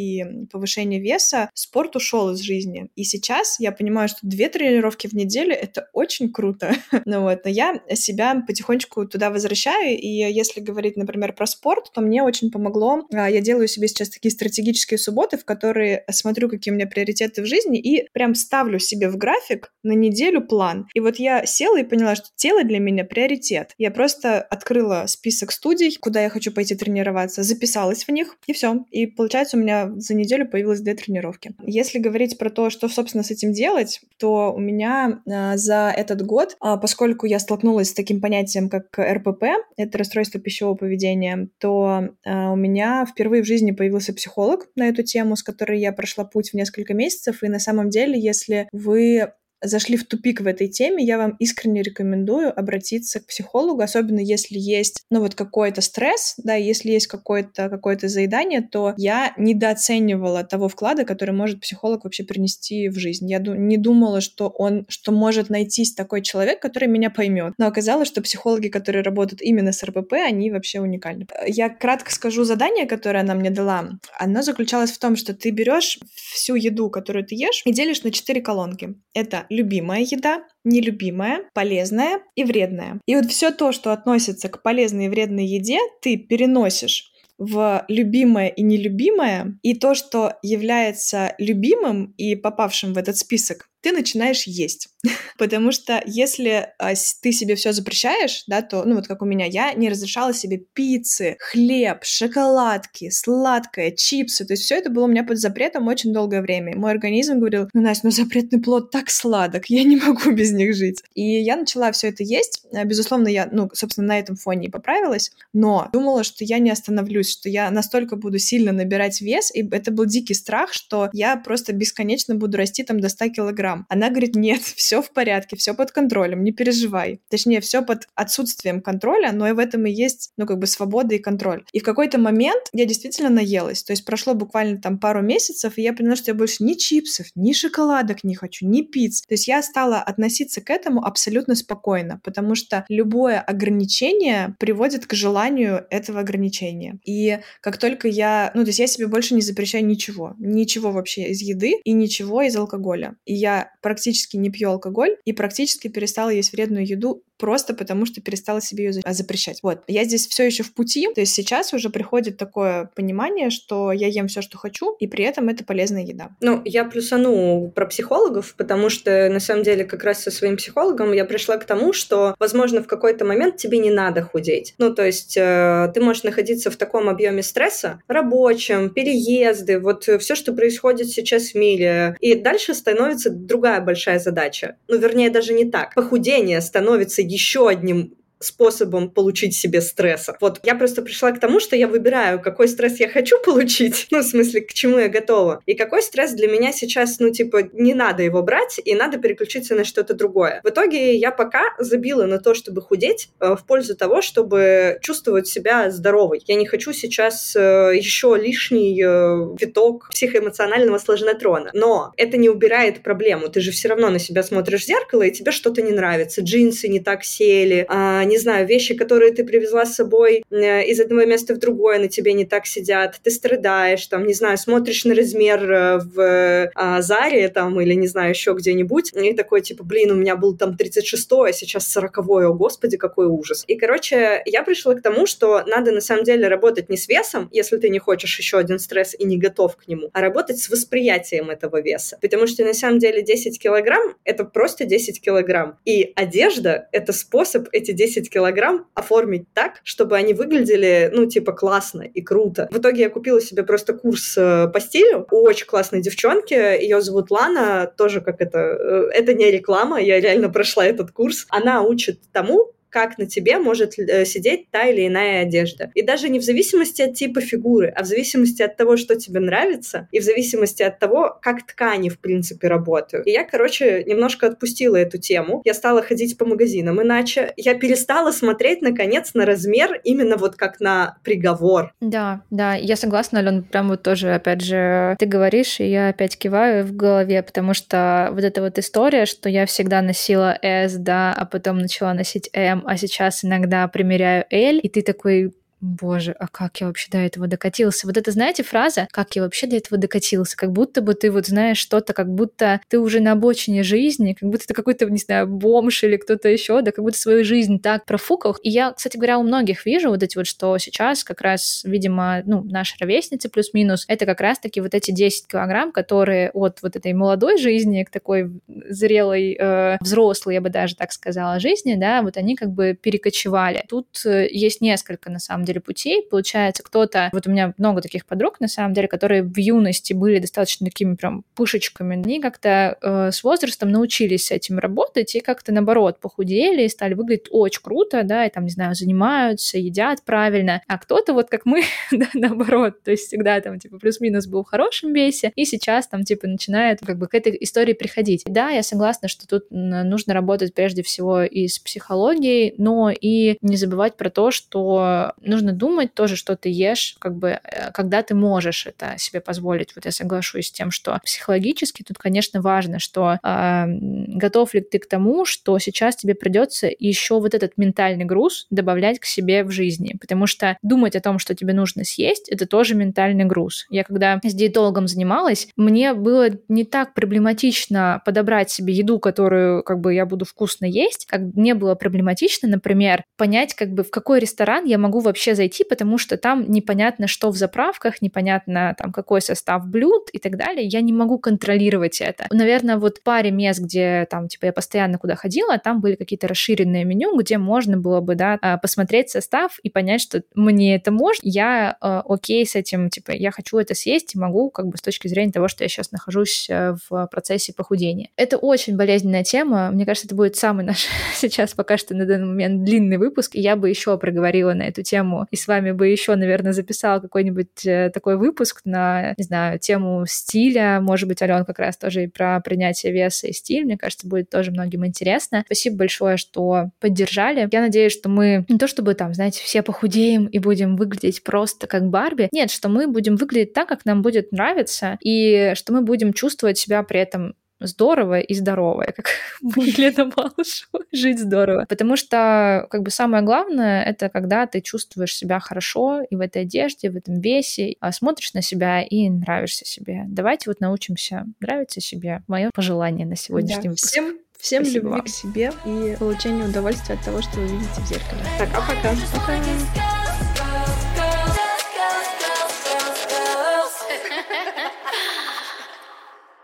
и 0.00 0.46
повышения 0.46 1.00
веса, 1.00 1.50
спорт 1.54 1.96
ушел 1.96 2.30
из 2.30 2.40
жизни. 2.40 2.88
И 2.96 3.04
сейчас 3.04 3.58
я 3.60 3.72
понимаю, 3.72 4.08
что 4.08 4.18
две 4.22 4.48
тренировки 4.48 5.06
в 5.06 5.12
неделю— 5.12 5.52
это 5.60 5.88
очень 5.92 6.32
круто. 6.32 6.74
ну 7.04 7.22
вот, 7.22 7.44
но 7.44 7.50
я 7.50 7.80
себя 7.94 8.42
потихонечку 8.46 9.06
туда 9.06 9.30
возвращаю, 9.30 9.98
и 9.98 10.08
если 10.08 10.60
говорить, 10.60 10.96
например, 10.96 11.32
про 11.32 11.46
спорт, 11.46 11.90
то 11.92 12.00
мне 12.00 12.22
очень 12.22 12.50
помогло. 12.50 13.06
А, 13.12 13.30
я 13.30 13.40
делаю 13.40 13.68
себе 13.68 13.88
сейчас 13.88 14.10
такие 14.10 14.30
стратегические 14.30 14.98
субботы, 14.98 15.36
в 15.36 15.44
которые 15.44 16.04
смотрю, 16.10 16.48
какие 16.48 16.72
у 16.72 16.76
меня 16.76 16.86
приоритеты 16.86 17.42
в 17.42 17.46
жизни, 17.46 17.79
и 17.80 18.08
прям 18.12 18.34
ставлю 18.34 18.78
себе 18.78 19.08
в 19.08 19.16
график 19.16 19.72
на 19.82 19.92
неделю 19.92 20.40
план. 20.42 20.86
И 20.94 21.00
вот 21.00 21.16
я 21.16 21.46
села 21.46 21.80
и 21.80 21.84
поняла, 21.84 22.14
что 22.14 22.26
тело 22.36 22.64
для 22.64 22.78
меня 22.78 23.04
приоритет. 23.04 23.74
Я 23.78 23.90
просто 23.90 24.40
открыла 24.40 25.04
список 25.06 25.52
студий, 25.52 25.96
куда 26.00 26.22
я 26.22 26.28
хочу 26.28 26.52
пойти 26.52 26.74
тренироваться, 26.74 27.42
записалась 27.42 28.04
в 28.04 28.08
них, 28.10 28.36
и 28.46 28.52
все. 28.52 28.84
И 28.90 29.06
получается, 29.06 29.56
у 29.56 29.60
меня 29.60 29.90
за 29.96 30.14
неделю 30.14 30.48
появилось 30.48 30.80
две 30.80 30.94
тренировки. 30.94 31.54
Если 31.64 31.98
говорить 31.98 32.38
про 32.38 32.50
то, 32.50 32.70
что, 32.70 32.88
собственно, 32.88 33.24
с 33.24 33.30
этим 33.30 33.52
делать, 33.52 34.00
то 34.18 34.52
у 34.52 34.58
меня 34.58 35.22
э, 35.26 35.56
за 35.56 35.92
этот 35.96 36.22
год, 36.22 36.56
э, 36.62 36.76
поскольку 36.80 37.26
я 37.26 37.38
столкнулась 37.38 37.90
с 37.90 37.94
таким 37.94 38.20
понятием, 38.20 38.68
как 38.68 38.98
РПП, 38.98 39.44
это 39.76 39.98
расстройство 39.98 40.40
пищевого 40.40 40.74
поведения, 40.74 41.48
то 41.58 42.08
э, 42.24 42.46
у 42.48 42.56
меня 42.56 43.06
впервые 43.06 43.42
в 43.42 43.46
жизни 43.46 43.70
появился 43.70 44.12
психолог 44.12 44.68
на 44.76 44.88
эту 44.88 45.02
тему, 45.02 45.36
с 45.36 45.42
которой 45.42 45.80
я 45.80 45.92
прошла 45.92 46.24
путь 46.24 46.50
в 46.50 46.54
несколько 46.54 46.94
месяцев. 46.94 47.42
И 47.42 47.48
на 47.48 47.58
самом 47.60 47.90
деле, 47.90 48.18
если 48.18 48.68
вы 48.72 49.32
зашли 49.62 49.96
в 49.96 50.06
тупик 50.06 50.40
в 50.40 50.46
этой 50.46 50.68
теме, 50.68 51.04
я 51.04 51.18
вам 51.18 51.36
искренне 51.38 51.82
рекомендую 51.82 52.58
обратиться 52.58 53.20
к 53.20 53.26
психологу, 53.26 53.82
особенно 53.82 54.20
если 54.20 54.58
есть, 54.58 55.02
ну, 55.10 55.20
вот 55.20 55.34
какой-то 55.34 55.80
стресс, 55.80 56.34
да, 56.38 56.54
если 56.54 56.90
есть 56.90 57.06
какое-то 57.06 57.68
какое 57.68 57.98
заедание, 58.02 58.62
то 58.62 58.94
я 58.96 59.32
недооценивала 59.36 60.44
того 60.44 60.68
вклада, 60.68 61.04
который 61.04 61.34
может 61.34 61.60
психолог 61.60 62.04
вообще 62.04 62.24
принести 62.24 62.88
в 62.88 62.98
жизнь. 62.98 63.28
Я 63.30 63.38
не 63.38 63.76
думала, 63.76 64.20
что 64.20 64.48
он, 64.48 64.86
что 64.88 65.12
может 65.12 65.50
найтись 65.50 65.94
такой 65.94 66.22
человек, 66.22 66.60
который 66.60 66.88
меня 66.88 67.10
поймет. 67.10 67.54
Но 67.58 67.66
оказалось, 67.66 68.08
что 68.08 68.22
психологи, 68.22 68.68
которые 68.68 69.02
работают 69.02 69.42
именно 69.42 69.72
с 69.72 69.82
РПП, 69.82 70.12
они 70.12 70.50
вообще 70.50 70.80
уникальны. 70.80 71.26
Я 71.46 71.68
кратко 71.68 72.12
скажу 72.12 72.44
задание, 72.44 72.86
которое 72.86 73.20
она 73.20 73.34
мне 73.34 73.50
дала. 73.50 73.90
Оно 74.18 74.42
заключалось 74.42 74.92
в 74.92 74.98
том, 74.98 75.16
что 75.16 75.34
ты 75.34 75.50
берешь 75.50 75.98
всю 76.14 76.54
еду, 76.54 76.90
которую 76.90 77.26
ты 77.26 77.34
ешь, 77.34 77.62
и 77.64 77.72
делишь 77.72 78.02
на 78.02 78.10
четыре 78.10 78.40
колонки. 78.40 78.94
Это 79.14 79.46
любимая 79.50 80.00
еда, 80.00 80.44
нелюбимая, 80.64 81.44
полезная 81.52 82.20
и 82.34 82.44
вредная. 82.44 83.00
И 83.06 83.14
вот 83.14 83.26
все 83.26 83.50
то, 83.50 83.72
что 83.72 83.92
относится 83.92 84.48
к 84.48 84.62
полезной 84.62 85.06
и 85.06 85.08
вредной 85.08 85.44
еде, 85.44 85.78
ты 86.00 86.16
переносишь 86.16 87.12
в 87.40 87.84
любимое 87.88 88.48
и 88.48 88.62
нелюбимое, 88.62 89.58
и 89.62 89.74
то, 89.74 89.94
что 89.94 90.34
является 90.42 91.34
любимым 91.38 92.14
и 92.18 92.36
попавшим 92.36 92.92
в 92.92 92.98
этот 92.98 93.16
список, 93.16 93.69
ты 93.80 93.92
начинаешь 93.92 94.46
есть. 94.46 94.88
Потому 95.38 95.72
что 95.72 96.02
если 96.06 96.68
а, 96.78 96.92
ты 97.22 97.32
себе 97.32 97.54
все 97.54 97.72
запрещаешь, 97.72 98.44
да, 98.46 98.62
то, 98.62 98.84
ну 98.84 98.96
вот 98.96 99.06
как 99.06 99.22
у 99.22 99.24
меня, 99.24 99.46
я 99.46 99.72
не 99.72 99.88
разрешала 99.88 100.34
себе 100.34 100.58
пиццы, 100.58 101.36
хлеб, 101.40 102.04
шоколадки, 102.04 103.10
сладкое, 103.10 103.92
чипсы. 103.92 104.44
То 104.44 104.52
есть 104.52 104.64
все 104.64 104.76
это 104.76 104.90
было 104.90 105.04
у 105.04 105.08
меня 105.08 105.24
под 105.24 105.38
запретом 105.38 105.88
очень 105.88 106.12
долгое 106.12 106.42
время. 106.42 106.72
И 106.72 106.76
мой 106.76 106.90
организм 106.90 107.38
говорил, 107.38 107.68
ну, 107.72 107.80
Настя, 107.80 108.06
ну 108.06 108.10
запретный 108.10 108.60
плод 108.60 108.90
так 108.90 109.10
сладок, 109.10 109.66
я 109.68 109.82
не 109.84 109.96
могу 110.04 110.30
без 110.32 110.52
них 110.52 110.74
жить. 110.74 111.02
И 111.14 111.22
я 111.22 111.56
начала 111.56 111.92
все 111.92 112.08
это 112.08 112.22
есть. 112.22 112.64
А, 112.72 112.84
безусловно, 112.84 113.28
я, 113.28 113.48
ну, 113.50 113.70
собственно, 113.72 114.08
на 114.08 114.18
этом 114.18 114.36
фоне 114.36 114.66
и 114.66 114.70
поправилась, 114.70 115.30
но 115.52 115.88
думала, 115.92 116.24
что 116.24 116.44
я 116.44 116.58
не 116.58 116.70
остановлюсь, 116.70 117.30
что 117.30 117.48
я 117.48 117.70
настолько 117.70 118.16
буду 118.16 118.38
сильно 118.38 118.72
набирать 118.72 119.20
вес, 119.20 119.54
и 119.54 119.66
это 119.70 119.90
был 119.90 120.04
дикий 120.04 120.34
страх, 120.34 120.72
что 120.72 121.08
я 121.12 121.36
просто 121.36 121.72
бесконечно 121.72 122.34
буду 122.34 122.58
расти 122.58 122.82
там 122.82 123.00
до 123.00 123.08
100 123.08 123.30
килограмм 123.30 123.69
килограмм. 123.70 123.86
Она 123.88 124.10
говорит, 124.10 124.36
нет, 124.36 124.60
все 124.76 125.02
в 125.02 125.10
порядке, 125.10 125.56
все 125.56 125.74
под 125.74 125.92
контролем, 125.92 126.42
не 126.44 126.52
переживай. 126.52 127.20
Точнее, 127.30 127.60
все 127.60 127.82
под 127.82 128.08
отсутствием 128.14 128.80
контроля, 128.80 129.32
но 129.32 129.48
и 129.48 129.52
в 129.52 129.58
этом 129.58 129.86
и 129.86 129.92
есть, 129.92 130.32
ну, 130.36 130.46
как 130.46 130.58
бы 130.58 130.66
свобода 130.66 131.14
и 131.14 131.18
контроль. 131.18 131.64
И 131.72 131.80
в 131.80 131.84
какой-то 131.84 132.18
момент 132.18 132.62
я 132.72 132.84
действительно 132.84 133.30
наелась. 133.30 133.82
То 133.82 133.92
есть 133.92 134.04
прошло 134.04 134.34
буквально 134.34 134.80
там 134.80 134.98
пару 134.98 135.22
месяцев, 135.22 135.74
и 135.76 135.82
я 135.82 135.92
поняла, 135.92 136.16
что 136.16 136.30
я 136.30 136.34
больше 136.34 136.64
ни 136.64 136.74
чипсов, 136.74 137.26
ни 137.34 137.52
шоколадок 137.52 138.24
не 138.24 138.34
хочу, 138.34 138.66
ни 138.66 138.82
пиц. 138.82 139.22
То 139.22 139.34
есть 139.34 139.48
я 139.48 139.62
стала 139.62 139.98
относиться 139.98 140.60
к 140.60 140.70
этому 140.70 141.04
абсолютно 141.04 141.54
спокойно, 141.54 142.20
потому 142.24 142.54
что 142.54 142.84
любое 142.88 143.40
ограничение 143.40 144.54
приводит 144.58 145.06
к 145.06 145.14
желанию 145.14 145.86
этого 145.90 146.20
ограничения. 146.20 146.98
И 147.04 147.38
как 147.60 147.78
только 147.78 148.08
я, 148.08 148.50
ну, 148.54 148.62
то 148.62 148.68
есть 148.68 148.78
я 148.78 148.86
себе 148.86 149.06
больше 149.06 149.34
не 149.34 149.40
запрещаю 149.40 149.84
ничего, 149.86 150.34
ничего 150.38 150.90
вообще 150.90 151.28
из 151.28 151.40
еды 151.40 151.74
и 151.84 151.92
ничего 151.92 152.42
из 152.42 152.56
алкоголя. 152.56 153.16
И 153.24 153.34
я 153.34 153.59
практически 153.80 154.36
не 154.36 154.50
пью 154.50 154.70
алкоголь 154.70 155.16
и 155.24 155.32
практически 155.32 155.88
перестала 155.88 156.30
есть 156.30 156.52
вредную 156.52 156.86
еду 156.86 157.22
просто 157.40 157.74
потому, 157.74 158.06
что 158.06 158.20
перестала 158.20 158.60
себе 158.60 158.84
ее 158.84 159.02
запрещать. 159.04 159.60
Вот. 159.62 159.80
Я 159.88 160.04
здесь 160.04 160.28
все 160.28 160.44
еще 160.44 160.62
в 160.62 160.74
пути, 160.74 161.08
то 161.14 161.20
есть 161.20 161.32
сейчас 161.34 161.72
уже 161.72 161.88
приходит 161.90 162.36
такое 162.36 162.90
понимание, 162.94 163.50
что 163.50 163.90
я 163.92 164.06
ем 164.06 164.28
все, 164.28 164.42
что 164.42 164.58
хочу, 164.58 164.94
и 165.00 165.06
при 165.06 165.24
этом 165.24 165.48
это 165.48 165.64
полезная 165.64 166.04
еда. 166.04 166.30
Ну, 166.40 166.60
я 166.64 166.84
плюсану 166.84 167.72
про 167.74 167.86
психологов, 167.86 168.54
потому 168.56 168.90
что 168.90 169.28
на 169.30 169.40
самом 169.40 169.62
деле 169.62 169.84
как 169.84 170.04
раз 170.04 170.22
со 170.22 170.30
своим 170.30 170.56
психологом 170.56 171.12
я 171.12 171.24
пришла 171.24 171.56
к 171.56 171.64
тому, 171.64 171.92
что, 171.92 172.34
возможно, 172.38 172.82
в 172.82 172.86
какой-то 172.86 173.24
момент 173.24 173.56
тебе 173.56 173.78
не 173.78 173.90
надо 173.90 174.22
худеть. 174.22 174.74
Ну, 174.78 174.94
то 174.94 175.04
есть 175.04 175.36
э, 175.36 175.90
ты 175.94 176.00
можешь 176.00 176.22
находиться 176.22 176.70
в 176.70 176.76
таком 176.76 177.08
объеме 177.08 177.42
стресса, 177.42 178.02
рабочем, 178.06 178.90
переезды, 178.90 179.80
вот 179.80 180.04
все, 180.04 180.34
что 180.34 180.52
происходит 180.52 181.08
сейчас 181.08 181.52
в 181.52 181.54
мире, 181.54 182.16
и 182.20 182.34
дальше 182.34 182.74
становится 182.74 183.30
другая 183.30 183.80
большая 183.80 184.18
задача. 184.18 184.76
Ну, 184.88 184.98
вернее, 184.98 185.30
даже 185.30 185.54
не 185.54 185.64
так. 185.64 185.94
Похудение 185.94 186.60
становится 186.60 187.22
еще 187.30 187.68
одним 187.68 188.14
способом 188.40 189.10
получить 189.10 189.54
себе 189.54 189.80
стресса. 189.80 190.36
Вот 190.40 190.60
я 190.62 190.74
просто 190.74 191.02
пришла 191.02 191.32
к 191.32 191.40
тому, 191.40 191.60
что 191.60 191.76
я 191.76 191.86
выбираю, 191.86 192.40
какой 192.40 192.68
стресс 192.68 192.98
я 192.98 193.08
хочу 193.08 193.40
получить, 193.44 194.06
ну, 194.10 194.20
в 194.20 194.24
смысле, 194.24 194.62
к 194.62 194.72
чему 194.72 194.98
я 194.98 195.08
готова, 195.08 195.62
и 195.66 195.74
какой 195.74 196.02
стресс 196.02 196.32
для 196.32 196.48
меня 196.48 196.72
сейчас, 196.72 197.20
ну, 197.20 197.30
типа, 197.30 197.68
не 197.72 197.94
надо 197.94 198.22
его 198.22 198.42
брать, 198.42 198.80
и 198.84 198.94
надо 198.94 199.18
переключиться 199.18 199.74
на 199.74 199.84
что-то 199.84 200.14
другое. 200.14 200.60
В 200.64 200.68
итоге 200.68 201.14
я 201.16 201.30
пока 201.30 201.62
забила 201.78 202.26
на 202.26 202.38
то, 202.38 202.54
чтобы 202.54 202.82
худеть, 202.82 203.28
э, 203.40 203.54
в 203.54 203.64
пользу 203.66 203.94
того, 203.94 204.22
чтобы 204.22 204.98
чувствовать 205.02 205.46
себя 205.46 205.90
здоровой. 205.90 206.42
Я 206.46 206.54
не 206.54 206.66
хочу 206.66 206.92
сейчас 206.92 207.54
э, 207.54 207.92
еще 207.94 208.38
лишний 208.40 209.02
э, 209.02 209.56
виток 209.60 210.08
психоэмоционального 210.10 210.98
сложнотрона. 210.98 211.70
Но 211.74 212.12
это 212.16 212.36
не 212.36 212.48
убирает 212.48 213.02
проблему. 213.02 213.48
Ты 213.48 213.60
же 213.60 213.70
все 213.70 213.88
равно 213.88 214.10
на 214.10 214.18
себя 214.18 214.42
смотришь 214.42 214.82
в 214.82 214.86
зеркало, 214.86 215.22
и 215.22 215.30
тебе 215.30 215.52
что-то 215.52 215.82
не 215.82 215.92
нравится. 215.92 216.40
Джинсы 216.40 216.88
не 216.88 217.00
так 217.00 217.24
сели, 217.24 217.84
а, 217.88 218.24
не 218.30 218.38
знаю, 218.38 218.66
вещи, 218.66 218.94
которые 218.94 219.32
ты 219.32 219.44
привезла 219.44 219.84
с 219.84 219.94
собой 219.94 220.44
э, 220.50 220.84
из 220.84 221.00
одного 221.00 221.26
места 221.26 221.54
в 221.54 221.58
другое, 221.58 221.98
на 221.98 222.08
тебе 222.08 222.32
не 222.32 222.46
так 222.46 222.66
сидят, 222.66 223.20
ты 223.22 223.30
страдаешь, 223.30 224.06
там, 224.06 224.24
не 224.24 224.34
знаю, 224.34 224.56
смотришь 224.56 225.04
на 225.04 225.14
размер 225.14 225.70
э, 225.70 225.98
в 225.98 226.70
а, 226.74 227.02
Заре, 227.02 227.48
там, 227.48 227.80
или, 227.80 227.94
не 227.94 228.06
знаю, 228.06 228.30
еще 228.30 228.52
где-нибудь, 228.52 229.12
и 229.12 229.34
такой, 229.34 229.60
типа, 229.60 229.84
блин, 229.84 230.12
у 230.12 230.14
меня 230.14 230.36
был 230.36 230.56
там 230.56 230.76
36 230.76 231.32
а 231.32 231.52
сейчас 231.52 231.88
40 231.88 232.18
о, 232.18 232.52
господи, 232.54 232.96
какой 232.96 233.26
ужас. 233.26 233.64
И, 233.66 233.76
короче, 233.76 234.42
я 234.46 234.62
пришла 234.62 234.94
к 234.94 235.02
тому, 235.02 235.26
что 235.26 235.62
надо, 235.66 235.92
на 235.92 236.00
самом 236.00 236.24
деле, 236.24 236.48
работать 236.48 236.88
не 236.88 236.96
с 236.96 237.08
весом, 237.08 237.48
если 237.52 237.76
ты 237.76 237.88
не 237.88 237.98
хочешь 237.98 238.38
еще 238.38 238.58
один 238.58 238.78
стресс 238.78 239.14
и 239.18 239.24
не 239.24 239.38
готов 239.38 239.76
к 239.76 239.88
нему, 239.88 240.10
а 240.12 240.20
работать 240.20 240.58
с 240.58 240.70
восприятием 240.70 241.50
этого 241.50 241.80
веса. 241.80 242.18
Потому 242.20 242.46
что, 242.46 242.64
на 242.64 242.74
самом 242.74 242.98
деле, 242.98 243.22
10 243.22 243.58
килограмм— 243.58 244.14
это 244.24 244.44
просто 244.44 244.84
10 244.84 245.20
килограмм. 245.20 245.78
И 245.84 246.12
одежда— 246.14 246.88
это 246.92 247.12
способ 247.12 247.68
эти 247.72 247.92
10 247.92 248.19
10 248.20 248.32
килограмм 248.32 248.86
оформить 248.94 249.44
так, 249.54 249.80
чтобы 249.84 250.16
они 250.16 250.34
выглядели, 250.34 251.10
ну, 251.12 251.26
типа, 251.26 251.52
классно 251.52 252.02
и 252.02 252.20
круто. 252.20 252.68
В 252.70 252.78
итоге 252.78 253.02
я 253.02 253.10
купила 253.10 253.40
себе 253.40 253.62
просто 253.62 253.94
курс 253.94 254.36
э, 254.36 254.68
по 254.68 254.80
стилю 254.80 255.26
у 255.30 255.36
очень 255.42 255.66
классной 255.66 256.00
девчонки. 256.00 256.54
Ее 256.54 257.00
зовут 257.00 257.30
Лана, 257.30 257.92
тоже 257.96 258.20
как 258.20 258.40
это... 258.40 258.58
Э, 258.58 259.08
это 259.12 259.34
не 259.34 259.50
реклама, 259.50 260.00
я 260.00 260.20
реально 260.20 260.48
прошла 260.48 260.84
этот 260.84 261.10
курс. 261.10 261.46
Она 261.48 261.82
учит 261.82 262.20
тому, 262.32 262.72
как 262.90 263.18
на 263.18 263.26
тебе 263.26 263.58
может 263.58 263.98
э, 263.98 264.24
сидеть 264.24 264.70
та 264.70 264.84
или 264.84 265.06
иная 265.06 265.42
одежда. 265.42 265.90
И 265.94 266.02
даже 266.02 266.28
не 266.28 266.38
в 266.38 266.42
зависимости 266.42 267.02
от 267.02 267.14
типа 267.14 267.40
фигуры, 267.40 267.92
а 267.96 268.02
в 268.02 268.06
зависимости 268.06 268.62
от 268.62 268.76
того, 268.76 268.96
что 268.96 269.16
тебе 269.16 269.40
нравится, 269.40 270.08
и 270.12 270.20
в 270.20 270.24
зависимости 270.24 270.82
от 270.82 270.98
того, 270.98 271.38
как 271.40 271.66
ткани, 271.66 272.08
в 272.08 272.18
принципе, 272.18 272.68
работают. 272.68 273.26
И 273.26 273.30
я, 273.30 273.44
короче, 273.44 274.04
немножко 274.04 274.46
отпустила 274.46 274.96
эту 274.96 275.18
тему. 275.18 275.62
Я 275.64 275.74
стала 275.74 276.02
ходить 276.02 276.36
по 276.36 276.44
магазинам 276.44 277.00
иначе. 277.02 277.52
Я 277.56 277.74
перестала 277.74 278.32
смотреть, 278.32 278.82
наконец, 278.82 279.34
на 279.34 279.46
размер 279.46 280.00
именно 280.04 280.36
вот 280.36 280.56
как 280.56 280.80
на 280.80 281.16
приговор. 281.24 281.92
Да, 282.00 282.42
да, 282.50 282.74
я 282.74 282.96
согласна, 282.96 283.40
Ален, 283.40 283.62
прям 283.62 283.88
вот 283.88 284.02
тоже, 284.02 284.34
опять 284.34 284.60
же, 284.60 285.16
ты 285.18 285.26
говоришь, 285.26 285.80
и 285.80 285.84
я 285.84 286.08
опять 286.08 286.36
киваю 286.36 286.84
в 286.84 286.94
голове, 286.94 287.42
потому 287.42 287.74
что 287.74 288.30
вот 288.32 288.44
эта 288.44 288.60
вот 288.60 288.78
история, 288.78 289.26
что 289.26 289.48
я 289.48 289.66
всегда 289.66 290.02
носила 290.02 290.58
S, 290.62 290.94
да, 290.94 291.32
а 291.32 291.44
потом 291.44 291.78
начала 291.78 292.14
носить 292.14 292.50
M, 292.52 292.79
а 292.86 292.96
сейчас 292.96 293.44
иногда 293.44 293.86
примеряю 293.88 294.44
L, 294.50 294.78
и 294.78 294.88
ты 294.88 295.02
такой, 295.02 295.52
боже, 295.80 296.32
а 296.38 296.46
как 296.48 296.80
я 296.80 296.86
вообще 296.86 297.10
до 297.10 297.18
этого 297.18 297.46
докатился? 297.46 298.06
Вот 298.06 298.16
это, 298.16 298.30
знаете, 298.30 298.62
фраза, 298.62 299.08
как 299.10 299.34
я 299.36 299.42
вообще 299.42 299.66
до 299.66 299.76
этого 299.76 299.98
докатился? 299.98 300.56
Как 300.56 300.72
будто 300.72 301.00
бы 301.00 301.14
ты 301.14 301.30
вот 301.30 301.46
знаешь 301.46 301.78
что-то, 301.78 302.12
как 302.12 302.28
будто 302.32 302.80
ты 302.88 302.98
уже 302.98 303.20
на 303.20 303.32
обочине 303.32 303.82
жизни, 303.82 304.36
как 304.38 304.48
будто 304.48 304.66
ты 304.66 304.74
какой-то, 304.74 305.06
не 305.06 305.18
знаю, 305.18 305.46
бомж 305.46 306.04
или 306.04 306.16
кто-то 306.16 306.48
еще, 306.48 306.82
да, 306.82 306.92
как 306.92 307.04
будто 307.04 307.18
свою 307.18 307.44
жизнь 307.44 307.80
так 307.80 308.04
профукал. 308.04 308.56
И 308.62 308.70
я, 308.70 308.92
кстати 308.92 309.16
говоря, 309.16 309.38
у 309.38 309.42
многих 309.42 309.86
вижу 309.86 310.10
вот 310.10 310.22
эти 310.22 310.36
вот, 310.36 310.46
что 310.46 310.76
сейчас 310.78 311.24
как 311.24 311.40
раз, 311.40 311.82
видимо, 311.84 312.42
ну, 312.44 312.62
наши 312.64 312.96
ровесницы 313.00 313.48
плюс-минус, 313.48 314.04
это 314.08 314.26
как 314.26 314.40
раз-таки 314.40 314.80
вот 314.80 314.94
эти 314.94 315.10
10 315.10 315.46
килограмм, 315.46 315.92
которые 315.92 316.50
от 316.50 316.82
вот 316.82 316.96
этой 316.96 317.12
молодой 317.12 317.58
жизни 317.58 318.04
к 318.04 318.10
такой 318.10 318.50
зрелой, 318.68 319.56
э, 319.58 319.96
взрослой, 320.00 320.54
я 320.54 320.60
бы 320.60 320.68
даже 320.68 320.96
так 320.96 321.12
сказала, 321.12 321.60
жизни, 321.60 321.94
да, 321.94 322.22
вот 322.22 322.36
они 322.36 322.56
как 322.56 322.70
бы 322.70 322.98
перекочевали. 323.00 323.84
Тут 323.88 324.08
э, 324.24 324.48
есть 324.50 324.80
несколько, 324.80 325.30
на 325.30 325.38
самом 325.38 325.64
деле, 325.64 325.69
деле, 325.70 325.80
путей. 325.80 326.22
Получается, 326.22 326.82
кто-то... 326.82 327.30
Вот 327.32 327.46
у 327.46 327.50
меня 327.50 327.74
много 327.78 328.00
таких 328.00 328.26
подруг, 328.26 328.60
на 328.60 328.68
самом 328.68 328.94
деле, 328.94 329.08
которые 329.08 329.42
в 329.42 329.56
юности 329.56 330.12
были 330.12 330.38
достаточно 330.38 330.86
такими 330.86 331.14
прям 331.14 331.44
пушечками. 331.54 332.16
Они 332.16 332.40
как-то 332.40 332.98
э, 333.00 333.30
с 333.32 333.42
возрастом 333.44 333.90
научились 333.90 334.46
с 334.46 334.50
этим 334.50 334.78
работать 334.78 335.34
и 335.34 335.40
как-то, 335.40 335.72
наоборот, 335.72 336.20
похудели 336.20 336.84
и 336.84 336.88
стали 336.88 337.14
выглядеть 337.14 337.46
очень 337.50 337.82
круто, 337.82 338.22
да, 338.24 338.46
и 338.46 338.50
там, 338.50 338.64
не 338.64 338.70
знаю, 338.70 338.94
занимаются, 338.94 339.78
едят 339.78 340.22
правильно. 340.24 340.82
А 340.86 340.98
кто-то 340.98 341.32
вот 341.32 341.48
как 341.48 341.66
мы, 341.66 341.82
да, 342.10 342.26
наоборот, 342.34 343.02
то 343.02 343.10
есть 343.10 343.28
всегда 343.28 343.60
там, 343.60 343.78
типа, 343.78 343.98
плюс-минус 343.98 344.46
был 344.46 344.64
в 344.64 344.68
хорошем 344.68 345.12
весе, 345.12 345.52
и 345.54 345.64
сейчас 345.64 346.08
там, 346.08 346.24
типа, 346.24 346.46
начинает 346.46 347.00
как 347.00 347.18
бы 347.18 347.28
к 347.28 347.34
этой 347.34 347.56
истории 347.60 347.92
приходить. 347.92 348.42
Да, 348.46 348.70
я 348.70 348.82
согласна, 348.82 349.28
что 349.28 349.46
тут 349.46 349.66
нужно 349.70 350.34
работать 350.34 350.74
прежде 350.74 351.02
всего 351.02 351.42
и 351.42 351.68
с 351.68 351.78
психологией, 351.78 352.74
но 352.78 353.10
и 353.10 353.56
не 353.60 353.76
забывать 353.76 354.16
про 354.16 354.30
то, 354.30 354.50
что 354.50 355.34
нужно 355.40 355.59
нужно 355.60 355.72
думать 355.72 356.14
тоже, 356.14 356.36
что 356.36 356.56
ты 356.56 356.68
ешь, 356.70 357.16
как 357.18 357.36
бы, 357.36 357.60
э, 357.62 357.90
когда 357.92 358.22
ты 358.22 358.34
можешь 358.34 358.86
это 358.86 359.14
себе 359.18 359.40
позволить. 359.40 359.94
Вот 359.94 360.04
я 360.04 360.10
соглашусь 360.10 360.68
с 360.68 360.72
тем, 360.72 360.90
что 360.90 361.18
психологически 361.24 362.02
тут, 362.02 362.18
конечно, 362.18 362.60
важно, 362.60 362.98
что 362.98 363.38
э, 363.42 363.84
готов 363.86 364.74
ли 364.74 364.80
ты 364.80 364.98
к 364.98 365.06
тому, 365.06 365.44
что 365.44 365.78
сейчас 365.78 366.16
тебе 366.16 366.34
придется 366.34 366.88
еще 366.98 367.40
вот 367.40 367.54
этот 367.54 367.72
ментальный 367.76 368.24
груз 368.24 368.66
добавлять 368.70 369.18
к 369.18 369.24
себе 369.24 369.64
в 369.64 369.70
жизни, 369.70 370.16
потому 370.20 370.46
что 370.46 370.76
думать 370.82 371.16
о 371.16 371.20
том, 371.20 371.38
что 371.38 371.54
тебе 371.54 371.74
нужно 371.74 372.04
съесть, 372.04 372.48
это 372.48 372.66
тоже 372.66 372.94
ментальный 372.94 373.44
груз. 373.44 373.86
Я 373.90 374.04
когда 374.04 374.40
с 374.42 374.54
диетологом 374.54 375.08
занималась, 375.08 375.68
мне 375.76 376.14
было 376.14 376.48
не 376.68 376.84
так 376.84 377.14
проблематично 377.14 378.22
подобрать 378.24 378.70
себе 378.70 378.94
еду, 378.94 379.18
которую 379.18 379.82
как 379.82 380.00
бы 380.00 380.14
я 380.14 380.24
буду 380.26 380.44
вкусно 380.44 380.86
есть, 380.86 381.26
как 381.26 381.40
мне 381.54 381.74
было 381.74 381.94
проблематично, 381.94 382.68
например, 382.68 383.24
понять, 383.36 383.74
как 383.74 383.92
бы 383.92 384.02
в 384.02 384.10
какой 384.10 384.40
ресторан 384.40 384.84
я 384.84 384.98
могу 384.98 385.20
вообще 385.20 385.49
вообще 385.50 385.54
зайти, 385.54 385.84
потому 385.84 386.18
что 386.18 386.36
там 386.36 386.70
непонятно, 386.70 387.26
что 387.26 387.50
в 387.50 387.56
заправках, 387.56 388.22
непонятно 388.22 388.94
там 388.98 389.12
какой 389.12 389.40
состав 389.40 389.86
блюд 389.86 390.28
и 390.32 390.38
так 390.38 390.56
далее. 390.56 390.86
Я 390.86 391.00
не 391.00 391.12
могу 391.12 391.38
контролировать 391.38 392.20
это. 392.20 392.46
Наверное, 392.50 392.96
вот 392.96 393.22
паре 393.22 393.50
мест, 393.50 393.80
где 393.80 394.26
там, 394.30 394.48
типа, 394.48 394.66
я 394.66 394.72
постоянно 394.72 395.18
куда 395.18 395.34
ходила, 395.34 395.78
там 395.78 396.00
были 396.00 396.14
какие-то 396.14 396.48
расширенные 396.48 397.04
меню, 397.04 397.36
где 397.38 397.58
можно 397.58 397.96
было 397.96 398.20
бы, 398.20 398.34
да, 398.34 398.58
а, 398.62 398.78
посмотреть 398.78 399.30
состав 399.30 399.78
и 399.82 399.90
понять, 399.90 400.20
что 400.20 400.42
мне 400.54 400.96
это 400.96 401.10
можно, 401.10 401.40
я 401.42 401.96
э, 402.00 402.22
окей 402.28 402.66
с 402.66 402.76
этим, 402.76 403.10
типа, 403.10 403.32
я 403.32 403.50
хочу 403.50 403.78
это 403.78 403.94
съесть 403.94 404.34
и 404.34 404.38
могу, 404.38 404.70
как 404.70 404.86
бы, 404.86 404.96
с 404.96 405.02
точки 405.02 405.28
зрения 405.28 405.52
того, 405.52 405.68
что 405.68 405.84
я 405.84 405.88
сейчас 405.88 406.12
нахожусь 406.12 406.68
э, 406.68 406.94
в 407.08 407.26
процессе 407.26 407.72
похудения. 407.72 408.28
Это 408.36 408.56
очень 408.56 408.96
болезненная 408.96 409.44
тема. 409.44 409.90
Мне 409.90 410.04
кажется, 410.04 410.26
это 410.26 410.34
будет 410.34 410.56
самый 410.56 410.84
наш 410.84 411.06
сейчас 411.34 411.74
пока 411.74 411.96
что 411.96 412.14
на 412.14 412.26
данный 412.26 412.46
момент 412.46 412.84
длинный 412.84 413.16
выпуск, 413.16 413.54
и 413.54 413.60
я 413.60 413.76
бы 413.76 413.88
еще 413.88 414.16
проговорила 414.18 414.74
на 414.74 414.82
эту 414.82 415.02
тему 415.02 415.39
и 415.50 415.56
с 415.56 415.66
вами 415.66 415.92
бы 415.92 416.08
еще, 416.08 416.34
наверное, 416.36 416.72
записала 416.72 417.20
какой-нибудь 417.20 417.86
э, 417.86 418.10
такой 418.12 418.36
выпуск 418.36 418.82
на, 418.84 419.34
не 419.36 419.44
знаю, 419.44 419.78
тему 419.78 420.24
стиля. 420.26 421.00
Может 421.00 421.28
быть, 421.28 421.42
Ален 421.42 421.64
как 421.64 421.78
раз 421.78 421.96
тоже 421.96 422.24
и 422.24 422.26
про 422.26 422.60
принятие 422.60 423.12
веса 423.12 423.46
и 423.46 423.52
стиль. 423.52 423.84
Мне 423.84 423.98
кажется, 423.98 424.28
будет 424.28 424.50
тоже 424.50 424.70
многим 424.70 425.06
интересно. 425.06 425.62
Спасибо 425.66 425.96
большое, 425.96 426.36
что 426.36 426.90
поддержали. 427.00 427.68
Я 427.70 427.80
надеюсь, 427.80 428.12
что 428.12 428.28
мы 428.28 428.64
не 428.68 428.78
то 428.78 428.86
чтобы 428.86 429.14
там, 429.14 429.34
знаете, 429.34 429.62
все 429.62 429.82
похудеем 429.82 430.46
и 430.46 430.58
будем 430.58 430.96
выглядеть 430.96 431.44
просто 431.44 431.86
как 431.86 432.08
Барби. 432.08 432.48
Нет, 432.52 432.70
что 432.70 432.88
мы 432.88 433.06
будем 433.06 433.36
выглядеть 433.36 433.72
так, 433.72 433.88
как 433.88 434.04
нам 434.04 434.22
будет 434.22 434.52
нравиться, 434.52 435.18
и 435.22 435.72
что 435.74 435.92
мы 435.92 436.02
будем 436.02 436.32
чувствовать 436.32 436.78
себя 436.78 437.02
при 437.02 437.20
этом 437.20 437.54
здорово 437.80 438.40
и 438.40 438.54
здоровое, 438.54 439.12
как 439.16 439.26
Елена 439.76 440.30
Малышева, 440.36 441.00
жить 441.12 441.40
здорово. 441.40 441.86
Потому 441.88 442.16
что, 442.16 442.86
как 442.90 443.02
бы, 443.02 443.10
самое 443.10 443.42
главное, 443.42 444.02
это 444.04 444.28
когда 444.28 444.66
ты 444.66 444.80
чувствуешь 444.80 445.34
себя 445.34 445.60
хорошо 445.60 446.22
и 446.22 446.36
в 446.36 446.40
этой 446.40 446.62
одежде, 446.62 447.10
в 447.10 447.16
этом 447.16 447.40
весе, 447.40 447.96
а 448.00 448.12
смотришь 448.12 448.54
на 448.54 448.62
себя 448.62 449.02
и 449.02 449.28
нравишься 449.28 449.84
себе. 449.84 450.24
Давайте 450.28 450.70
вот 450.70 450.80
научимся 450.80 451.46
нравиться 451.60 452.00
себе. 452.00 452.42
Мое 452.46 452.70
пожелание 452.74 453.26
на 453.26 453.36
сегодняшний 453.36 453.84
да. 453.84 453.90
выпуск. 453.90 454.06
Всем 454.06 454.38
Всем 454.60 454.84
Спасибо 454.84 455.04
любви 455.04 455.16
вам. 455.16 455.24
к 455.24 455.28
себе 455.28 455.72
и 455.86 456.16
получению 456.18 456.68
удовольствия 456.68 457.14
от 457.14 457.24
того, 457.24 457.40
что 457.40 457.58
вы 457.60 457.66
видите 457.66 458.00
в 458.02 458.06
зеркале. 458.06 458.42
Пока-пока. 458.58 458.94
Пока. 458.94 459.14
-пока. 459.14 459.56
Пока. 459.94 460.19